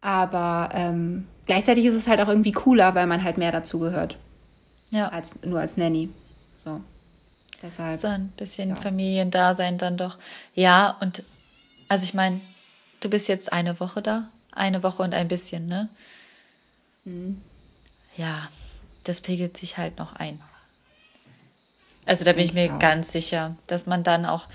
Aber 0.00 0.70
ähm, 0.72 1.26
gleichzeitig 1.46 1.84
ist 1.84 1.94
es 1.94 2.08
halt 2.08 2.20
auch 2.20 2.28
irgendwie 2.28 2.52
cooler, 2.52 2.94
weil 2.94 3.06
man 3.06 3.22
halt 3.22 3.36
mehr 3.36 3.52
dazugehört. 3.52 4.16
Ja. 4.90 5.08
Als, 5.08 5.34
nur 5.42 5.60
als 5.60 5.76
Nanny. 5.76 6.10
So. 6.56 6.80
Deshalb. 7.62 7.98
So 7.98 8.08
ein 8.08 8.28
bisschen 8.36 8.70
ja. 8.70 8.76
Familiendasein 8.76 9.78
dann 9.78 9.96
doch. 9.96 10.18
Ja, 10.54 10.96
und 11.00 11.22
also 11.88 12.04
ich 12.04 12.14
meine, 12.14 12.40
du 13.00 13.10
bist 13.10 13.28
jetzt 13.28 13.52
eine 13.52 13.78
Woche 13.80 14.02
da. 14.02 14.28
Eine 14.52 14.82
Woche 14.82 15.02
und 15.02 15.14
ein 15.14 15.28
bisschen, 15.28 15.68
ne? 15.68 15.88
Mhm. 17.04 17.40
Ja, 18.16 18.48
das 19.04 19.20
pegelt 19.20 19.56
sich 19.56 19.78
halt 19.78 19.98
noch 19.98 20.14
ein. 20.16 20.40
Also 22.04 22.24
da 22.24 22.32
bin 22.32 22.42
ich, 22.42 22.48
ich 22.48 22.54
mir 22.54 22.74
auch. 22.74 22.78
ganz 22.78 23.12
sicher, 23.12 23.56
dass 23.66 23.86
man 23.86 24.02
dann 24.02 24.26
auch 24.26 24.48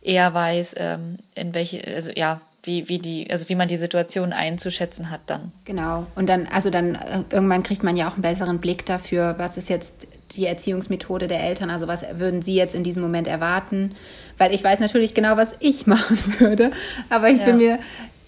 eher 0.00 0.32
weiß, 0.32 0.74
ähm, 0.78 1.18
in 1.34 1.54
welche, 1.54 1.86
also 1.86 2.10
ja, 2.14 2.40
wie, 2.64 2.88
wie 2.88 2.98
die, 2.98 3.28
also 3.30 3.48
wie 3.48 3.54
man 3.56 3.66
die 3.66 3.76
Situation 3.76 4.32
einzuschätzen 4.32 5.10
hat 5.10 5.22
dann. 5.26 5.52
Genau. 5.64 6.06
Und 6.14 6.28
dann, 6.28 6.46
also 6.46 6.70
dann 6.70 6.94
äh, 6.94 7.24
irgendwann 7.30 7.62
kriegt 7.62 7.82
man 7.82 7.96
ja 7.96 8.08
auch 8.08 8.14
einen 8.14 8.22
besseren 8.22 8.60
Blick 8.60 8.86
dafür, 8.86 9.34
was 9.38 9.56
ist 9.56 9.68
jetzt 9.68 10.06
die 10.36 10.46
Erziehungsmethode 10.46 11.26
der 11.26 11.40
Eltern, 11.40 11.70
also 11.70 11.88
was 11.88 12.04
würden 12.14 12.40
sie 12.40 12.54
jetzt 12.54 12.74
in 12.74 12.84
diesem 12.84 13.02
Moment 13.02 13.26
erwarten. 13.26 13.92
Weil 14.38 14.54
ich 14.54 14.62
weiß 14.62 14.78
natürlich 14.80 15.12
genau, 15.12 15.36
was 15.36 15.56
ich 15.58 15.86
machen 15.86 16.18
würde, 16.38 16.70
aber 17.10 17.30
ich 17.30 17.38
ja. 17.38 17.46
bin 17.46 17.58
mir 17.58 17.78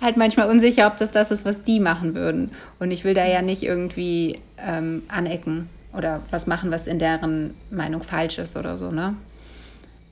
halt 0.00 0.16
manchmal 0.16 0.50
unsicher, 0.50 0.88
ob 0.88 0.96
das 0.96 1.12
das 1.12 1.30
ist, 1.30 1.44
was 1.44 1.62
die 1.62 1.78
machen 1.78 2.14
würden. 2.14 2.50
Und 2.80 2.90
ich 2.90 3.04
will 3.04 3.14
da 3.14 3.26
ja 3.26 3.40
nicht 3.40 3.62
irgendwie 3.62 4.40
ähm, 4.58 5.04
anecken 5.08 5.68
oder 5.96 6.22
was 6.30 6.48
machen, 6.48 6.72
was 6.72 6.88
in 6.88 6.98
deren 6.98 7.54
Meinung 7.70 8.02
falsch 8.02 8.38
ist 8.38 8.56
oder 8.56 8.76
so, 8.76 8.90
ne? 8.90 9.14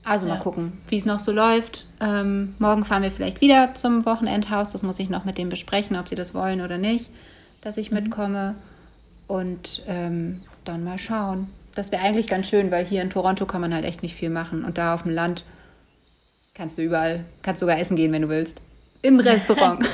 Also 0.05 0.26
ja. 0.26 0.34
mal 0.34 0.40
gucken, 0.40 0.72
wie 0.88 0.98
es 0.98 1.07
noch 1.07 1.20
so 1.20 1.32
läuft. 1.32 1.86
Ähm, 2.00 2.55
morgen 2.59 2.84
fahren 2.84 3.03
wir 3.03 3.11
vielleicht 3.11 3.40
wieder 3.40 3.74
zum 3.74 4.05
Wochenendhaus. 4.05 4.70
Das 4.70 4.82
muss 4.82 4.98
ich 4.98 5.09
noch 5.09 5.24
mit 5.24 5.38
denen 5.38 5.50
besprechen, 5.50 5.96
ob 5.96 6.09
sie 6.09 6.16
das 6.16 6.34
wollen 6.34 6.61
oder 6.61 6.78
nicht, 6.78 7.11
dass 7.61 7.76
ich 7.76 7.90
mhm. 7.90 7.98
mitkomme. 7.98 8.55
Und 9.28 9.82
ähm, 9.86 10.42
dann 10.64 10.84
mal 10.84 10.98
schauen. 10.98 11.48
Das 11.74 11.90
wäre 11.90 12.03
eigentlich 12.03 12.26
ganz 12.26 12.48
schön, 12.48 12.70
weil 12.70 12.84
hier 12.84 13.03
in 13.03 13.11
Toronto 13.11 13.46
kann 13.46 13.61
man 13.61 13.72
halt 13.72 13.84
echt 13.84 14.03
nicht 14.03 14.14
viel 14.14 14.30
machen. 14.30 14.64
Und 14.64 14.76
da 14.78 14.94
auf 14.94 15.05
dem 15.05 15.12
Land 15.12 15.44
kannst 16.55 16.76
du 16.76 16.82
überall, 16.82 17.24
kannst 17.42 17.61
sogar 17.61 17.78
essen 17.78 17.96
gehen, 17.96 18.12
wenn 18.12 18.22
du 18.22 18.28
willst. 18.28 18.61
Im 19.00 19.20
Restaurant. 19.20 19.88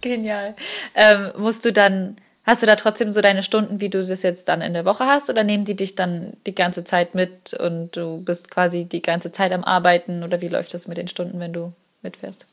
Genial. 0.00 0.56
Ähm, 0.94 1.30
musst 1.38 1.64
du 1.64 1.72
dann 1.72 2.16
Hast 2.44 2.62
du 2.62 2.66
da 2.66 2.76
trotzdem 2.76 3.12
so 3.12 3.20
deine 3.20 3.42
Stunden, 3.42 3.80
wie 3.80 3.90
du 3.90 3.98
es 3.98 4.22
jetzt 4.22 4.48
dann 4.48 4.62
in 4.62 4.72
der 4.72 4.84
Woche 4.84 5.04
hast, 5.04 5.28
oder 5.28 5.44
nehmen 5.44 5.64
die 5.64 5.76
dich 5.76 5.94
dann 5.94 6.32
die 6.46 6.54
ganze 6.54 6.84
Zeit 6.84 7.14
mit 7.14 7.54
und 7.54 7.96
du 7.96 8.22
bist 8.24 8.50
quasi 8.50 8.86
die 8.86 9.02
ganze 9.02 9.30
Zeit 9.30 9.52
am 9.52 9.62
Arbeiten 9.62 10.22
oder 10.22 10.40
wie 10.40 10.48
läuft 10.48 10.72
das 10.72 10.88
mit 10.88 10.96
den 10.96 11.08
Stunden, 11.08 11.38
wenn 11.38 11.52
du 11.52 11.72
mitfährst? 12.02 12.46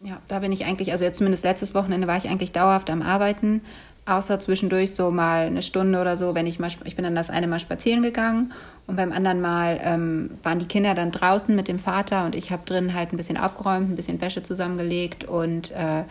Ja, 0.00 0.20
da 0.28 0.40
bin 0.40 0.52
ich 0.52 0.66
eigentlich, 0.66 0.92
also 0.92 1.04
jetzt 1.04 1.18
zumindest 1.18 1.44
letztes 1.44 1.74
Wochenende 1.74 2.06
war 2.06 2.16
ich 2.16 2.28
eigentlich 2.28 2.52
dauerhaft 2.52 2.90
am 2.90 3.02
Arbeiten, 3.02 3.62
außer 4.04 4.40
zwischendurch 4.40 4.94
so 4.94 5.10
mal 5.10 5.46
eine 5.46 5.62
Stunde 5.62 6.00
oder 6.00 6.16
so, 6.16 6.34
wenn 6.34 6.46
ich 6.46 6.58
mal, 6.58 6.70
ich 6.84 6.96
bin 6.96 7.04
dann 7.04 7.14
das 7.14 7.30
eine 7.30 7.46
Mal 7.46 7.60
spazieren 7.60 8.02
gegangen 8.02 8.52
und 8.88 8.96
beim 8.96 9.12
anderen 9.12 9.40
Mal 9.40 9.80
ähm, 9.82 10.30
waren 10.42 10.58
die 10.58 10.66
Kinder 10.66 10.94
dann 10.94 11.12
draußen 11.12 11.54
mit 11.54 11.68
dem 11.68 11.78
Vater 11.78 12.24
und 12.24 12.34
ich 12.34 12.50
habe 12.50 12.62
drin 12.66 12.94
halt 12.94 13.12
ein 13.12 13.16
bisschen 13.16 13.36
aufgeräumt, 13.36 13.90
ein 13.90 13.96
bisschen 13.96 14.20
Wäsche 14.20 14.42
zusammengelegt 14.42 15.24
und 15.24 15.70
äh, 15.70 16.02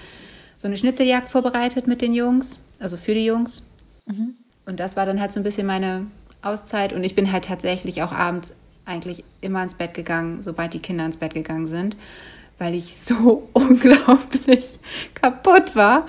so 0.62 0.68
eine 0.68 0.78
Schnitzeljagd 0.78 1.30
vorbereitet 1.30 1.88
mit 1.88 2.02
den 2.02 2.14
Jungs 2.14 2.60
also 2.82 2.98
für 2.98 3.14
die 3.14 3.26
Jungs. 3.26 3.64
Mhm. 4.06 4.36
Und 4.66 4.80
das 4.80 4.98
war 4.98 5.06
dann 5.06 5.22
halt 5.22 5.32
so 5.32 5.40
ein 5.40 5.44
bisschen 5.44 5.68
meine 5.68 6.08
Auszeit. 6.42 6.92
Und 6.92 7.04
ich 7.04 7.16
bin 7.16 7.32
halt 7.32 7.46
tatsächlich 7.46 8.02
auch 8.02 8.12
abends 8.12 8.54
eigentlich 8.86 9.24
immer 9.40 9.64
ins 9.64 9.76
Bett 9.76 9.94
gegangen, 9.94 10.42
sobald 10.42 10.74
die 10.74 10.80
Kinder 10.80 11.06
ins 11.06 11.18
Bett 11.18 11.34
gegangen 11.34 11.68
sind, 11.68 11.96
weil 12.58 12.74
ich 12.74 12.96
so 12.96 13.48
unglaublich 13.54 14.80
kaputt 15.14 15.76
war 15.76 16.08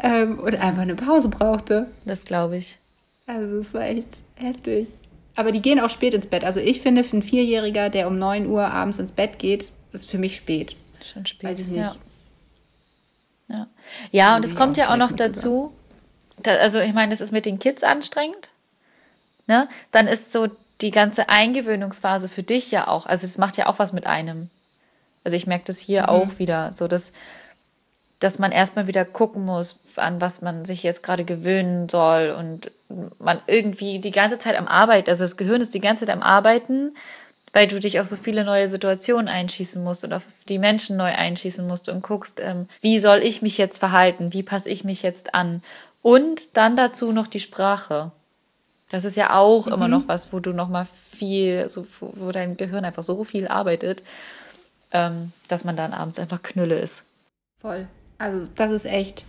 ähm, 0.00 0.38
und 0.40 0.56
einfach 0.56 0.82
eine 0.82 0.96
Pause 0.96 1.28
brauchte. 1.28 1.86
Das 2.04 2.24
glaube 2.24 2.56
ich. 2.56 2.78
Also 3.26 3.58
es 3.58 3.72
war 3.72 3.82
echt 3.82 4.24
heftig. 4.34 4.88
Aber 5.36 5.52
die 5.52 5.62
gehen 5.62 5.78
auch 5.78 5.90
spät 5.90 6.14
ins 6.14 6.26
Bett. 6.26 6.42
Also 6.42 6.58
ich 6.58 6.80
finde, 6.80 7.04
für 7.04 7.12
einen 7.12 7.22
Vierjähriger, 7.22 7.88
der 7.88 8.08
um 8.08 8.18
9 8.18 8.46
Uhr 8.46 8.66
abends 8.66 8.98
ins 8.98 9.12
Bett 9.12 9.38
geht, 9.38 9.70
ist 9.92 10.10
für 10.10 10.18
mich 10.18 10.36
spät. 10.36 10.74
Schon 11.04 11.24
spät. 11.24 11.50
Weiß 11.50 11.60
ich 11.60 11.68
nicht. 11.68 11.78
Ja, 11.78 11.94
ja. 13.50 13.66
ja 14.10 14.36
und 14.36 14.44
es 14.44 14.56
kommt 14.56 14.76
ja 14.76 14.92
auch 14.92 14.96
noch 14.96 15.12
dazu, 15.12 15.72
da, 16.42 16.52
also 16.52 16.80
ich 16.80 16.94
meine, 16.94 17.10
das 17.10 17.20
ist 17.20 17.32
mit 17.32 17.46
den 17.46 17.58
Kids 17.58 17.82
anstrengend. 17.84 18.48
Ne? 19.46 19.68
Dann 19.90 20.06
ist 20.06 20.32
so 20.32 20.48
die 20.80 20.90
ganze 20.90 21.28
Eingewöhnungsphase 21.28 22.28
für 22.28 22.42
dich 22.42 22.70
ja 22.70 22.88
auch, 22.88 23.06
also 23.06 23.26
es 23.26 23.38
macht 23.38 23.56
ja 23.56 23.66
auch 23.66 23.78
was 23.78 23.92
mit 23.92 24.06
einem. 24.06 24.48
Also 25.24 25.36
ich 25.36 25.46
merke 25.46 25.64
das 25.66 25.78
hier 25.78 26.02
mhm. 26.02 26.08
auch 26.08 26.38
wieder, 26.38 26.72
so 26.72 26.88
dass, 26.88 27.12
dass 28.20 28.38
man 28.38 28.52
erstmal 28.52 28.86
wieder 28.86 29.04
gucken 29.04 29.44
muss, 29.44 29.80
an 29.96 30.20
was 30.20 30.40
man 30.40 30.64
sich 30.64 30.82
jetzt 30.82 31.02
gerade 31.02 31.24
gewöhnen 31.24 31.88
soll 31.88 32.34
und 32.38 32.70
man 33.18 33.40
irgendwie 33.46 33.98
die 33.98 34.10
ganze 34.10 34.38
Zeit 34.38 34.56
am 34.56 34.66
Arbeiten, 34.66 35.10
also 35.10 35.24
das 35.24 35.36
Gehirn 35.36 35.60
ist 35.60 35.74
die 35.74 35.80
ganze 35.80 36.06
Zeit 36.06 36.14
am 36.14 36.22
Arbeiten, 36.22 36.94
weil 37.52 37.66
du 37.66 37.80
dich 37.80 37.98
auf 38.00 38.06
so 38.06 38.16
viele 38.16 38.44
neue 38.44 38.68
Situationen 38.68 39.28
einschießen 39.28 39.82
musst 39.82 40.04
und 40.04 40.12
auf 40.12 40.24
die 40.48 40.58
Menschen 40.58 40.96
neu 40.96 41.12
einschießen 41.12 41.66
musst 41.66 41.88
und 41.88 42.02
guckst, 42.02 42.40
ähm, 42.40 42.68
wie 42.80 43.00
soll 43.00 43.18
ich 43.18 43.42
mich 43.42 43.58
jetzt 43.58 43.78
verhalten, 43.78 44.32
wie 44.32 44.42
passe 44.42 44.70
ich 44.70 44.84
mich 44.84 45.02
jetzt 45.02 45.34
an 45.34 45.62
und 46.02 46.56
dann 46.56 46.76
dazu 46.76 47.12
noch 47.12 47.26
die 47.26 47.40
Sprache. 47.40 48.12
Das 48.88 49.04
ist 49.04 49.16
ja 49.16 49.36
auch 49.36 49.66
mhm. 49.66 49.72
immer 49.72 49.88
noch 49.88 50.08
was, 50.08 50.32
wo 50.32 50.40
du 50.40 50.52
noch 50.52 50.68
mal 50.68 50.86
viel, 51.10 51.68
so, 51.68 51.86
wo 52.00 52.32
dein 52.32 52.56
Gehirn 52.56 52.84
einfach 52.84 53.02
so 53.02 53.24
viel 53.24 53.48
arbeitet, 53.48 54.02
ähm, 54.92 55.32
dass 55.48 55.64
man 55.64 55.76
dann 55.76 55.92
abends 55.92 56.18
einfach 56.18 56.42
Knülle 56.42 56.78
ist. 56.78 57.04
Voll. 57.60 57.86
Also 58.18 58.50
das 58.54 58.70
ist 58.70 58.84
echt 58.86 59.26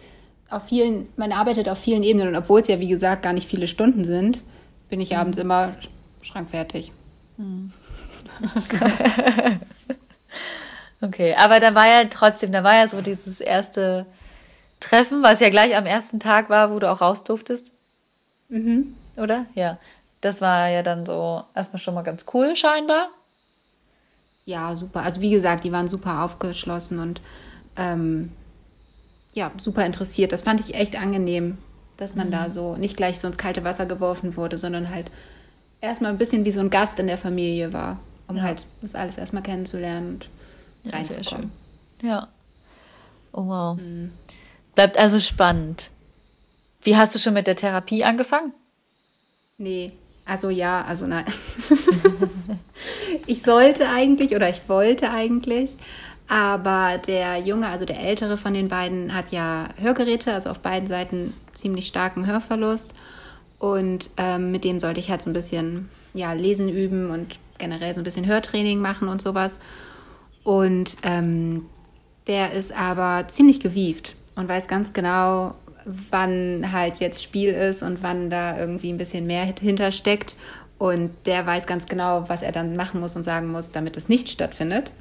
auf 0.50 0.68
vielen, 0.68 1.08
man 1.16 1.32
arbeitet 1.32 1.70
auf 1.70 1.78
vielen 1.78 2.04
Ebenen 2.04 2.28
und 2.28 2.36
obwohl 2.36 2.62
es 2.62 2.68
ja 2.68 2.80
wie 2.80 2.88
gesagt 2.88 3.24
gar 3.24 3.34
nicht 3.34 3.48
viele 3.48 3.68
Stunden 3.68 4.04
sind, 4.04 4.44
bin 4.90 5.00
ich 5.00 5.12
mhm. 5.12 5.18
abends 5.18 5.38
immer 5.38 5.76
schrankfertig. 6.22 6.92
Mhm. 7.38 7.72
okay, 11.02 11.36
aber 11.36 11.60
da 11.60 11.76
war 11.76 11.88
ja 11.88 12.06
trotzdem, 12.06 12.52
da 12.52 12.64
war 12.64 12.76
ja 12.76 12.88
so 12.88 13.02
dieses 13.02 13.42
erste 13.42 14.06
Treffen, 14.80 15.24
was 15.24 15.40
ja 15.40 15.50
gleich 15.50 15.76
am 15.76 15.86
ersten 15.86 16.20
Tag 16.20 16.50
war, 16.50 16.72
wo 16.72 16.80
du 16.80 16.90
auch 16.90 17.02
raus 17.02 17.24
durftest. 17.24 17.72
Mhm. 18.50 18.96
Oder? 19.18 19.46
Ja. 19.56 19.78
Das 20.22 20.42
war 20.42 20.70
ja 20.70 20.84
dann 20.84 21.06
so 21.06 21.44
erstmal 21.56 21.80
schon 21.80 21.96
mal 21.96 22.04
ganz 22.04 22.26
cool, 22.34 22.56
scheinbar. 22.56 23.10
Ja, 24.46 24.76
super. 24.76 25.02
Also 25.02 25.22
wie 25.22 25.32
gesagt, 25.32 25.64
die 25.64 25.72
waren 25.72 25.88
super 25.88 26.24
aufgeschlossen 26.24 27.00
und 27.00 27.22
ähm, 27.76 28.32
ja, 29.34 29.52
super 29.58 29.86
interessiert. 29.86 30.32
Das 30.32 30.44
fand 30.44 30.60
ich 30.60 30.76
echt 30.76 30.96
angenehm, 30.96 31.58
dass 31.98 32.16
man 32.16 32.28
mhm. 32.28 32.32
da 32.32 32.52
so 32.52 32.76
nicht 32.76 32.98
gleich 32.98 33.20
so 33.20 33.28
ins 33.28 33.38
kalte 33.38 33.64
Wasser 33.64 33.86
geworfen 33.86 34.36
wurde, 34.38 34.58
sondern 34.58 34.90
halt 34.90 35.10
erstmal 35.80 36.12
ein 36.12 36.18
bisschen 36.18 36.46
wie 36.46 36.52
so 36.52 36.60
ein 36.60 36.70
Gast 36.70 37.00
in 37.00 37.08
der 37.08 37.18
Familie 37.18 37.74
war, 37.74 38.00
um 38.32 38.38
ja. 38.38 38.44
halt 38.44 38.66
das 38.82 38.96
alles 38.96 39.18
erstmal 39.18 39.44
kennenzulernen 39.44 40.14
und 40.14 40.30
ja, 40.84 40.98
reinzukommen. 40.98 41.24
Sehr 41.24 41.38
schön. 41.38 41.52
Ja. 42.02 42.28
Oh 43.34 43.46
wow. 43.46 43.78
Mhm. 43.80 44.12
Bleibt 44.76 44.98
also 44.98 45.20
spannend. 45.20 45.92
Wie 46.82 46.98
hast 46.98 47.14
du 47.14 47.20
schon 47.20 47.34
mit 47.34 47.48
der 47.48 47.56
Therapie 47.56 48.04
angefangen? 48.04 48.54
Nee, 49.58 49.92
also 50.26 50.50
ja, 50.50 50.84
also 50.84 51.06
nein. 51.06 51.26
ich 53.28 53.44
sollte 53.44 53.90
eigentlich 53.90 54.36
oder 54.36 54.50
ich 54.50 54.68
wollte 54.68 55.12
eigentlich, 55.12 55.78
aber 56.28 56.98
der 56.98 57.38
Junge, 57.40 57.68
also 57.68 57.86
der 57.86 58.00
ältere 58.00 58.38
von 58.38 58.54
den 58.54 58.68
beiden, 58.68 59.14
hat 59.14 59.32
ja 59.32 59.70
Hörgeräte, 59.80 60.34
also 60.34 60.50
auf 60.50 60.60
beiden 60.60 60.88
Seiten 60.88 61.34
ziemlich 61.54 61.88
starken 61.88 62.26
Hörverlust. 62.26 62.94
Und 63.60 64.10
ähm, 64.18 64.50
mit 64.50 64.64
dem 64.64 64.80
sollte 64.80 65.00
ich 65.00 65.12
halt 65.12 65.22
so 65.22 65.30
ein 65.30 65.34
bisschen 65.34 65.90
ja, 66.16 66.34
lesen 66.34 66.68
üben 66.68 67.12
und 67.12 67.38
generell 67.62 67.94
so 67.94 68.02
ein 68.02 68.04
bisschen 68.04 68.28
Hörtraining 68.28 68.80
machen 68.80 69.08
und 69.08 69.22
sowas. 69.22 69.60
Und 70.44 70.98
ähm, 71.04 71.68
der 72.28 72.52
ist 72.52 72.74
aber 72.74 73.28
ziemlich 73.28 73.60
gewieft 73.60 74.16
und 74.36 74.50
weiß 74.50 74.68
ganz 74.68 74.92
genau, 74.92 75.56
wann 75.86 76.72
halt 76.72 77.00
jetzt 77.00 77.24
Spiel 77.24 77.50
ist 77.52 77.82
und 77.82 78.04
wann 78.04 78.30
da 78.30 78.58
irgendwie 78.58 78.92
ein 78.92 78.98
bisschen 78.98 79.26
mehr 79.28 79.46
hintersteckt. 79.46 80.36
Und 80.78 81.12
der 81.26 81.46
weiß 81.46 81.68
ganz 81.68 81.86
genau, 81.86 82.26
was 82.28 82.42
er 82.42 82.52
dann 82.52 82.76
machen 82.76 83.00
muss 83.00 83.16
und 83.16 83.24
sagen 83.24 83.52
muss, 83.52 83.72
damit 83.72 83.98
es 83.98 84.10
nicht 84.10 84.30
stattfindet. 84.30 84.92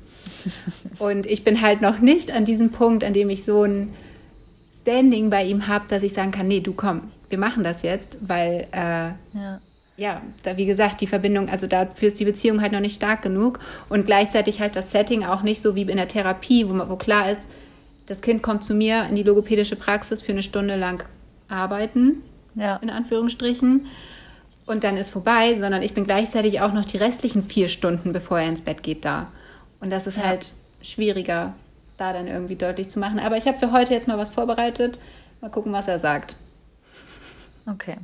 und 0.98 1.26
ich 1.26 1.42
bin 1.42 1.62
halt 1.62 1.80
noch 1.80 2.00
nicht 2.00 2.30
an 2.30 2.44
diesem 2.44 2.70
Punkt, 2.70 3.02
an 3.02 3.14
dem 3.14 3.30
ich 3.30 3.44
so 3.44 3.64
ein 3.64 3.94
Standing 4.80 5.30
bei 5.30 5.44
ihm 5.44 5.66
habe, 5.66 5.86
dass 5.88 6.02
ich 6.02 6.12
sagen 6.12 6.30
kann, 6.30 6.48
nee, 6.48 6.61
du 6.61 6.72
komm, 6.72 7.11
wir 7.28 7.38
machen 7.38 7.64
das 7.64 7.82
jetzt, 7.82 8.18
weil 8.20 8.66
äh, 8.72 9.08
ja. 9.38 9.61
Ja, 10.01 10.22
da 10.42 10.57
wie 10.57 10.64
gesagt, 10.64 11.03
die 11.03 11.07
Verbindung, 11.07 11.51
also 11.51 11.66
dafür 11.66 12.09
ist 12.09 12.18
die 12.18 12.24
Beziehung 12.24 12.62
halt 12.62 12.72
noch 12.72 12.80
nicht 12.80 12.94
stark 12.94 13.20
genug 13.20 13.59
und 13.90 14.07
gleichzeitig 14.07 14.61
halt 14.61 14.74
das 14.74 14.90
Setting 14.90 15.24
auch 15.24 15.42
nicht 15.42 15.61
so 15.61 15.74
wie 15.74 15.82
in 15.82 15.98
der 15.98 16.09
Therapie, 16.09 16.66
wo, 16.66 16.72
wo 16.88 16.96
klar 16.96 17.30
ist, 17.30 17.46
das 18.07 18.22
Kind 18.22 18.42
kommt 18.42 18.64
zu 18.64 18.72
mir 18.72 19.05
in 19.11 19.14
die 19.14 19.22
logopädische 19.22 19.76
Praxis 19.76 20.22
für 20.22 20.32
eine 20.32 20.42
Stunde 20.42 20.76
lang 20.76 21.05
arbeiten, 21.48 22.22
ja. 22.55 22.76
in 22.76 22.88
Anführungsstrichen. 22.88 23.86
Und 24.64 24.84
dann 24.84 24.96
ist 24.96 25.11
vorbei, 25.11 25.55
sondern 25.61 25.82
ich 25.82 25.92
bin 25.92 26.05
gleichzeitig 26.05 26.62
auch 26.62 26.72
noch 26.72 26.86
die 26.86 26.96
restlichen 26.96 27.42
vier 27.42 27.68
Stunden, 27.68 28.14
bevor 28.14 28.40
er 28.40 28.48
ins 28.48 28.62
Bett 28.62 28.82
geht, 28.82 29.05
da. 29.05 29.30
Und 29.80 29.90
das 29.90 30.07
ist 30.07 30.16
ja. 30.16 30.24
halt 30.24 30.55
schwieriger, 30.80 31.53
da 31.98 32.14
dann 32.14 32.26
irgendwie 32.26 32.57
deutlich 32.57 32.88
zu 32.88 32.98
machen. 32.98 33.18
Aber 33.18 33.36
ich 33.36 33.46
habe 33.46 33.59
für 33.59 33.70
heute 33.70 33.92
jetzt 33.92 34.09
mal 34.09 34.16
was 34.16 34.30
vorbereitet. 34.30 34.98
Mal 35.42 35.51
gucken, 35.51 35.72
was 35.72 35.88
er 35.88 35.98
sagt. 35.98 36.36
Okay. 37.66 37.96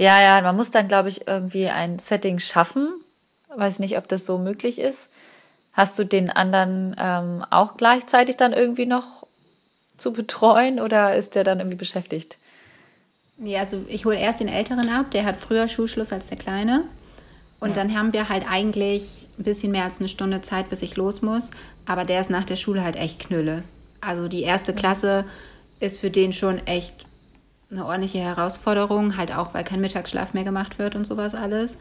Ja, 0.00 0.18
ja, 0.18 0.40
man 0.40 0.56
muss 0.56 0.70
dann, 0.70 0.88
glaube 0.88 1.10
ich, 1.10 1.28
irgendwie 1.28 1.68
ein 1.68 1.98
Setting 1.98 2.38
schaffen. 2.38 2.88
Weiß 3.54 3.80
nicht, 3.80 3.98
ob 3.98 4.08
das 4.08 4.24
so 4.24 4.38
möglich 4.38 4.78
ist. 4.78 5.10
Hast 5.74 5.98
du 5.98 6.04
den 6.04 6.30
anderen 6.30 6.96
ähm, 6.98 7.44
auch 7.50 7.76
gleichzeitig 7.76 8.38
dann 8.38 8.54
irgendwie 8.54 8.86
noch 8.86 9.26
zu 9.98 10.14
betreuen 10.14 10.80
oder 10.80 11.14
ist 11.14 11.34
der 11.34 11.44
dann 11.44 11.58
irgendwie 11.58 11.76
beschäftigt? 11.76 12.38
Ja, 13.36 13.60
also 13.60 13.84
ich 13.88 14.06
hole 14.06 14.18
erst 14.18 14.40
den 14.40 14.48
Älteren 14.48 14.88
ab, 14.88 15.10
der 15.10 15.26
hat 15.26 15.36
früher 15.36 15.68
Schulschluss 15.68 16.14
als 16.14 16.28
der 16.28 16.38
Kleine. 16.38 16.84
Und 17.60 17.70
ja. 17.70 17.74
dann 17.74 17.94
haben 17.94 18.14
wir 18.14 18.30
halt 18.30 18.46
eigentlich 18.50 19.26
ein 19.38 19.44
bisschen 19.44 19.70
mehr 19.70 19.84
als 19.84 19.98
eine 19.98 20.08
Stunde 20.08 20.40
Zeit, 20.40 20.70
bis 20.70 20.80
ich 20.80 20.96
los 20.96 21.20
muss. 21.20 21.50
Aber 21.84 22.04
der 22.04 22.22
ist 22.22 22.30
nach 22.30 22.44
der 22.44 22.56
Schule 22.56 22.82
halt 22.82 22.96
echt 22.96 23.18
Knülle. 23.18 23.64
Also 24.00 24.28
die 24.28 24.44
erste 24.44 24.72
Klasse 24.72 25.26
ist 25.78 25.98
für 25.98 26.10
den 26.10 26.32
schon 26.32 26.66
echt 26.66 27.04
eine 27.70 27.84
ordentliche 27.84 28.18
Herausforderung, 28.18 29.16
halt 29.16 29.34
auch, 29.34 29.54
weil 29.54 29.64
kein 29.64 29.80
Mittagsschlaf 29.80 30.34
mehr 30.34 30.44
gemacht 30.44 30.78
wird 30.78 30.96
und 30.96 31.06
sowas 31.06 31.34
alles. 31.34 31.78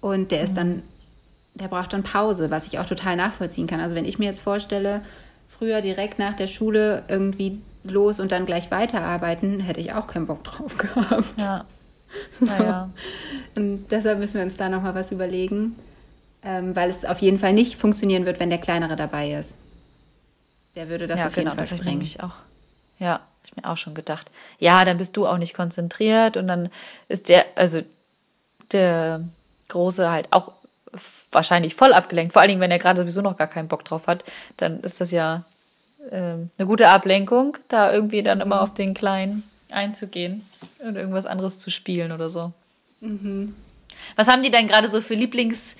Und 0.00 0.30
der 0.30 0.42
ist 0.42 0.56
dann 0.56 0.82
der 1.58 1.68
braucht 1.68 1.92
dann 1.92 2.02
Pause, 2.02 2.50
was 2.50 2.66
ich 2.66 2.78
auch 2.78 2.86
total 2.86 3.16
nachvollziehen 3.16 3.66
kann. 3.66 3.80
Also 3.80 3.94
wenn 3.94 4.04
ich 4.04 4.18
mir 4.18 4.26
jetzt 4.26 4.40
vorstelle, 4.40 5.02
früher 5.48 5.80
direkt 5.80 6.18
nach 6.18 6.34
der 6.34 6.46
Schule 6.46 7.02
irgendwie 7.08 7.60
los 7.84 8.20
und 8.20 8.32
dann 8.32 8.46
gleich 8.46 8.70
weiterarbeiten, 8.70 9.60
hätte 9.60 9.80
ich 9.80 9.92
auch 9.92 10.06
keinen 10.06 10.26
Bock 10.26 10.44
drauf 10.44 10.76
gehabt. 10.78 11.40
Ja. 11.40 11.64
So. 12.40 12.54
Ja. 12.54 12.88
Und 13.54 13.88
deshalb 13.90 14.18
müssen 14.18 14.38
wir 14.38 14.42
uns 14.42 14.56
da 14.56 14.70
nochmal 14.70 14.94
was 14.94 15.12
überlegen, 15.12 15.76
ähm, 16.42 16.74
weil 16.74 16.88
es 16.88 17.04
auf 17.04 17.18
jeden 17.18 17.38
Fall 17.38 17.52
nicht 17.52 17.76
funktionieren 17.76 18.24
wird, 18.24 18.40
wenn 18.40 18.48
der 18.48 18.60
Kleinere 18.60 18.96
dabei 18.96 19.34
ist. 19.34 19.58
Der 20.74 20.88
würde 20.88 21.06
das 21.06 21.20
ja, 21.20 21.26
auf 21.26 21.34
genau, 21.34 21.50
jeden 21.50 21.58
Fall 21.58 21.68
das 21.68 21.78
sprengen. 21.78 22.00
Ich 22.00 22.22
auch. 22.22 22.36
Ja, 22.98 23.20
ich 23.48 23.56
mir 23.56 23.68
auch 23.68 23.76
schon 23.76 23.94
gedacht. 23.94 24.30
Ja, 24.58 24.84
dann 24.84 24.98
bist 24.98 25.16
du 25.16 25.26
auch 25.26 25.38
nicht 25.38 25.54
konzentriert 25.54 26.36
und 26.36 26.46
dann 26.46 26.70
ist 27.08 27.28
der, 27.28 27.44
also 27.54 27.82
der 28.72 29.22
Große 29.68 30.10
halt 30.10 30.28
auch 30.32 30.52
wahrscheinlich 31.32 31.74
voll 31.74 31.92
abgelenkt. 31.92 32.32
Vor 32.32 32.40
allen 32.40 32.48
Dingen, 32.48 32.60
wenn 32.60 32.70
er 32.70 32.78
gerade 32.78 33.00
sowieso 33.00 33.20
noch 33.20 33.36
gar 33.36 33.46
keinen 33.46 33.68
Bock 33.68 33.84
drauf 33.84 34.06
hat, 34.06 34.24
dann 34.56 34.80
ist 34.80 35.00
das 35.00 35.10
ja 35.10 35.44
äh, 36.10 36.16
eine 36.16 36.66
gute 36.66 36.88
Ablenkung, 36.88 37.56
da 37.68 37.92
irgendwie 37.92 38.22
dann 38.22 38.40
immer 38.40 38.56
mhm. 38.56 38.62
auf 38.62 38.74
den 38.74 38.94
Kleinen 38.94 39.48
einzugehen 39.70 40.46
und 40.78 40.96
irgendwas 40.96 41.26
anderes 41.26 41.58
zu 41.58 41.70
spielen 41.70 42.12
oder 42.12 42.30
so. 42.30 42.52
Mhm. 43.00 43.54
Was 44.16 44.28
haben 44.28 44.42
die 44.42 44.50
denn 44.50 44.68
gerade 44.68 44.88
so 44.88 45.00
für 45.00 45.14
Lieblings... 45.14 45.76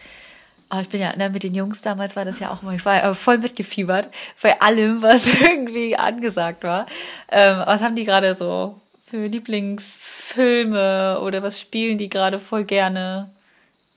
Oh, 0.70 0.78
ich 0.80 0.88
bin 0.88 1.00
ja, 1.00 1.16
ne, 1.16 1.30
mit 1.30 1.42
den 1.42 1.54
Jungs 1.54 1.80
damals 1.80 2.14
war 2.14 2.24
das 2.24 2.40
ja 2.40 2.50
auch 2.52 2.62
immer, 2.62 2.74
ich 2.74 2.84
war 2.84 2.96
ja 2.96 3.14
voll 3.14 3.38
mitgefiebert 3.38 4.08
bei 4.42 4.60
allem, 4.60 5.00
was 5.00 5.26
irgendwie 5.40 5.96
angesagt 5.96 6.62
war. 6.62 6.86
Ähm, 7.30 7.62
was 7.64 7.82
haben 7.82 7.96
die 7.96 8.04
gerade 8.04 8.34
so 8.34 8.80
für 9.04 9.26
Lieblingsfilme 9.26 11.20
oder 11.22 11.42
was 11.42 11.58
spielen 11.60 11.96
die 11.96 12.10
gerade 12.10 12.38
voll 12.38 12.64
gerne? 12.64 13.30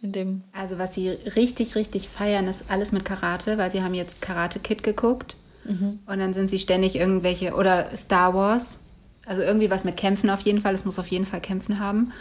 in 0.02 0.12
dem. 0.12 0.44
Also 0.54 0.78
was 0.78 0.94
sie 0.94 1.10
richtig, 1.10 1.76
richtig 1.76 2.10
feiern, 2.10 2.48
ist 2.48 2.66
alles 2.70 2.92
mit 2.92 3.06
Karate, 3.06 3.58
weil 3.58 3.72
sie 3.72 3.84
haben 3.84 3.94
jetzt 3.94 4.22
Karate 4.22 4.60
Kid 4.60 4.84
geguckt. 4.84 5.36
Mhm. 5.64 6.00
Und 6.06 6.20
dann 6.20 6.34
sind 6.34 6.50
sie 6.50 6.60
ständig 6.60 6.96
irgendwelche, 6.96 7.54
oder 7.54 7.96
Star 7.96 8.34
Wars. 8.34 8.80
Also 9.26 9.44
irgendwie 9.44 9.70
was 9.70 9.84
mit 9.84 9.98
Kämpfen 9.98 10.30
auf 10.30 10.42
jeden 10.42 10.62
Fall. 10.62 10.74
Es 10.74 10.86
muss 10.86 10.98
auf 10.98 11.08
jeden 11.08 11.26
Fall 11.26 11.42
Kämpfen 11.42 11.80
haben. 11.80 12.12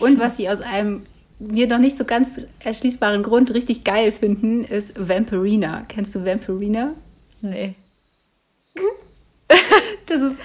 Und 0.00 0.20
was 0.20 0.36
sie 0.36 0.50
aus 0.50 0.60
einem 0.60 1.06
mir 1.40 1.66
noch 1.66 1.78
nicht 1.78 1.96
so 1.96 2.04
ganz 2.04 2.46
erschließbaren 2.60 3.22
Grund 3.22 3.52
richtig 3.54 3.82
geil 3.82 4.12
finden, 4.12 4.64
ist 4.64 4.94
Vampirina. 4.96 5.82
Kennst 5.88 6.14
du 6.14 6.24
Vampirina? 6.24 6.92
Nee. 7.40 7.74
das 10.06 10.20
ist. 10.20 10.38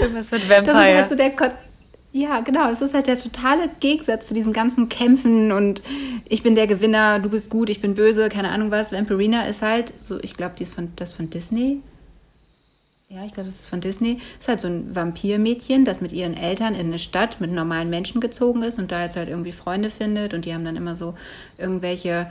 Irgendwas 0.00 0.30
mit 0.30 0.48
Vampire. 0.48 0.74
Das 0.74 0.88
ist 0.88 0.94
halt 0.94 1.08
so 1.08 1.14
der, 1.14 1.56
ja, 2.12 2.40
genau. 2.40 2.70
Es 2.70 2.80
ist 2.80 2.94
halt 2.94 3.06
der 3.06 3.18
totale 3.18 3.70
Gegensatz 3.80 4.28
zu 4.28 4.34
diesem 4.34 4.52
ganzen 4.52 4.88
Kämpfen 4.88 5.52
und 5.52 5.82
ich 6.28 6.42
bin 6.42 6.54
der 6.54 6.66
Gewinner, 6.66 7.18
du 7.20 7.30
bist 7.30 7.50
gut, 7.50 7.70
ich 7.70 7.80
bin 7.80 7.94
böse, 7.94 8.28
keine 8.28 8.50
Ahnung 8.50 8.70
was. 8.70 8.92
Vampirina 8.92 9.46
ist 9.46 9.62
halt 9.62 9.92
so, 9.98 10.20
ich 10.20 10.36
glaube, 10.36 10.54
die 10.58 10.64
ist 10.64 10.74
von, 10.74 10.92
das 10.96 11.12
von 11.12 11.30
Disney. 11.30 11.80
Ja, 13.08 13.24
ich 13.24 13.32
glaube, 13.32 13.48
das 13.48 13.60
ist 13.60 13.68
von 13.68 13.80
Disney. 13.80 14.18
Ist 14.38 14.48
halt 14.48 14.60
so 14.60 14.68
ein 14.68 14.94
Vampirmädchen, 14.94 15.84
das 15.84 16.00
mit 16.00 16.12
ihren 16.12 16.34
Eltern 16.34 16.74
in 16.74 16.86
eine 16.86 16.98
Stadt 16.98 17.40
mit 17.40 17.52
normalen 17.52 17.90
Menschen 17.90 18.20
gezogen 18.20 18.62
ist 18.62 18.78
und 18.78 18.90
da 18.90 19.02
jetzt 19.02 19.16
halt 19.16 19.28
irgendwie 19.28 19.52
Freunde 19.52 19.90
findet 19.90 20.34
und 20.34 20.44
die 20.44 20.54
haben 20.54 20.64
dann 20.64 20.76
immer 20.76 20.96
so 20.96 21.14
irgendwelche 21.58 22.30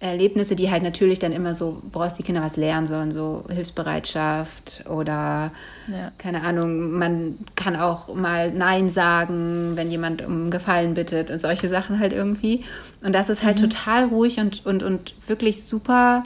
Erlebnisse, 0.00 0.56
die 0.56 0.70
halt 0.70 0.82
natürlich 0.82 1.18
dann 1.18 1.32
immer 1.32 1.54
so, 1.54 1.82
brauchst 1.92 2.18
die 2.18 2.22
Kinder 2.22 2.40
was 2.40 2.56
lernen 2.56 2.86
sollen, 2.86 3.12
so 3.12 3.44
Hilfsbereitschaft 3.50 4.84
oder 4.88 5.52
ja. 5.88 6.10
keine 6.16 6.42
Ahnung, 6.42 6.92
man 6.92 7.38
kann 7.54 7.76
auch 7.76 8.14
mal 8.14 8.50
Nein 8.50 8.90
sagen, 8.90 9.72
wenn 9.74 9.90
jemand 9.90 10.22
um 10.22 10.50
Gefallen 10.50 10.94
bittet 10.94 11.30
und 11.30 11.38
solche 11.38 11.68
Sachen 11.68 11.98
halt 12.00 12.14
irgendwie. 12.14 12.64
Und 13.04 13.12
das 13.12 13.28
ist 13.28 13.42
halt 13.42 13.60
mhm. 13.60 13.68
total 13.68 14.04
ruhig 14.06 14.40
und, 14.40 14.64
und, 14.64 14.82
und 14.82 15.14
wirklich 15.26 15.64
super 15.64 16.22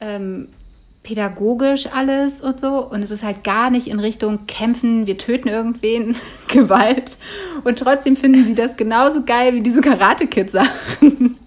ähm, 0.00 0.48
pädagogisch 1.02 1.86
alles 1.92 2.40
und 2.40 2.60
so. 2.60 2.86
Und 2.86 3.02
es 3.02 3.10
ist 3.10 3.22
halt 3.22 3.44
gar 3.44 3.70
nicht 3.70 3.88
in 3.88 4.00
Richtung 4.00 4.46
Kämpfen, 4.46 5.06
wir 5.06 5.18
töten 5.18 5.48
irgendwen, 5.48 6.16
Gewalt. 6.48 7.16
Und 7.64 7.78
trotzdem 7.78 8.16
finden 8.16 8.44
sie 8.44 8.54
das 8.54 8.76
genauso 8.76 9.24
geil 9.24 9.54
wie 9.54 9.62
diese 9.62 9.80
Karate-Kid-Sachen. 9.80 11.36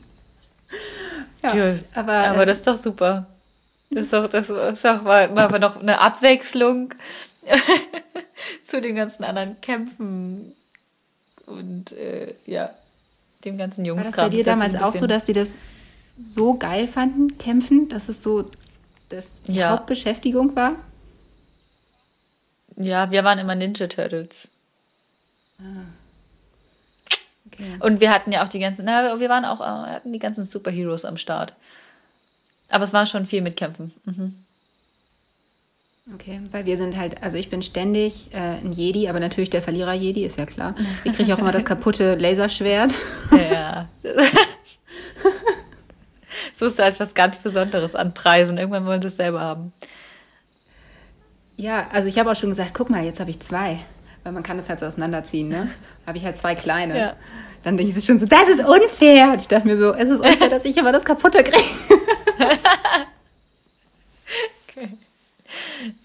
Ja, 1.43 1.55
ja 1.55 1.75
aber, 1.93 2.13
aber 2.13 2.43
äh, 2.43 2.45
das 2.45 2.59
ist 2.59 2.67
doch 2.67 2.77
super. 2.77 3.27
Das 3.91 4.03
ist 4.03 4.13
doch, 4.13 4.29
das 4.29 4.49
ist 4.49 4.85
doch 4.85 5.03
mal, 5.03 5.29
mal 5.29 5.59
noch 5.59 5.75
eine 5.75 5.99
Abwechslung 5.99 6.93
zu 8.63 8.79
den 8.79 8.95
ganzen 8.95 9.25
anderen 9.25 9.59
Kämpfen 9.59 10.53
und 11.45 11.91
äh, 11.91 12.33
ja, 12.45 12.69
dem 13.43 13.57
ganzen 13.57 13.83
Jungskram. 13.83 14.15
War 14.15 14.29
das 14.29 14.31
bei 14.31 14.37
dir 14.37 14.43
damals 14.45 14.75
auch 14.81 14.95
so, 14.95 15.05
dass 15.05 15.25
die 15.25 15.33
das 15.33 15.55
so 16.17 16.53
geil 16.53 16.87
fanden, 16.87 17.37
kämpfen, 17.37 17.89
dass 17.89 18.07
es 18.07 18.23
so 18.23 18.49
dass 19.09 19.41
die 19.43 19.55
ja. 19.55 19.71
Hauptbeschäftigung 19.71 20.55
war? 20.55 20.75
Ja, 22.75 23.11
wir 23.11 23.23
waren 23.23 23.39
immer 23.39 23.55
Ninja 23.55 23.87
Turtles. 23.87 24.49
Ah. 25.59 25.85
Okay. 27.47 27.77
Und 27.79 28.01
wir 28.01 28.11
hatten 28.11 28.31
ja 28.31 28.43
auch 28.43 28.47
die 28.47 28.59
ganzen, 28.59 28.85
na, 28.85 29.19
wir 29.19 29.29
waren 29.29 29.45
auch, 29.45 29.61
äh, 29.61 29.91
hatten 29.91 30.11
die 30.11 30.19
ganzen 30.19 30.43
Superheroes 30.43 31.05
am 31.05 31.17
Start. 31.17 31.53
Aber 32.69 32.83
es 32.83 32.93
war 32.93 33.05
schon 33.05 33.27
viel 33.27 33.41
mit 33.41 33.55
Kämpfen. 33.55 33.93
Mhm. 34.05 34.35
Okay, 36.15 36.41
weil 36.51 36.65
wir 36.65 36.77
sind 36.77 36.97
halt, 36.97 37.23
also 37.23 37.37
ich 37.37 37.49
bin 37.49 37.61
ständig 37.61 38.33
äh, 38.33 38.37
ein 38.37 38.73
Jedi, 38.73 39.07
aber 39.07 39.21
natürlich 39.21 39.49
der 39.49 39.61
Verlierer 39.61 39.93
Jedi, 39.93 40.25
ist 40.25 40.37
ja 40.37 40.45
klar. 40.45 40.75
Ich 41.05 41.13
kriege 41.13 41.33
auch 41.33 41.39
immer 41.39 41.53
das 41.53 41.63
kaputte 41.65 42.15
Laserschwert. 42.15 42.93
Ja. 43.31 43.87
so 46.53 46.65
ist 46.65 46.79
als 46.79 46.99
was 46.99 47.13
ganz 47.13 47.39
Besonderes 47.39 47.95
anpreisen. 47.95 48.57
Irgendwann 48.57 48.85
wollen 48.85 49.01
sie 49.01 49.07
es 49.07 49.17
selber 49.17 49.41
haben. 49.41 49.73
Ja, 51.55 51.87
also 51.91 52.07
ich 52.07 52.17
habe 52.17 52.31
auch 52.31 52.35
schon 52.35 52.49
gesagt, 52.49 52.71
guck 52.73 52.89
mal, 52.89 53.03
jetzt 53.03 53.19
habe 53.19 53.29
ich 53.29 53.39
zwei. 53.39 53.79
Weil 54.23 54.31
man 54.31 54.43
kann 54.43 54.57
das 54.57 54.69
halt 54.69 54.79
so 54.79 54.85
auseinanderziehen, 54.85 55.49
ne? 55.49 55.69
Habe 56.07 56.17
ich 56.17 56.25
halt 56.25 56.37
zwei 56.37 56.55
kleine. 56.55 56.97
Ja. 56.97 57.15
Dann 57.63 57.77
denke 57.77 57.97
ich 57.97 58.05
schon 58.05 58.19
so, 58.19 58.25
das 58.25 58.49
ist 58.49 58.65
unfair. 58.65 59.31
Und 59.31 59.41
ich 59.41 59.47
dachte 59.47 59.67
mir 59.67 59.77
so, 59.77 59.93
es 59.93 60.09
ist 60.09 60.19
unfair, 60.19 60.49
dass 60.49 60.65
ich 60.65 60.75
immer 60.77 60.91
das 60.91 61.05
kaputte 61.05 61.43
kriege. 61.43 61.65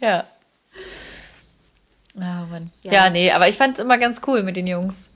Ja. 0.00 0.24
Oh 2.16 2.46
Mann. 2.50 2.70
Ja. 2.82 2.92
Ja. 2.92 3.10
nee, 3.10 3.30
aber 3.30 3.48
ich 3.48 3.56
fand 3.56 3.74
es 3.74 3.84
immer 3.84 3.98
ganz 3.98 4.20
cool 4.26 4.42
mit 4.42 4.56
den 4.56 4.66
Jungs. 4.66 5.10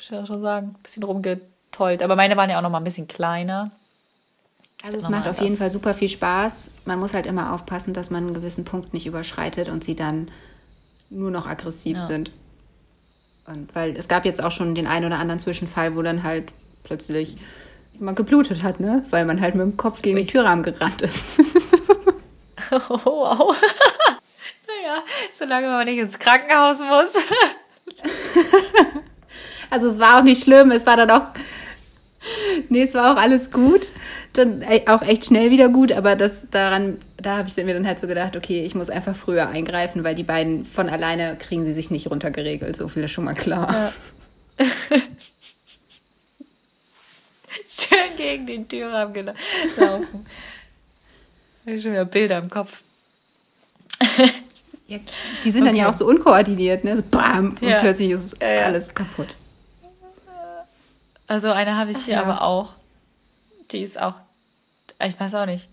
Ich 0.00 0.10
ja 0.10 0.26
schon 0.26 0.42
sagen. 0.42 0.74
Ein 0.76 0.82
bisschen 0.82 1.04
rumgetollt. 1.72 2.02
Aber 2.02 2.16
meine 2.16 2.36
waren 2.36 2.50
ja 2.50 2.58
auch 2.58 2.62
noch 2.62 2.70
mal 2.70 2.78
ein 2.78 2.84
bisschen 2.84 3.08
kleiner. 3.08 3.70
Also 4.84 4.98
es 4.98 5.08
macht 5.08 5.28
auf 5.28 5.40
jeden 5.40 5.56
Fall 5.56 5.70
super 5.70 5.94
viel 5.94 6.08
Spaß. 6.08 6.70
Man 6.86 6.98
muss 6.98 7.14
halt 7.14 7.26
immer 7.26 7.52
aufpassen, 7.52 7.94
dass 7.94 8.10
man 8.10 8.24
einen 8.24 8.34
gewissen 8.34 8.64
Punkt 8.64 8.92
nicht 8.92 9.06
überschreitet 9.06 9.68
und 9.68 9.84
sie 9.84 9.94
dann 9.94 10.28
nur 11.08 11.30
noch 11.30 11.46
aggressiv 11.46 11.98
Ja. 11.98 12.06
sind. 12.06 12.32
Und 13.46 13.74
weil 13.74 13.96
es 13.96 14.08
gab 14.08 14.24
jetzt 14.24 14.42
auch 14.42 14.50
schon 14.52 14.74
den 14.74 14.86
einen 14.86 15.06
oder 15.06 15.18
anderen 15.18 15.38
Zwischenfall, 15.38 15.96
wo 15.96 16.02
dann 16.02 16.22
halt 16.22 16.52
plötzlich 16.82 17.36
jemand 17.92 18.16
geblutet 18.16 18.62
hat, 18.62 18.80
ne? 18.80 19.04
Weil 19.10 19.24
man 19.24 19.40
halt 19.40 19.54
mit 19.54 19.62
dem 19.64 19.76
Kopf 19.76 20.02
gegen 20.02 20.16
den 20.16 20.26
Türrahmen 20.26 20.62
gerannt 20.64 21.02
ist. 21.02 21.14
Oh, 22.70 22.78
wow. 23.04 23.54
naja, 24.66 25.02
solange 25.34 25.66
man 25.66 25.84
nicht 25.84 25.98
ins 25.98 26.18
Krankenhaus 26.18 26.78
muss. 26.78 27.22
Also 29.72 29.86
es 29.86 29.98
war 29.98 30.18
auch 30.18 30.22
nicht 30.22 30.42
schlimm, 30.42 30.70
es 30.70 30.84
war 30.84 30.98
dann 30.98 31.10
auch. 31.10 31.28
Nee, 32.68 32.82
es 32.82 32.94
war 32.94 33.12
auch 33.12 33.20
alles 33.20 33.50
gut. 33.50 33.92
Dann 34.32 34.64
auch 34.86 35.02
echt 35.02 35.26
schnell 35.26 35.50
wieder 35.50 35.68
gut, 35.68 35.92
aber 35.92 36.16
das 36.16 36.46
daran, 36.50 36.98
da 37.18 37.36
habe 37.38 37.48
ich 37.48 37.56
mir 37.56 37.74
dann 37.74 37.86
halt 37.86 37.98
so 37.98 38.06
gedacht, 38.06 38.36
okay, 38.36 38.64
ich 38.64 38.74
muss 38.74 38.88
einfach 38.90 39.14
früher 39.14 39.48
eingreifen, 39.48 40.04
weil 40.04 40.14
die 40.14 40.22
beiden 40.22 40.64
von 40.64 40.88
alleine 40.88 41.36
kriegen 41.38 41.64
sie 41.64 41.72
sich 41.72 41.90
nicht 41.90 42.10
runtergeregelt, 42.10 42.74
so 42.76 42.88
viel 42.88 43.04
ist 43.04 43.10
schon 43.12 43.24
mal 43.24 43.34
klar. 43.34 43.92
Schön 47.68 48.16
gegen 48.16 48.46
den 48.46 48.68
Türrahmen 48.68 49.12
gelaufen. 49.14 50.26
Ich 51.64 51.70
habe 51.74 51.80
schon 51.80 51.92
wieder 51.92 52.04
Bilder 52.06 52.38
im 52.38 52.50
Kopf. 52.50 52.82
Ja, 54.88 54.98
die 55.44 55.50
sind 55.52 55.64
dann 55.64 55.74
ja 55.76 55.84
Okay. 55.84 55.90
auch 55.94 55.98
so 55.98 56.06
unkoordiniert, 56.06 56.84
ne? 56.84 56.96
So 56.98 57.02
bam, 57.08 57.56
und 57.60 57.62
Ja. 57.66 57.78
plötzlich 57.80 58.10
ist 58.10 58.36
Ja, 58.42 58.48
ja. 58.50 58.64
alles 58.64 58.92
kaputt. 58.92 59.34
Also 61.32 61.50
eine 61.50 61.78
habe 61.78 61.92
ich 61.92 62.04
hier 62.04 62.16
ja. 62.16 62.22
aber 62.24 62.42
auch. 62.42 62.74
Die 63.70 63.80
ist 63.80 63.98
auch, 63.98 64.16
ich 65.02 65.18
weiß 65.18 65.34
auch 65.36 65.46
nicht. 65.46 65.66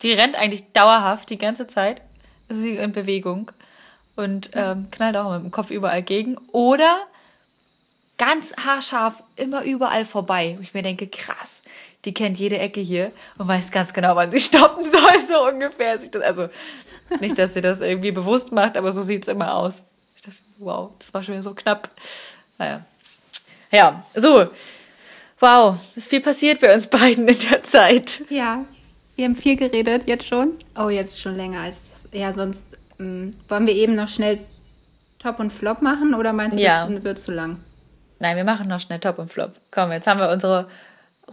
Die 0.00 0.12
rennt 0.12 0.34
eigentlich 0.34 0.72
dauerhaft 0.72 1.28
die 1.28 1.36
ganze 1.36 1.66
Zeit. 1.66 2.00
Ist 2.48 2.60
sie 2.60 2.76
in 2.76 2.92
Bewegung 2.92 3.52
und 4.16 4.48
ähm, 4.54 4.90
knallt 4.90 5.18
auch 5.18 5.30
mit 5.34 5.42
dem 5.42 5.50
Kopf 5.50 5.70
überall 5.70 6.02
gegen. 6.02 6.38
Oder 6.52 7.02
ganz 8.16 8.56
haarscharf 8.64 9.24
immer 9.36 9.62
überall 9.62 10.06
vorbei. 10.06 10.54
Wo 10.56 10.62
ich 10.62 10.72
mir 10.72 10.82
denke, 10.82 11.06
krass, 11.06 11.62
die 12.06 12.14
kennt 12.14 12.38
jede 12.38 12.58
Ecke 12.58 12.80
hier 12.80 13.12
und 13.36 13.46
weiß 13.46 13.70
ganz 13.72 13.92
genau, 13.92 14.16
wann 14.16 14.32
sie 14.32 14.40
stoppen 14.40 14.90
soll, 14.90 15.18
so 15.28 15.48
ungefähr. 15.48 15.98
Also 16.24 16.48
nicht, 17.20 17.38
dass 17.38 17.52
sie 17.52 17.60
das 17.60 17.82
irgendwie 17.82 18.12
bewusst 18.12 18.52
macht, 18.52 18.78
aber 18.78 18.90
so 18.90 19.02
sieht's 19.02 19.28
immer 19.28 19.54
aus. 19.54 19.84
Ich 20.16 20.22
dachte, 20.22 20.38
wow, 20.56 20.92
das 20.98 21.12
war 21.12 21.22
schon 21.22 21.34
wieder 21.34 21.42
so 21.42 21.52
knapp. 21.52 21.90
Naja. 22.56 22.86
Ja, 23.72 24.04
so. 24.14 24.48
Wow, 25.40 25.76
ist 25.96 26.08
viel 26.10 26.20
passiert 26.20 26.60
bei 26.60 26.72
uns 26.72 26.86
beiden 26.86 27.26
in 27.26 27.38
der 27.50 27.62
Zeit. 27.62 28.22
Ja, 28.28 28.64
wir 29.16 29.24
haben 29.24 29.34
viel 29.34 29.56
geredet 29.56 30.04
jetzt 30.06 30.26
schon. 30.26 30.52
Oh, 30.78 30.88
jetzt 30.88 31.20
schon 31.20 31.36
länger 31.36 31.60
als 31.62 31.90
das. 31.90 32.04
Ja, 32.12 32.32
sonst 32.32 32.66
ähm, 33.00 33.32
wollen 33.48 33.66
wir 33.66 33.74
eben 33.74 33.94
noch 33.96 34.08
schnell 34.08 34.38
Top 35.18 35.40
und 35.40 35.52
Flop 35.52 35.82
machen 35.82 36.14
oder 36.14 36.32
meinst 36.32 36.56
du, 36.56 36.62
Ja. 36.62 36.86
das 36.86 37.02
wird 37.04 37.18
zu 37.18 37.32
lang? 37.32 37.58
Nein, 38.20 38.36
wir 38.36 38.44
machen 38.44 38.68
noch 38.68 38.80
schnell 38.80 39.00
Top 39.00 39.18
und 39.18 39.32
Flop. 39.32 39.52
Komm, 39.72 39.90
jetzt 39.90 40.06
haben 40.06 40.20
wir 40.20 40.28
unsere 40.30 40.68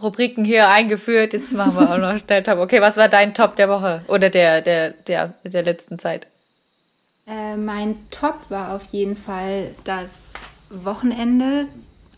Rubriken 0.02 0.44
hier 0.44 0.68
eingeführt. 0.68 1.32
Jetzt 1.32 1.52
machen 1.52 1.74
wir 1.78 1.88
auch 1.92 1.98
noch 1.98 2.18
schnell 2.24 2.42
Top. 2.42 2.58
Okay, 2.58 2.80
was 2.80 2.96
war 2.96 3.08
dein 3.08 3.32
Top 3.34 3.54
der 3.56 3.68
Woche 3.68 4.02
oder 4.08 4.28
der, 4.30 4.60
der, 4.60 4.90
der, 4.90 5.34
der 5.44 5.62
letzten 5.62 5.98
Zeit? 6.00 6.26
Äh, 7.28 7.56
mein 7.56 7.96
Top 8.10 8.34
war 8.48 8.74
auf 8.74 8.82
jeden 8.90 9.14
Fall 9.16 9.70
das 9.84 10.32
Wochenende, 10.70 11.68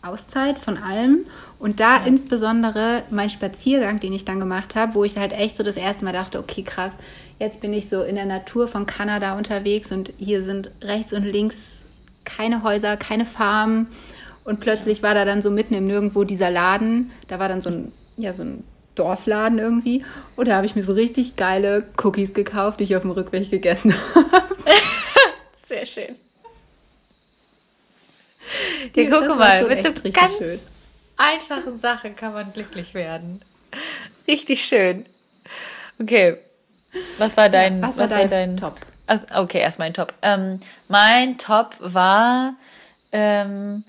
Auszeit 0.03 0.59
von 0.59 0.77
allem. 0.77 1.25
Und 1.59 1.79
da 1.79 2.05
insbesondere 2.05 3.03
mein 3.09 3.29
Spaziergang, 3.29 3.99
den 3.99 4.13
ich 4.13 4.25
dann 4.25 4.39
gemacht 4.39 4.75
habe, 4.75 4.93
wo 4.93 5.03
ich 5.03 5.17
halt 5.17 5.33
echt 5.33 5.55
so 5.55 5.63
das 5.63 5.77
erste 5.77 6.05
Mal 6.05 6.13
dachte, 6.13 6.39
okay, 6.39 6.63
krass, 6.63 6.97
jetzt 7.39 7.61
bin 7.61 7.73
ich 7.73 7.89
so 7.89 8.03
in 8.03 8.15
der 8.15 8.25
Natur 8.25 8.67
von 8.67 8.85
Kanada 8.85 9.37
unterwegs 9.37 9.91
und 9.91 10.11
hier 10.17 10.43
sind 10.43 10.71
rechts 10.81 11.13
und 11.13 11.23
links 11.23 11.85
keine 12.25 12.63
Häuser, 12.63 12.97
keine 12.97 13.25
Farmen. 13.25 13.87
Und 14.43 14.59
plötzlich 14.59 15.03
war 15.03 15.13
da 15.13 15.25
dann 15.25 15.41
so 15.41 15.49
mitten 15.49 15.73
im 15.73 15.87
Nirgendwo 15.87 16.23
dieser 16.23 16.51
Laden. 16.51 17.11
Da 17.27 17.39
war 17.39 17.47
dann 17.47 17.61
so 17.61 17.69
ein, 17.69 17.91
ja, 18.17 18.33
so 18.33 18.43
ein 18.43 18.63
Dorfladen 18.95 19.59
irgendwie. 19.59 20.03
Und 20.35 20.47
da 20.47 20.55
habe 20.55 20.65
ich 20.65 20.75
mir 20.75 20.83
so 20.83 20.93
richtig 20.93 21.35
geile 21.35 21.85
Cookies 22.03 22.33
gekauft, 22.33 22.79
die 22.79 22.83
ich 22.83 22.95
auf 22.95 23.03
dem 23.03 23.11
Rückweg 23.11 23.49
gegessen 23.49 23.93
habe. 24.31 24.55
Sehr 25.65 25.85
schön. 25.85 26.15
Ja, 28.95 29.03
Ja, 29.03 29.19
guck 29.27 29.37
mal, 29.37 29.67
mit 29.67 29.83
so 29.83 29.91
ganz 30.11 30.37
schön. 30.37 30.59
einfachen 31.17 31.77
Sachen 31.77 32.15
kann 32.15 32.33
man 32.33 32.53
glücklich 32.53 32.93
werden. 32.93 33.41
Richtig 34.27 34.63
schön. 34.65 35.05
Okay. 35.99 36.37
Was 37.17 37.35
war 37.37 37.49
dein, 37.49 37.81
was 37.81 37.97
war 37.97 38.07
dein 38.07 38.57
Top? 38.57 38.79
Also, 39.07 39.25
okay, 39.35 39.59
erst 39.59 39.79
mein 39.79 39.93
Top. 39.93 40.13
Ähm, 40.21 40.59
mein 40.87 41.37
Top 41.37 41.75
war 41.79 42.55
ähm, 43.11 43.83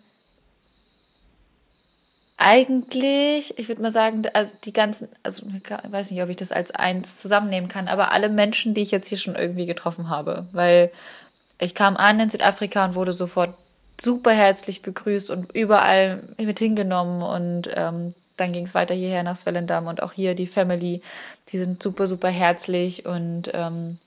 eigentlich, 2.37 3.59
ich 3.59 3.69
würde 3.69 3.83
mal 3.83 3.91
sagen, 3.91 4.23
also 4.33 4.57
die 4.65 4.73
ganzen, 4.73 5.09
also 5.23 5.47
ich 5.47 5.93
weiß 5.93 6.11
nicht, 6.11 6.23
ob 6.23 6.29
ich 6.29 6.37
das 6.37 6.51
als 6.53 6.73
eins 6.73 7.17
zusammennehmen 7.17 7.69
kann, 7.69 7.89
aber 7.89 8.11
alle 8.13 8.29
Menschen, 8.29 8.75
die 8.75 8.83
ich 8.83 8.91
jetzt 8.91 9.09
hier 9.09 9.19
schon 9.19 9.37
irgendwie 9.37 9.67
getroffen 9.67 10.09
habe, 10.09 10.47
weil 10.53 10.91
ich 11.59 11.75
kam 11.75 11.97
an 11.97 12.19
in 12.21 12.31
Südafrika 12.31 12.85
und 12.85 12.97
wurde 12.97 13.13
sofort 13.13 13.55
super 14.01 14.33
herzlich 14.33 14.83
begrüßt 14.83 15.31
und 15.31 15.53
überall 15.53 16.23
mit 16.39 16.59
hingenommen 16.59 17.23
und 17.23 17.71
ähm, 17.75 18.15
dann 18.37 18.53
ging 18.53 18.65
es 18.65 18.75
weiter 18.75 18.95
hierher 18.95 19.23
nach 19.23 19.37
Swellendam 19.37 19.87
und 19.87 20.03
auch 20.03 20.13
hier 20.13 20.35
die 20.35 20.47
Family, 20.47 21.03
die 21.49 21.59
sind 21.59 21.83
super, 21.83 22.07
super 22.07 22.29
herzlich 22.29 23.07
und 23.07 23.51
ähm, 23.55 23.99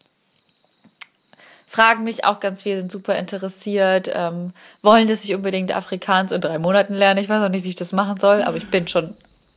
fragen 1.67 2.03
mich 2.03 2.25
auch 2.25 2.39
ganz 2.39 2.63
viel, 2.63 2.79
sind 2.79 2.91
super 2.91 3.15
interessiert, 3.15 4.09
ähm, 4.13 4.53
wollen, 4.81 5.07
dass 5.07 5.23
ich 5.23 5.35
unbedingt 5.35 5.73
Afrikaans 5.73 6.31
in 6.31 6.41
drei 6.41 6.59
Monaten 6.59 6.93
lerne. 6.93 7.21
Ich 7.21 7.29
weiß 7.29 7.43
auch 7.43 7.49
nicht, 7.49 7.63
wie 7.63 7.69
ich 7.69 7.75
das 7.75 7.93
machen 7.93 8.19
soll, 8.19 8.41
aber 8.43 8.57
ich 8.57 8.69
bin 8.69 8.87
schon, 8.87 9.15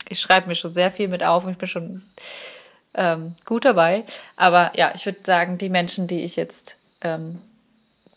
ich 0.09 0.21
schreibe 0.21 0.49
mir 0.49 0.55
schon 0.55 0.73
sehr 0.73 0.91
viel 0.91 1.09
mit 1.09 1.25
auf 1.25 1.45
und 1.45 1.53
ich 1.53 1.59
bin 1.59 1.69
schon 1.69 2.03
ähm, 2.95 3.35
gut 3.45 3.65
dabei. 3.65 4.05
Aber 4.37 4.73
ja, 4.77 4.93
ich 4.95 5.07
würde 5.07 5.21
sagen, 5.25 5.59
die 5.59 5.69
Menschen, 5.69 6.07
die 6.07 6.23
ich 6.23 6.37
jetzt 6.37 6.77
ähm, 7.01 7.41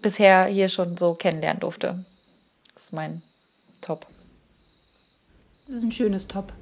bisher 0.03 0.45
hier 0.45 0.69
schon 0.69 0.97
so 0.97 1.15
kennenlernen 1.15 1.61
durfte, 1.61 2.05
das 2.75 2.85
ist 2.85 2.93
mein 2.93 3.23
Top. 3.81 4.05
Das 5.67 5.77
ist 5.77 5.83
ein 5.83 5.91
schönes 5.91 6.27
Top. 6.27 6.53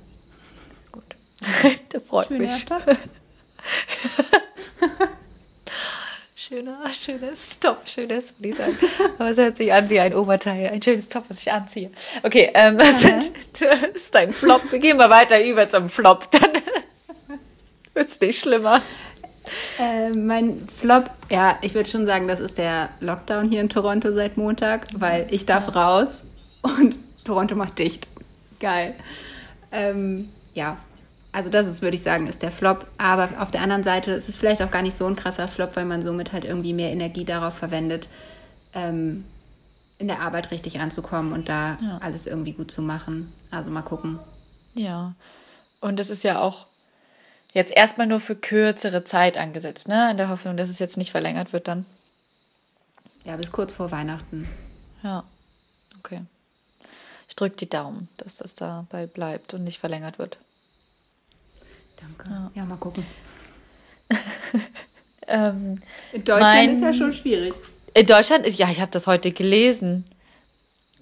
Gut. 0.91 1.15
das 1.89 2.03
freut 2.03 2.27
Schöner 2.27 2.39
mich. 2.39 2.65
Top. 2.65 2.83
Schöner, 6.51 6.81
schönes 6.91 7.59
Top, 7.61 7.87
schönes, 7.87 8.33
würde 8.37 8.49
ich 8.49 8.55
sagen. 8.57 8.77
Aber 9.17 9.29
es 9.29 9.37
hört 9.37 9.55
sich 9.55 9.71
an 9.71 9.89
wie 9.89 10.01
ein 10.01 10.13
Oberteil. 10.13 10.67
Ein 10.67 10.81
schönes 10.81 11.07
Top, 11.07 11.23
was 11.29 11.39
ich 11.39 11.49
anziehe. 11.49 11.91
Okay, 12.23 12.51
ähm, 12.53 12.77
was 12.79 13.01
sind, 13.01 13.31
das 13.57 13.83
ist 13.93 14.13
dein 14.13 14.33
Flop. 14.33 14.69
Wir 14.69 14.79
gehen 14.79 14.97
mal 14.97 15.09
weiter 15.09 15.41
über 15.41 15.69
zum 15.69 15.89
Flop. 15.89 16.29
Dann 16.31 16.61
wird's 17.93 18.19
nicht 18.19 18.39
schlimmer. 18.39 18.81
Äh, 19.79 20.11
mein 20.11 20.67
Flop, 20.67 21.09
ja, 21.29 21.57
ich 21.61 21.73
würde 21.73 21.89
schon 21.89 22.05
sagen, 22.05 22.27
das 22.27 22.39
ist 22.39 22.57
der 22.57 22.89
Lockdown 22.99 23.49
hier 23.49 23.61
in 23.61 23.69
Toronto 23.69 24.11
seit 24.13 24.37
Montag, 24.37 24.87
weil 24.95 25.27
ich 25.31 25.45
darf 25.45 25.73
raus 25.75 26.23
und 26.61 26.97
Toronto 27.23 27.55
macht 27.55 27.79
dicht. 27.79 28.07
Geil. 28.59 28.93
Ähm, 29.71 30.29
ja, 30.53 30.77
also 31.31 31.49
das 31.49 31.67
ist, 31.67 31.81
würde 31.81 31.95
ich 31.95 32.03
sagen, 32.03 32.27
ist 32.27 32.41
der 32.41 32.51
Flop. 32.51 32.85
Aber 32.97 33.29
auf 33.39 33.51
der 33.51 33.61
anderen 33.61 33.83
Seite 33.83 34.11
ist 34.11 34.29
es 34.29 34.35
vielleicht 34.35 34.61
auch 34.61 34.69
gar 34.71 34.81
nicht 34.81 34.97
so 34.97 35.05
ein 35.07 35.15
krasser 35.15 35.47
Flop, 35.47 35.75
weil 35.75 35.85
man 35.85 36.01
somit 36.01 36.33
halt 36.33 36.45
irgendwie 36.45 36.73
mehr 36.73 36.91
Energie 36.91 37.25
darauf 37.25 37.55
verwendet, 37.55 38.09
ähm, 38.73 39.23
in 39.97 40.07
der 40.07 40.19
Arbeit 40.21 40.51
richtig 40.51 40.79
anzukommen 40.79 41.31
und 41.33 41.47
da 41.49 41.77
Ja. 41.81 41.99
alles 42.01 42.27
irgendwie 42.27 42.53
gut 42.53 42.71
zu 42.71 42.81
machen. 42.81 43.31
Also 43.49 43.69
mal 43.71 43.81
gucken. 43.81 44.19
Ja. 44.73 45.13
Und 45.79 45.99
es 45.99 46.09
ist 46.09 46.23
ja 46.23 46.39
auch 46.41 46.67
jetzt 47.54 47.72
erstmal 47.76 48.08
nur 48.08 48.20
für 48.20 48.36
kürzere 48.36 49.04
Zeit 49.04 49.38
angesetzt, 49.38 49.88
ne? 49.88 50.12
In 50.12 50.18
der 50.18 50.30
Hoffnung, 50.30 50.58
dass 50.58 50.70
es 50.70 50.80
jetzt 50.80 50.97
nicht 50.97 51.12
verlängert 51.12 51.54
wird 51.54 51.68
dann. 51.68 51.86
Ja, 53.26 53.36
bis 53.38 53.52
kurz 53.52 53.74
vor 53.74 53.91
Weihnachten. 53.91 54.47
Ja. 55.04 55.24
Okay. 55.99 56.22
Ich 57.28 57.36
drücke 57.36 57.56
die 57.58 57.70
Daumen, 57.70 58.10
dass 58.18 58.36
das 58.38 58.56
dabei 58.56 59.06
bleibt 59.08 59.54
und 59.54 59.64
nicht 59.64 59.80
verlängert 59.80 60.18
wird. 60.20 60.38
Danke. 61.99 62.52
Ja, 62.56 62.66
mal 62.66 62.78
gucken. 62.78 63.06
Ähm, 65.28 65.82
In 66.12 66.24
Deutschland 66.26 66.41
mein- 66.56 66.76
ist 66.76 66.82
ja 66.82 66.91
schon 66.91 67.14
schwierig. 67.14 67.54
in 67.93 68.06
Deutschland 68.06 68.45
ist, 68.45 68.58
ja, 68.60 68.70
ich 68.70 68.82
habe 68.82 68.91
das 68.91 69.08
heute 69.08 69.32
gelesen. 69.32 70.04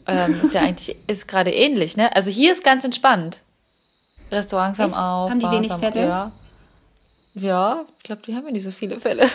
Ähm, 0.06 0.40
ist 0.44 0.54
ja 0.54 0.62
eigentlich, 0.62 0.96
ist 1.08 1.28
gerade 1.28 1.52
ähnlich, 1.52 1.98
ne? 1.98 2.16
Also 2.16 2.30
hier 2.30 2.52
ist 2.52 2.64
ganz 2.64 2.84
entspannt. 2.84 3.42
Restaurants 4.30 4.78
haben 4.78 4.90
Echt? 4.92 5.00
auf. 5.00 5.30
Haben 5.32 5.40
die 5.40 5.46
Bars 5.46 5.56
wenig 5.56 5.74
Fälle? 5.74 6.08
Ja. 6.08 6.32
Ja, 7.34 7.86
ich 7.98 8.04
glaube, 8.04 8.22
die 8.26 8.36
haben 8.36 8.46
ja 8.46 8.52
nicht 8.52 8.64
so 8.64 8.72
viele 8.72 9.00
Fälle. 9.00 9.30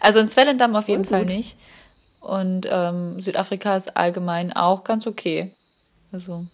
Also 0.00 0.18
in 0.18 0.28
Swellendam 0.28 0.74
auf 0.74 0.88
jeden 0.88 1.04
Voll 1.04 1.18
Fall 1.20 1.26
nicht. 1.26 1.56
Und 2.20 2.66
ähm, 2.68 3.20
Südafrika 3.20 3.76
ist 3.76 3.96
allgemein 3.96 4.52
auch 4.52 4.82
ganz 4.82 5.06
okay. 5.06 5.52
Also, 6.10 6.44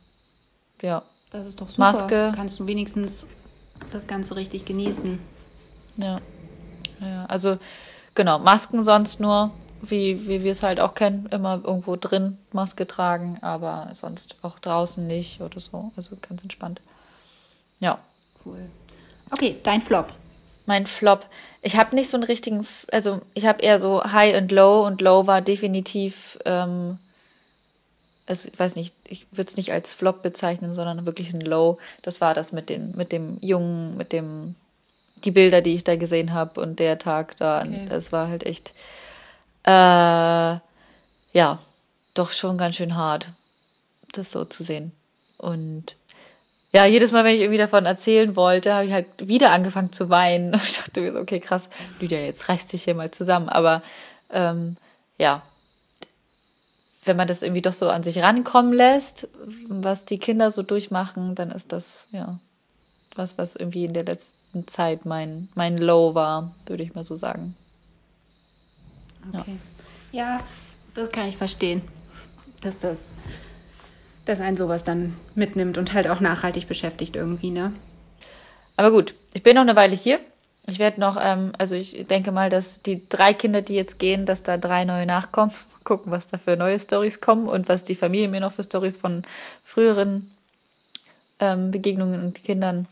ja. 0.83 1.03
Das 1.31 1.47
ist 1.47 1.61
doch 1.61 1.69
super. 1.69 1.81
Maske. 1.81 2.33
Kannst 2.35 2.61
du 2.61 2.67
wenigstens 2.67 3.27
das 3.91 4.07
Ganze 4.07 4.37
richtig 4.37 4.67
genießen. 4.67 5.19
Ja. 5.97 6.19
ja. 7.01 7.25
Also, 7.27 7.59
genau, 8.15 8.39
Masken 8.39 8.85
sonst 8.85 9.19
nur, 9.19 9.51
wie, 9.81 10.29
wie 10.29 10.43
wir 10.43 10.53
es 10.53 10.63
halt 10.63 10.79
auch 10.79 10.95
kennen, 10.95 11.27
immer 11.31 11.63
irgendwo 11.65 11.97
drin 11.97 12.37
Maske 12.53 12.87
tragen, 12.87 13.39
aber 13.41 13.89
sonst 13.95 14.37
auch 14.43 14.59
draußen 14.59 15.07
nicht 15.07 15.41
oder 15.41 15.59
so. 15.59 15.91
Also 15.97 16.17
ganz 16.21 16.43
entspannt. 16.43 16.83
Ja. 17.81 17.99
Cool. 18.45 18.69
Okay, 19.31 19.57
dein 19.63 19.81
Flop. 19.81 20.13
Mein 20.67 20.87
Flop. 20.87 21.27
Ich 21.61 21.77
habe 21.77 21.95
nicht 21.95 22.09
so 22.11 22.17
einen 22.17 22.25
richtigen, 22.25 22.67
also 22.91 23.21
ich 23.35 23.47
habe 23.47 23.63
eher 23.63 23.79
so 23.79 24.03
High 24.05 24.37
und 24.37 24.53
Low 24.53 24.87
und 24.87 25.01
Low 25.01 25.27
war 25.27 25.41
definitiv, 25.41 26.39
ähm, 26.45 26.99
also 28.27 28.49
ich 28.53 28.59
weiß 28.59 28.77
nicht, 28.77 28.95
ich 29.07 29.27
würde 29.33 29.49
es 29.49 29.57
nicht 29.57 29.73
als 29.73 29.95
Flop 29.95 30.23
bezeichnen, 30.23 30.75
sondern 30.75 31.05
wirklich 31.05 31.33
ein 31.35 31.41
Low. 31.41 31.79
Das 32.03 32.21
war 32.21 32.35
das 32.35 32.53
mit 32.53 32.69
den, 32.69 32.97
mit 32.97 33.13
dem 33.13 33.39
Jungen, 33.41 33.97
mit 33.97 34.13
dem, 34.13 34.55
die 35.25 35.33
Bilder, 35.33 35.63
die 35.63 35.75
ich 35.75 35.85
da 35.85 35.97
gesehen 35.97 36.33
habe 36.33 36.61
und 36.61 36.79
der 36.79 36.99
Tag 36.99 37.37
da. 37.37 37.63
Okay. 37.63 37.87
Das 37.89 38.13
war 38.13 38.29
halt 38.29 38.45
echt, 38.47 38.73
äh, 39.65 39.71
ja, 39.71 41.59
doch 42.15 42.31
schon 42.31 42.59
ganz 42.59 42.77
schön 42.77 42.95
hart, 42.95 43.29
das 44.13 44.31
so 44.31 44.45
zu 44.45 44.63
sehen. 44.63 44.93
Und 45.39 45.97
ja, 46.73 46.87
jedes 46.87 47.13
Mal, 47.13 47.25
wenn 47.25 47.35
ich 47.35 47.41
irgendwie 47.41 47.59
davon 47.59 47.85
erzählen 47.85 48.35
wollte, 48.35 48.75
habe 48.75 48.87
ich 48.87 48.93
halt 48.93 49.07
wieder 49.19 49.51
angefangen 49.51 49.93
zu 49.93 50.11
weinen. 50.11 50.55
Und 50.55 50.63
ich 50.65 50.79
dachte 50.79 51.01
mir 51.01 51.13
so, 51.13 51.19
okay, 51.19 51.41
krass, 51.41 51.69
Lydia, 52.01 52.19
jetzt 52.21 52.49
reißt 52.49 52.73
dich 52.73 52.85
hier 52.85 52.95
mal 52.95 53.11
zusammen. 53.11 53.49
Aber 53.49 53.83
ähm, 54.31 54.77
ja, 55.19 55.43
wenn 57.05 57.17
man 57.17 57.29
das 57.29 57.43
irgendwie 57.43 57.63
doch 57.63 57.73
so 57.73 57.91
an 57.91 58.03
sich 58.03 58.23
rankommen 58.23 58.73
lässt, 58.73 59.29
was 59.69 60.05
die 60.05 60.19
Kinder 60.19 60.51
so 60.51 60.63
durchmachen, 60.63 61.35
dann 61.35 61.51
ist 61.51 61.73
das 61.73 62.07
ja 62.11 62.39
was, 63.17 63.39
was 63.39 63.57
irgendwie 63.57 63.85
in 63.85 63.93
der 63.93 64.05
letzten 64.05 64.67
Zeit 64.67 65.05
mein, 65.05 65.49
mein 65.55 65.79
Low 65.79 66.15
war, 66.15 66.55
würde 66.67 66.83
ich 66.83 66.95
mal 66.95 67.05
so 67.05 67.17
sagen. 67.17 67.55
Okay. 69.33 69.57
Ja, 70.13 70.41
das 70.95 71.11
kann 71.11 71.29
ich 71.29 71.37
verstehen. 71.37 71.83
Dass 72.61 72.79
das, 72.81 73.13
dass 74.25 74.41
ein 74.41 74.57
sowas 74.57 74.85
dann 74.85 75.17
mitnimmt 75.35 75.79
und 75.79 75.93
halt 75.93 76.09
auch 76.09 76.21
nachhaltig 76.21 76.69
beschäftigt 76.69 77.17
irgendwie, 77.17 77.51
ne? 77.51 77.73
Aber 78.77 78.91
gut, 78.91 79.15
ich 79.35 79.43
bin 79.43 79.55
noch 79.55 79.63
eine 79.63 79.77
Weile 79.77 79.95
hier. 79.95 80.21
Ich 80.67 80.79
werde 80.79 81.01
noch, 81.01 81.17
ähm, 81.21 81.53
also 81.59 81.75
ich 81.75 82.07
denke 82.07 82.33
mal, 82.33 82.49
dass 82.49 82.83
die 82.83 83.09
drei 83.09 83.35
Kinder, 83.35 83.63
die 83.63 83.75
jetzt 83.75 83.99
gehen, 83.99 84.27
dass 84.27 84.43
da 84.43 84.57
drei 84.57 84.85
neue 84.85 85.07
nachkommen. 85.07 85.53
Gucken, 85.85 86.13
was 86.13 86.29
da 86.29 86.39
für 86.39 86.57
neue 86.57 86.79
Stories 86.79 87.21
kommen 87.21 87.49
und 87.49 87.69
was 87.69 87.83
die 87.83 87.97
Familie 87.97 88.29
mir 88.29 88.41
noch 88.41 88.53
für 88.53 88.63
Stories 88.63 88.97
von 88.97 89.25
früheren 89.65 90.31
ähm, 91.41 91.73
Begegnungen 91.73 92.23
und 92.23 92.45
Kindern 92.45 92.87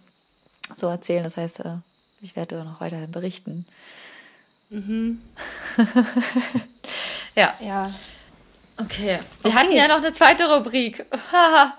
so 0.74 0.88
erzählen. 0.88 1.22
Das 1.22 1.36
heißt, 1.36 1.60
äh, 1.60 1.76
ich 2.20 2.34
werde 2.34 2.64
noch 2.64 2.80
weiterhin 2.80 3.12
berichten. 3.12 3.66
ja. 7.36 7.54
Ja. 7.60 7.90
Okay. 8.80 9.18
Wir 9.42 9.50
Okay. 9.50 9.54
hatten 9.58 9.72
ja 9.72 9.88
noch 9.88 9.96
eine 9.98 10.12
zweite 10.12 10.52
Rubrik. 10.52 11.04
Haha. 11.32 11.74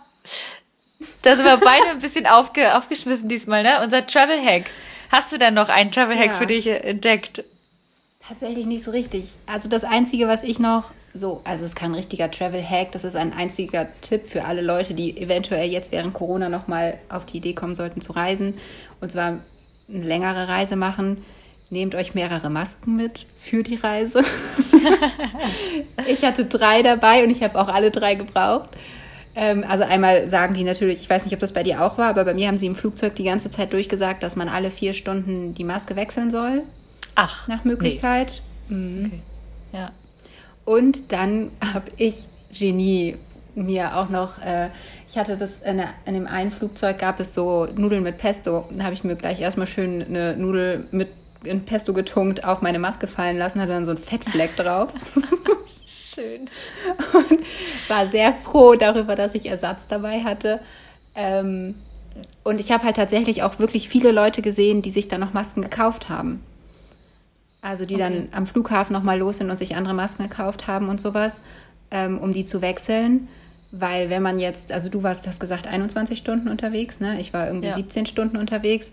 da 1.22 1.36
sind 1.36 1.46
wir 1.46 1.58
beide 1.58 1.90
ein 1.92 2.00
bisschen 2.00 2.28
aufge 2.28 2.76
aufgeschmissen 2.78 3.28
diesmal, 3.30 3.64
ne? 3.64 3.82
Unser 3.84 4.06
Travel 4.06 4.40
Hack. 4.44 4.66
Hast 5.12 5.32
du 5.32 5.38
denn 5.38 5.54
noch 5.54 5.70
einen 5.70 5.92
Travel 5.92 6.18
Hack 6.18 6.28
Ja. 6.28 6.34
für 6.34 6.48
dich 6.48 6.68
entdeckt? 6.68 7.44
Tatsächlich 8.26 8.66
nicht 8.66 8.84
so 8.84 8.92
richtig. 8.92 9.36
Also 9.46 9.68
das 9.68 9.84
Einzige, 9.84 10.28
was 10.28 10.44
ich 10.44 10.60
noch 10.60 10.92
so, 11.14 11.42
also 11.44 11.66
es 11.66 11.72
ist 11.72 11.76
kein 11.76 11.94
richtiger 11.94 12.32
Travel-Hack, 12.32 12.94
das 12.94 13.04
ist 13.04 13.18
ein 13.18 13.34
einziger 13.34 13.90
Tipp 14.00 14.30
für 14.30 14.46
alle 14.46 14.62
Leute, 14.62 14.94
die 14.94 15.18
eventuell 15.18 15.70
jetzt 15.70 15.92
während 15.92 16.14
Corona 16.14 16.48
nochmal 16.48 17.00
auf 17.10 17.26
die 17.26 17.38
Idee 17.38 17.54
kommen 17.54 17.76
sollten 17.76 18.00
zu 18.00 18.14
reisen. 18.14 18.58
Und 19.02 19.12
zwar 19.12 19.40
eine 19.90 20.04
längere 20.06 20.48
Reise 20.48 20.78
machen. 20.78 21.26
Nehmt 21.72 21.96
euch 21.96 22.14
mehrere 22.14 22.50
Masken 22.50 22.96
mit 22.98 23.26
für 23.38 23.64
die 23.64 23.76
Reise. 23.76 24.22
ich 26.08 26.24
hatte 26.24 26.46
drei 26.46 26.84
dabei 26.84 27.24
und 27.24 27.30
ich 27.30 27.42
habe 27.44 27.58
auch 27.60 27.70
alle 27.70 27.92
drei 27.92 28.16
gebraucht. 28.16 28.70
Ähm, 29.36 29.64
also 29.68 29.86
einmal 29.86 30.30
sagen 30.30 30.54
die 30.54 30.66
natürlich, 30.66 31.00
ich 31.02 31.10
weiß 31.10 31.24
nicht, 31.24 31.34
ob 31.34 31.40
das 31.40 31.54
bei 31.54 31.64
dir 31.64 31.82
auch 31.82 31.98
war, 31.98 32.10
aber 32.10 32.26
bei 32.26 32.34
mir 32.34 32.48
haben 32.50 32.58
sie 32.58 32.66
im 32.66 32.76
Flugzeug 32.76 33.16
die 33.16 33.24
ganze 33.24 33.50
Zeit 33.50 33.72
durchgesagt, 33.72 34.22
dass 34.22 34.36
man 34.36 34.50
alle 34.50 34.70
vier 34.70 34.92
Stunden 34.94 35.54
die 35.56 35.64
Maske 35.64 35.96
wechseln 35.96 36.30
soll 36.30 36.64
Ach, 37.16 37.48
nach 37.48 37.64
Möglichkeit. 37.64 38.42
Mhm. 38.68 39.10
Nee. 39.14 39.20
Ja. 39.80 39.92
Und 40.66 41.12
dann 41.14 41.52
habe 41.74 41.90
ich 41.96 42.28
Genie 42.52 43.16
mir 43.56 43.96
auch 43.96 44.10
noch, 44.10 44.40
äh, 44.42 44.70
ich 45.08 45.18
hatte 45.18 45.38
das 45.38 45.60
in, 45.60 45.78
der- 45.78 45.94
in 46.06 46.14
dem 46.16 46.28
einen 46.28 46.52
Flugzeug 46.52 47.00
gab 47.00 47.22
es 47.22 47.34
so 47.34 47.66
Nudeln 47.76 48.04
mit 48.04 48.18
Pesto. 48.18 48.68
Da 48.72 48.84
habe 48.84 48.94
ich 48.94 49.06
mir 49.06 49.16
gleich 49.16 49.40
erstmal 49.40 49.68
schön 49.68 50.02
eine 50.06 50.36
Nudel 50.36 50.86
mit 50.92 51.08
in 51.44 51.66
Pesto 51.66 51.94
getunkt 51.94 52.44
auf 52.46 52.62
meine 52.62 52.80
Maske 52.80 53.08
fallen 53.08 53.38
lassen, 53.38 53.60
hatte 53.60 53.72
dann 53.72 53.86
so 53.86 53.92
einen 53.92 54.00
Fettfleck 54.00 54.56
drauf 54.56 54.94
Schön. 55.68 56.42
und 57.14 57.40
war 57.88 58.08
sehr 58.08 58.34
froh 58.34 58.76
darüber, 58.76 59.16
dass 59.16 59.36
ich 59.36 59.46
Ersatz 59.48 59.88
dabei 59.88 60.24
hatte. 60.24 60.60
Ähm, 61.16 61.76
und 62.44 62.60
ich 62.60 62.72
habe 62.72 62.84
halt 62.84 62.96
tatsächlich 62.98 63.44
auch 63.44 63.60
wirklich 63.60 63.88
viele 63.90 64.12
Leute 64.12 64.42
gesehen, 64.42 64.82
die 64.82 64.92
sich 64.92 65.08
dann 65.08 65.22
noch 65.22 65.34
Masken 65.34 65.62
gekauft 65.62 66.10
haben. 66.10 66.44
Also 67.62 67.86
die 67.86 67.96
Okay. 67.96 68.04
dann 68.04 68.30
am 68.34 68.46
Flughafen 68.46 68.94
nochmal 68.94 69.18
los 69.20 69.38
sind 69.38 69.50
und 69.50 69.58
sich 69.58 69.76
andere 69.76 69.94
Masken 69.94 70.24
gekauft 70.24 70.68
haben 70.68 70.90
und 70.90 71.00
sowas, 71.00 71.42
ähm, 71.92 72.18
um 72.18 72.34
die 72.34 72.44
zu 72.46 72.62
wechseln. 72.62 73.28
Weil 73.72 74.10
wenn 74.10 74.22
man 74.24 74.40
jetzt, 74.40 74.72
also 74.74 74.90
du 74.90 75.02
warst, 75.04 75.28
hast 75.28 75.40
gesagt, 75.40 75.68
21 75.68 76.18
Stunden 76.18 76.50
unterwegs, 76.50 77.00
ne? 77.00 77.20
Ich 77.22 77.34
war 77.34 77.48
irgendwie 77.48 77.70
Ja. 77.70 77.76
17 77.76 78.06
Stunden 78.06 78.36
unterwegs. 78.36 78.92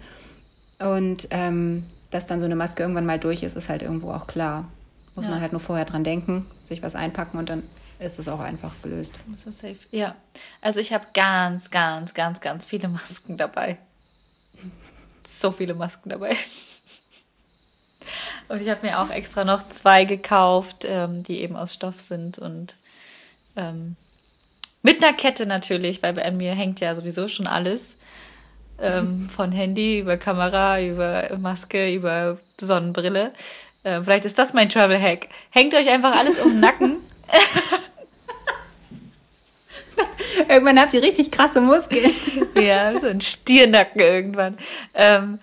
Und 0.79 1.27
ähm, 1.31 1.83
dass 2.11 2.27
dann 2.27 2.41
so 2.41 2.47
eine 2.47 2.57
Maske 2.57 2.83
irgendwann 2.83 3.07
mal 3.07 3.19
durch 3.19 3.43
ist, 3.43 3.57
ist 3.57 3.69
halt 3.69 3.83
irgendwo 3.83 4.11
auch 4.13 4.27
klar. 4.27 4.69
Muss 5.15 5.25
Ja. 5.25 5.33
man 5.33 5.41
halt 5.41 5.53
nur 5.53 5.61
vorher 5.61 5.85
dran 5.85 6.05
denken, 6.05 6.47
sich 6.65 6.83
was 6.83 6.95
einpacken 6.95 7.39
und 7.39 7.49
dann 7.49 7.63
ist 7.99 8.19
es 8.19 8.29
auch 8.29 8.39
einfach 8.41 8.73
gelöst. 8.83 9.13
So 9.37 9.51
safe. 9.51 9.77
Ja. 9.91 10.15
Also 10.61 10.79
ich 10.81 10.93
habe 10.93 11.07
ganz, 11.15 11.71
ganz, 11.71 12.15
ganz, 12.15 12.41
ganz 12.41 12.65
viele 12.65 12.89
Masken 12.89 13.37
dabei. 13.37 13.79
So 15.29 15.51
viele 15.53 15.75
Masken 15.75 16.09
dabei. 16.11 16.35
Und 18.49 18.63
ich 18.63 18.69
habe 18.71 18.87
mir 18.87 18.99
auch 19.01 19.11
extra 19.11 19.45
noch 19.45 19.69
zwei 19.69 20.05
gekauft, 20.05 20.85
ähm, 20.87 21.23
die 21.23 21.41
eben 21.43 21.57
aus 21.57 21.75
Stoff 21.75 22.01
sind 22.01 22.39
und 22.39 22.77
ähm, 23.57 23.97
mit 24.83 25.03
einer 25.03 25.13
Kette 25.15 25.45
natürlich, 25.45 26.03
weil 26.03 26.15
bei 26.15 26.31
mir 26.31 26.55
hängt 26.55 26.81
ja 26.81 26.95
sowieso 26.95 27.29
schon 27.29 27.47
alles. 27.47 27.97
Ähm, 28.81 29.29
von 29.29 29.51
Handy 29.51 29.99
über 29.99 30.17
Kamera, 30.17 30.81
über 30.81 31.37
Maske, 31.39 31.93
über 31.93 32.39
Sonnenbrille. 32.61 33.33
Äh, 33.83 34.03
vielleicht 34.03 34.25
ist 34.25 34.39
das 34.39 34.53
mein 34.53 34.69
Travel 34.69 35.01
Hack. 35.01 35.29
Hängt 35.51 35.75
euch 35.75 35.89
einfach 35.89 36.17
alles 36.17 36.39
um 36.39 36.51
den 36.51 36.61
Nacken. 36.61 36.97
Irgendwann 40.49 40.81
habt 40.81 40.95
ihr 40.95 41.03
richtig 41.03 41.31
krasse 41.31 41.61
Muskeln. 41.61 42.13
Ja, 42.55 42.99
so 42.99 43.07
ein 43.07 43.21
Stiernacken 43.21 44.01
irgendwann. 44.01 44.59
Ähm, 44.93 45.39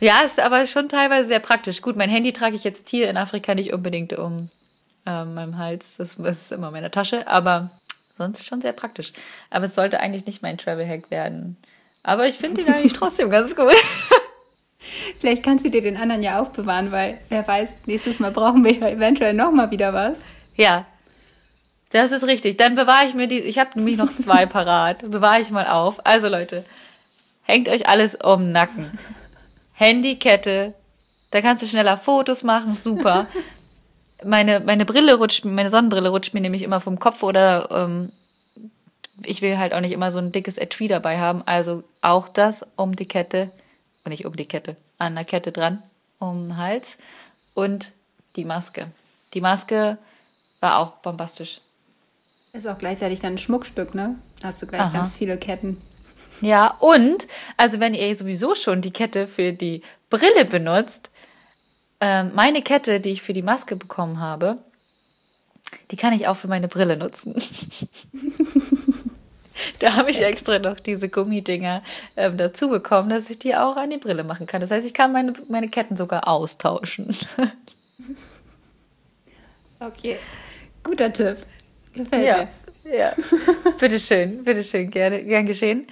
ja, 0.00 0.22
ist 0.22 0.40
aber 0.40 0.66
schon 0.66 0.88
teilweise 0.88 1.28
sehr 1.28 1.38
praktisch. 1.38 1.82
Gut, 1.82 1.96
mein 1.96 2.08
Handy 2.08 2.32
trage 2.32 2.56
ich 2.56 2.64
jetzt 2.64 2.88
hier 2.88 3.10
in 3.10 3.18
Afrika 3.18 3.54
nicht 3.54 3.74
unbedingt 3.74 4.14
um 4.14 4.48
ähm, 5.04 5.34
meinem 5.34 5.58
Hals. 5.58 5.98
Das, 5.98 6.16
das 6.16 6.42
ist 6.42 6.52
immer 6.52 6.70
meine 6.70 6.90
Tasche, 6.90 7.28
aber 7.28 7.70
sonst 8.16 8.46
schon 8.46 8.62
sehr 8.62 8.72
praktisch. 8.72 9.12
Aber 9.50 9.66
es 9.66 9.74
sollte 9.74 10.00
eigentlich 10.00 10.24
nicht 10.24 10.40
mein 10.40 10.56
Travel-Hack 10.56 11.10
werden. 11.10 11.58
Aber 12.06 12.28
ich 12.28 12.36
finde 12.36 12.60
ihn 12.60 12.68
eigentlich 12.68 12.92
trotzdem 12.92 13.30
ganz 13.30 13.56
cool. 13.58 13.72
Vielleicht 15.18 15.42
kannst 15.42 15.64
du 15.64 15.70
dir 15.70 15.82
den 15.82 15.96
anderen 15.96 16.22
ja 16.22 16.40
aufbewahren, 16.40 16.92
weil 16.92 17.18
wer 17.30 17.46
weiß, 17.46 17.78
nächstes 17.86 18.20
Mal 18.20 18.30
brauchen 18.30 18.64
wir 18.64 18.74
ja 18.74 18.88
eventuell 18.88 19.34
nochmal 19.34 19.72
wieder 19.72 19.92
was. 19.92 20.20
Ja, 20.54 20.86
das 21.90 22.12
ist 22.12 22.24
richtig. 22.24 22.58
Dann 22.58 22.76
bewahre 22.76 23.06
ich 23.06 23.14
mir 23.14 23.26
die. 23.26 23.40
Ich 23.40 23.58
habe 23.58 23.70
nämlich 23.74 23.96
noch 23.96 24.12
zwei 24.16 24.46
parat. 24.46 25.10
Bewahre 25.10 25.40
ich 25.40 25.50
mal 25.50 25.66
auf. 25.66 26.06
Also 26.06 26.28
Leute, 26.28 26.64
hängt 27.42 27.68
euch 27.68 27.88
alles 27.88 28.14
um 28.14 28.38
den 28.38 28.52
Nacken. 28.52 28.98
Handykette. 29.72 30.74
Da 31.32 31.40
kannst 31.40 31.64
du 31.64 31.66
schneller 31.66 31.98
Fotos 31.98 32.44
machen. 32.44 32.76
Super. 32.76 33.26
Meine, 34.24 34.60
meine 34.60 34.86
Brille 34.86 35.16
rutscht, 35.16 35.44
meine 35.44 35.68
Sonnenbrille 35.68 36.08
rutscht 36.08 36.32
mir 36.32 36.40
nämlich 36.40 36.62
immer 36.62 36.80
vom 36.80 36.98
Kopf 36.98 37.22
oder 37.22 37.68
ähm, 37.70 38.12
ich 39.24 39.42
will 39.42 39.58
halt 39.58 39.72
auch 39.72 39.80
nicht 39.80 39.92
immer 39.92 40.10
so 40.10 40.18
ein 40.18 40.32
dickes 40.32 40.58
Etui 40.58 40.88
dabei 40.88 41.18
haben. 41.18 41.42
Also 41.46 41.84
auch 42.00 42.28
das 42.28 42.66
um 42.76 42.94
die 42.94 43.06
Kette, 43.06 43.50
und 44.04 44.10
nicht 44.10 44.26
um 44.26 44.36
die 44.36 44.46
Kette, 44.46 44.76
an 44.98 45.14
der 45.14 45.24
Kette 45.24 45.52
dran, 45.52 45.82
um 46.18 46.48
den 46.48 46.56
Hals. 46.56 46.98
Und 47.54 47.92
die 48.36 48.44
Maske. 48.44 48.90
Die 49.34 49.40
Maske 49.40 49.98
war 50.60 50.78
auch 50.78 50.92
bombastisch. 50.92 51.60
Ist 52.52 52.66
auch 52.66 52.78
gleichzeitig 52.78 53.20
dann 53.20 53.34
ein 53.34 53.38
Schmuckstück, 53.38 53.94
ne? 53.94 54.16
Hast 54.42 54.62
du 54.62 54.66
gleich 54.66 54.80
Aha. 54.80 54.90
ganz 54.90 55.12
viele 55.12 55.38
Ketten. 55.38 55.80
Ja, 56.40 56.76
und, 56.80 57.26
also 57.56 57.80
wenn 57.80 57.94
ihr 57.94 58.14
sowieso 58.14 58.54
schon 58.54 58.82
die 58.82 58.92
Kette 58.92 59.26
für 59.26 59.52
die 59.52 59.82
Brille 60.10 60.44
benutzt, 60.44 61.10
ähm, 62.00 62.32
meine 62.34 62.62
Kette, 62.62 63.00
die 63.00 63.10
ich 63.10 63.22
für 63.22 63.32
die 63.32 63.42
Maske 63.42 63.76
bekommen 63.76 64.20
habe, 64.20 64.58
die 65.90 65.96
kann 65.96 66.12
ich 66.12 66.28
auch 66.28 66.36
für 66.36 66.48
meine 66.48 66.68
Brille 66.68 66.96
nutzen. 66.96 67.34
da 69.78 69.94
habe 69.94 70.10
ich 70.10 70.20
extra 70.22 70.58
noch 70.58 70.80
diese 70.80 71.08
Gummidinger 71.08 71.82
ähm, 72.16 72.36
dazu 72.36 72.68
bekommen, 72.68 73.10
dass 73.10 73.30
ich 73.30 73.38
die 73.38 73.54
auch 73.56 73.76
an 73.76 73.90
die 73.90 73.98
Brille 73.98 74.24
machen 74.24 74.46
kann. 74.46 74.60
Das 74.60 74.70
heißt, 74.70 74.86
ich 74.86 74.94
kann 74.94 75.12
meine, 75.12 75.32
meine 75.48 75.68
Ketten 75.68 75.96
sogar 75.96 76.28
austauschen. 76.28 77.14
Okay. 79.78 80.16
Guter 80.82 81.12
Tipp. 81.12 81.36
Gefällt 81.92 82.24
ja, 82.24 82.48
mir. 82.84 82.96
ja. 82.96 83.12
bitteschön, 83.78 84.42
bitteschön, 84.44 84.90
gerne, 84.90 85.22
gern 85.22 85.44
geschehen. 85.46 85.86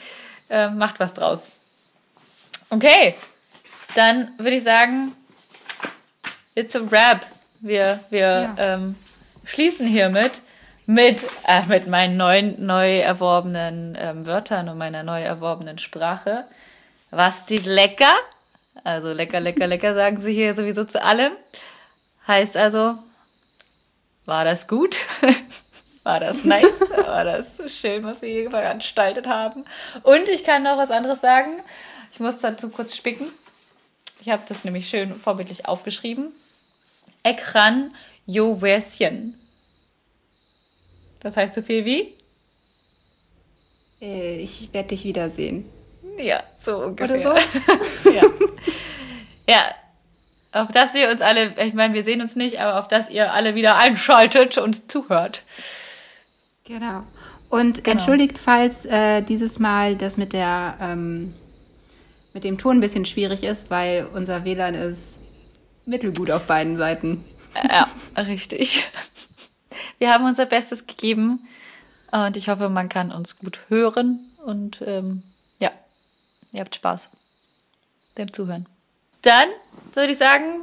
Ähm, 0.49 0.79
macht 0.79 1.01
was 1.01 1.13
draus. 1.15 1.43
Okay, 2.71 3.15
dann 3.95 4.33
würde 4.39 4.57
ich 4.57 4.63
sagen, 4.63 5.13
it's 6.55 6.75
a 6.75 6.81
wrap. 6.91 7.27
Wir, 7.61 8.01
wir 8.11 8.21
Ja. 8.21 8.55
ähm, 8.59 8.95
schließen 9.45 9.87
hiermit 9.87 10.43
mit, 10.87 11.27
äh, 11.47 11.65
mit 11.67 11.87
meinen 11.87 12.17
neuen, 12.17 12.65
neu 12.65 12.99
erworbenen 12.99 13.97
ähm, 13.99 14.27
Wörtern 14.27 14.69
und 14.69 14.79
meiner 14.79 15.03
neu 15.03 15.23
erworbenen 15.23 15.79
Sprache. 15.79 16.45
Was 17.11 17.47
die 17.47 17.59
lecker? 17.59 18.13
Also 18.83 19.13
lecker, 19.13 19.41
lecker, 19.41 19.67
lecker 19.67 19.95
sagen 19.95 20.19
sie 20.19 20.35
hier 20.35 20.55
sowieso 20.55 20.85
zu 20.85 21.03
allem. 21.03 21.33
Heißt 22.27 22.57
also, 22.57 22.99
war 24.27 24.45
das 24.45 24.69
gut? 24.69 24.97
War 26.03 26.21
das 26.21 26.45
nice? 26.45 26.83
War 26.91 27.25
das 27.25 27.63
schön, 27.69 28.05
was 28.05 28.21
wir 28.21 28.29
hier 28.29 28.51
veranstaltet 28.51 29.27
haben? 29.27 29.65
Und 30.03 30.29
ich 30.29 30.45
kann 30.45 30.63
noch 30.63 30.77
was 30.77 30.91
anderes 30.91 31.23
sagen. 31.23 31.63
Ich 32.13 32.21
muss 32.21 32.41
dazu 32.41 32.69
kurz 32.69 32.95
spicken. 32.95 33.33
Ich 34.21 34.29
habe 34.29 34.43
das 34.47 34.65
nämlich 34.65 34.87
schön 34.87 35.15
vorbildlich 35.15 35.67
aufgeschrieben. 35.67 36.35
Ekran 37.23 37.95
Joversien. 38.27 39.41
Das 41.25 41.37
heißt 41.37 41.55
so 41.55 41.63
viel 41.63 41.85
wie? 41.85 42.15
Äh, 44.01 44.41
Ich 44.43 44.69
werde 44.73 44.89
dich 44.89 45.05
wiedersehen. 45.05 45.65
Ja, 46.19 46.43
so 46.63 46.77
ungefähr. 46.77 47.19
Oder 47.19 47.41
ja. 48.15 48.23
ja. 49.49 49.75
Auf 50.53 50.71
dass 50.71 50.95
wir 50.95 51.11
uns 51.11 51.21
alle, 51.21 51.55
ich 51.61 51.75
meine, 51.75 51.95
wir 51.95 52.05
sehen 52.05 52.21
uns 52.21 52.37
nicht, 52.37 52.61
aber 52.61 52.79
auf 52.79 52.87
dass 52.87 53.11
ihr 53.11 53.33
alle 53.33 53.57
wieder 53.57 53.77
einschaltet 53.77 54.59
und 54.59 54.93
zuhört. 54.93 55.43
Genau. 56.65 57.03
Und 57.49 57.89
entschuldigt, 57.89 58.39
falls 58.39 58.85
äh, 58.85 59.23
dieses 59.23 59.59
Mal 59.59 59.97
das 59.97 60.17
mit 60.17 60.33
der 60.33 60.77
ähm, 60.81 61.35
mit 62.35 62.45
dem 62.45 62.59
Ton 62.59 62.77
ein 62.77 62.81
bisschen 62.81 63.07
schwierig 63.07 63.45
ist, 63.45 63.71
weil 63.71 64.07
unser 64.13 64.45
WLAN 64.45 64.75
ist 64.75 65.21
mittelgut 65.87 66.31
auf 66.31 66.47
beiden 66.47 66.77
Seiten. 66.77 67.25
Ja, 67.69 67.89
richtig. 68.23 68.87
Wir 69.99 70.13
haben 70.13 70.25
unser 70.25 70.47
Bestes 70.47 70.87
gegeben 70.87 71.47
und 72.13 72.37
ich 72.37 72.49
hoffe, 72.49 72.69
man 72.69 72.89
kann 72.89 73.11
uns 73.13 73.39
gut 73.39 73.59
hören 73.69 74.31
und 74.45 74.81
ähm, 74.87 75.23
ja, 75.59 75.71
ihr 76.53 76.61
habt 76.61 76.75
Spaß 76.75 77.11
beim 78.15 78.33
Zuhören. 78.33 78.67
Dann 79.23 79.49
würde 79.95 80.13
ich 80.13 80.19
sagen, 80.19 80.63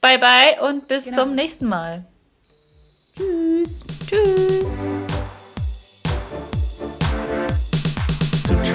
bye 0.00 0.18
bye 0.18 0.60
und 0.68 0.86
bis 0.88 1.06
Genau. 1.06 1.22
zum 1.24 1.34
nächsten 1.34 1.66
Mal. 1.66 2.04
Tschüss. 3.16 3.84
Tschüss. 4.06 4.86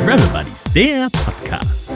Travel 0.06 0.28
Buddies, 0.28 0.74
der 0.74 1.08
Podcast. 1.12 1.92